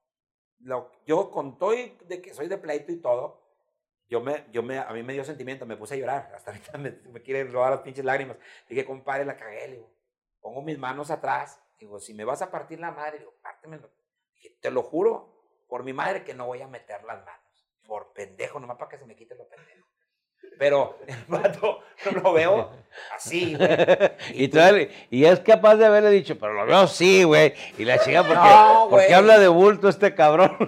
Lo, 0.61 0.92
yo 1.06 1.30
con 1.30 1.58
todo 1.58 1.74
y 1.74 1.96
de 2.06 2.20
que 2.20 2.34
soy 2.34 2.48
de 2.48 2.58
pleito 2.58 2.92
y 2.92 2.96
todo, 3.00 3.40
yo 4.08 4.20
me, 4.20 4.44
yo 4.52 4.62
me, 4.62 4.78
a 4.78 4.90
mí 4.92 5.02
me 5.02 5.12
dio 5.14 5.24
sentimiento, 5.24 5.64
me 5.66 5.76
puse 5.76 5.94
a 5.94 5.96
llorar, 5.96 6.32
hasta 6.34 6.50
ahorita 6.50 6.76
me, 6.78 6.90
me 7.12 7.22
quieren 7.22 7.52
robar 7.52 7.70
las 7.70 7.80
pinches 7.80 8.04
lágrimas. 8.04 8.36
Dije, 8.68 8.84
compadre, 8.84 9.24
la 9.24 9.36
cagué, 9.36 9.68
le 9.68 9.74
digo, 9.76 9.90
pongo 10.41 10.62
mis 10.62 10.78
manos 10.78 11.11
atrás, 11.11 11.61
digo, 11.78 11.99
si 12.01 12.14
me 12.14 12.24
vas 12.24 12.43
a 12.43 12.51
partir 12.51 12.80
la 12.80 12.91
madre, 12.91 13.18
digo, 13.18 13.34
pártemelo. 13.43 13.91
Dije, 14.34 14.57
te 14.61 14.70
lo 14.70 14.82
juro, 14.82 15.32
por 15.68 15.84
mi 15.84 15.93
madre 15.93 16.24
que 16.24 16.34
no 16.34 16.47
voy 16.47 16.62
a 16.62 16.66
meter 16.68 17.03
las 17.05 17.24
manos, 17.24 17.68
por 17.86 18.12
pendejo, 18.12 18.59
nomás 18.61 18.76
para 18.78 18.88
que 18.91 18.99
se 18.99 19.05
me 19.07 19.16
quite 19.16 19.34
lo 19.34 19.47
pendejo. 19.49 19.86
Pero 20.59 20.99
el 21.07 21.24
vato 21.26 21.80
lo 22.22 22.32
veo 22.32 22.70
así, 23.14 23.55
güey. 23.55 23.68
y, 24.34 24.49
tú- 24.49 24.57
todavía- 24.59 24.88
y 25.11 25.24
es 25.24 25.41
capaz 25.41 25.76
de 25.76 25.86
haberle 25.86 26.11
dicho, 26.11 26.38
pero 26.38 26.53
lo 26.55 26.66
veo 26.66 26.86
sí, 26.86 27.24
güey. 27.24 27.55
Y 27.78 27.84
la 27.84 27.99
chica, 27.99 28.22
porque, 28.22 28.34
No, 28.43 28.86
porque 28.91 29.14
habla 29.14 29.38
de 29.38 29.49
bulto 29.49 29.88
este 29.88 30.14
cabrón. 30.14 30.57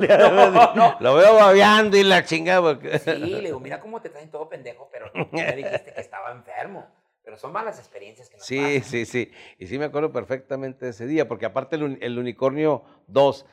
No. 0.74 0.96
Lo 1.00 1.14
veo 1.14 1.34
babeando 1.36 1.96
y 1.96 2.04
la 2.04 2.24
chingada. 2.24 2.60
Porque... 2.60 2.98
Sí, 2.98 3.10
le 3.16 3.40
digo, 3.40 3.60
mira 3.60 3.80
cómo 3.80 4.00
te 4.00 4.08
traen 4.10 4.30
todo 4.30 4.48
pendejo, 4.48 4.88
pero 4.90 5.10
tú 5.12 5.26
me 5.32 5.52
dijiste 5.56 5.92
que 5.94 6.00
estaba 6.00 6.32
enfermo. 6.32 6.86
Pero 7.24 7.36
son 7.36 7.52
malas 7.52 7.78
experiencias 7.78 8.28
que 8.28 8.36
nos 8.36 8.46
Sí, 8.46 8.56
pasan. 8.58 8.82
sí, 8.84 9.04
sí. 9.06 9.30
Y 9.58 9.66
sí 9.68 9.78
me 9.78 9.84
acuerdo 9.84 10.12
perfectamente 10.12 10.86
de 10.86 10.90
ese 10.90 11.06
día, 11.06 11.28
porque 11.28 11.46
aparte 11.46 11.76
el, 11.76 11.82
uni- 11.84 11.98
el 12.00 12.18
Unicornio 12.18 12.82
2 13.06 13.46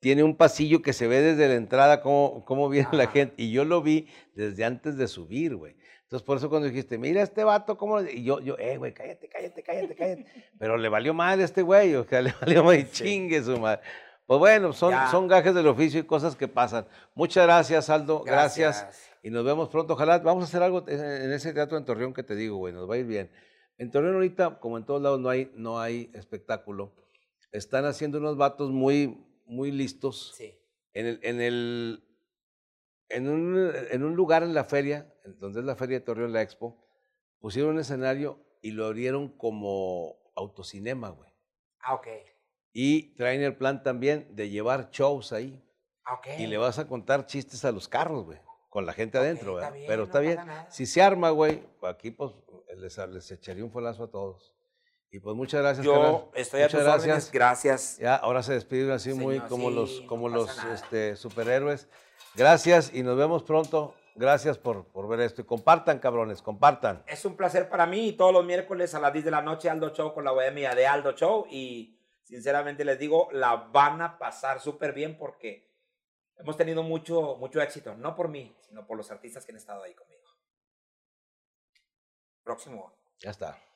tiene 0.00 0.22
un 0.22 0.34
pasillo 0.36 0.80
que 0.80 0.92
se 0.94 1.06
ve 1.06 1.20
desde 1.20 1.46
la 1.48 1.54
entrada 1.54 2.00
cómo, 2.00 2.44
cómo 2.46 2.68
viene 2.70 2.88
la 2.92 3.06
gente. 3.08 3.34
Y 3.36 3.52
yo 3.52 3.64
lo 3.66 3.82
vi 3.82 4.08
desde 4.34 4.64
antes 4.64 4.96
de 4.96 5.06
subir, 5.08 5.54
güey. 5.56 5.76
Entonces, 6.04 6.24
por 6.26 6.38
eso 6.38 6.48
cuando 6.48 6.66
dijiste, 6.68 6.98
mira 6.98 7.22
este 7.22 7.44
vato, 7.44 7.76
¿cómo? 7.76 8.00
le-?" 8.00 8.12
Y 8.14 8.24
yo, 8.24 8.40
yo, 8.40 8.56
eh, 8.58 8.78
güey, 8.78 8.92
cállate, 8.94 9.28
cállate, 9.28 9.62
cállate, 9.62 9.94
cállate. 9.94 10.26
Pero 10.58 10.76
le 10.76 10.88
valió 10.88 11.12
mal 11.14 11.40
este 11.40 11.62
güey, 11.62 11.94
o 11.94 12.04
sea, 12.04 12.20
le 12.22 12.34
valió 12.40 12.64
mal 12.64 12.76
y 12.78 12.82
Sí. 12.86 13.04
chingue 13.04 13.42
su 13.42 13.58
madre. 13.60 13.82
Pues 14.26 14.38
bueno, 14.38 14.72
son, 14.72 14.92
Ya. 14.92 15.10
son 15.10 15.28
gajes 15.28 15.54
del 15.54 15.66
oficio 15.66 16.00
y 16.00 16.04
cosas 16.04 16.34
que 16.36 16.48
pasan. 16.48 16.86
Muchas 17.14 17.44
gracias, 17.44 17.90
Aldo. 17.90 18.22
Gracias. 18.24 19.09
Y 19.22 19.30
nos 19.30 19.44
vemos 19.44 19.68
pronto. 19.68 19.94
Ojalá 19.94 20.18
vamos 20.18 20.44
a 20.44 20.46
hacer 20.46 20.62
algo 20.62 20.84
en, 20.88 21.00
en 21.00 21.32
ese 21.32 21.52
teatro 21.52 21.76
en 21.76 21.84
Torreón 21.84 22.14
que 22.14 22.22
te 22.22 22.34
digo, 22.34 22.56
güey, 22.56 22.72
nos 22.72 22.88
va 22.88 22.94
a 22.94 22.98
ir 22.98 23.06
bien. 23.06 23.30
En 23.76 23.90
Torreón 23.90 24.14
ahorita, 24.14 24.60
como 24.60 24.78
en 24.78 24.84
todos 24.84 25.00
lados, 25.00 25.20
no 25.20 25.28
hay, 25.28 25.50
no 25.54 25.80
hay 25.80 26.10
espectáculo. 26.14 26.94
Están 27.52 27.84
haciendo 27.84 28.18
unos 28.18 28.36
vatos 28.36 28.70
muy, 28.70 29.26
muy 29.46 29.70
listos. 29.70 30.32
Sí. 30.36 30.54
En 30.92 31.06
el, 31.06 31.20
en 31.22 31.40
el, 31.40 32.04
en 33.08 33.28
un, 33.28 33.72
en 33.90 34.04
un 34.04 34.14
lugar 34.14 34.42
en 34.42 34.54
la 34.54 34.64
feria, 34.64 35.14
donde 35.38 35.60
es 35.60 35.66
la 35.66 35.76
feria 35.76 35.98
de 35.98 36.04
Torreón, 36.04 36.32
la 36.32 36.42
Expo, 36.42 36.76
pusieron 37.38 37.72
un 37.72 37.80
escenario 37.80 38.38
y 38.62 38.72
lo 38.72 38.86
abrieron 38.86 39.28
como 39.28 40.16
autocinema, 40.36 41.10
güey. 41.10 41.30
Ah, 41.80 41.94
ok. 41.94 42.08
Y 42.72 43.14
traen 43.14 43.42
el 43.42 43.56
plan 43.56 43.82
también 43.82 44.28
de 44.36 44.50
llevar 44.50 44.90
shows 44.90 45.32
ahí. 45.32 45.62
Ah, 46.04 46.14
ok. 46.14 46.26
Y 46.38 46.46
le 46.46 46.58
vas 46.58 46.78
a 46.78 46.86
contar 46.86 47.26
chistes 47.26 47.64
a 47.64 47.72
los 47.72 47.88
carros, 47.88 48.24
güey, 48.24 48.38
con 48.70 48.86
la 48.86 48.94
gente 48.94 49.18
adentro, 49.18 49.58
está 49.58 49.66
¿verdad? 49.66 49.74
bien, 49.74 49.86
Pero 49.88 49.98
no 49.98 50.04
está 50.06 50.20
bien. 50.20 50.36
nada. 50.36 50.70
Si 50.70 50.86
se 50.86 51.02
arma, 51.02 51.28
güey, 51.30 51.62
aquí 51.82 52.10
pues 52.12 52.32
les, 52.78 52.96
les 53.08 53.30
echaría 53.30 53.62
un 53.64 53.70
folazo 53.70 54.04
a 54.04 54.10
todos. 54.10 54.54
Y 55.10 55.18
pues 55.18 55.36
muchas 55.36 55.60
gracias, 55.60 55.84
Yo 55.84 55.92
carnal. 55.94 56.24
estoy 56.34 56.62
a 56.62 56.68
tus 56.68 56.80
Muchas 56.80 56.94
órdenes. 57.02 57.32
Gracias. 57.32 57.98
Ya, 57.98 58.14
ahora 58.14 58.42
se 58.44 58.52
despiden 58.54 58.92
así 58.92 59.12
muy 59.12 59.40
como 59.40 59.68
sí, 59.68 59.74
los, 59.74 60.00
como 60.02 60.28
los 60.28 60.64
este, 60.66 61.16
superhéroes. 61.16 61.88
Gracias 62.36 62.94
y 62.94 63.02
nos 63.02 63.18
vemos 63.18 63.42
pronto. 63.42 63.94
Gracias 64.14 64.56
por, 64.58 64.84
por 64.86 65.08
ver 65.08 65.20
esto. 65.20 65.40
Y 65.42 65.44
compartan, 65.44 65.98
cabrones, 65.98 66.42
compartan. 66.42 67.02
Es 67.08 67.24
un 67.24 67.36
placer 67.36 67.68
para 67.68 67.86
mí 67.86 68.08
y 68.08 68.12
todos 68.12 68.32
los 68.32 68.44
miércoles 68.44 68.94
a 68.94 69.00
las 69.00 69.12
10 69.12 69.24
de 69.24 69.30
la 69.32 69.42
noche 69.42 69.68
Aldo 69.68 69.90
Show 69.90 70.14
con 70.14 70.24
la 70.24 70.30
bohemia 70.30 70.74
de 70.76 70.86
Aldo 70.86 71.12
Show 71.12 71.46
y 71.50 71.98
sinceramente 72.22 72.84
les 72.84 72.98
digo, 72.98 73.28
la 73.32 73.56
van 73.56 74.00
a 74.02 74.16
pasar 74.18 74.60
súper 74.60 74.92
bien 74.92 75.18
porque 75.18 75.69
hemos 76.40 76.56
tenido 76.56 76.82
mucho, 76.82 77.36
mucho 77.36 77.60
éxito, 77.60 77.94
no 77.96 78.14
por 78.14 78.28
mí, 78.28 78.56
sino 78.60 78.86
por 78.86 78.96
los 78.96 79.10
artistas 79.10 79.44
que 79.44 79.52
han 79.52 79.58
estado 79.58 79.82
ahí 79.82 79.94
conmigo. 79.94 80.28
Próximo. 82.42 82.92
Ya 83.20 83.30
está. 83.30 83.69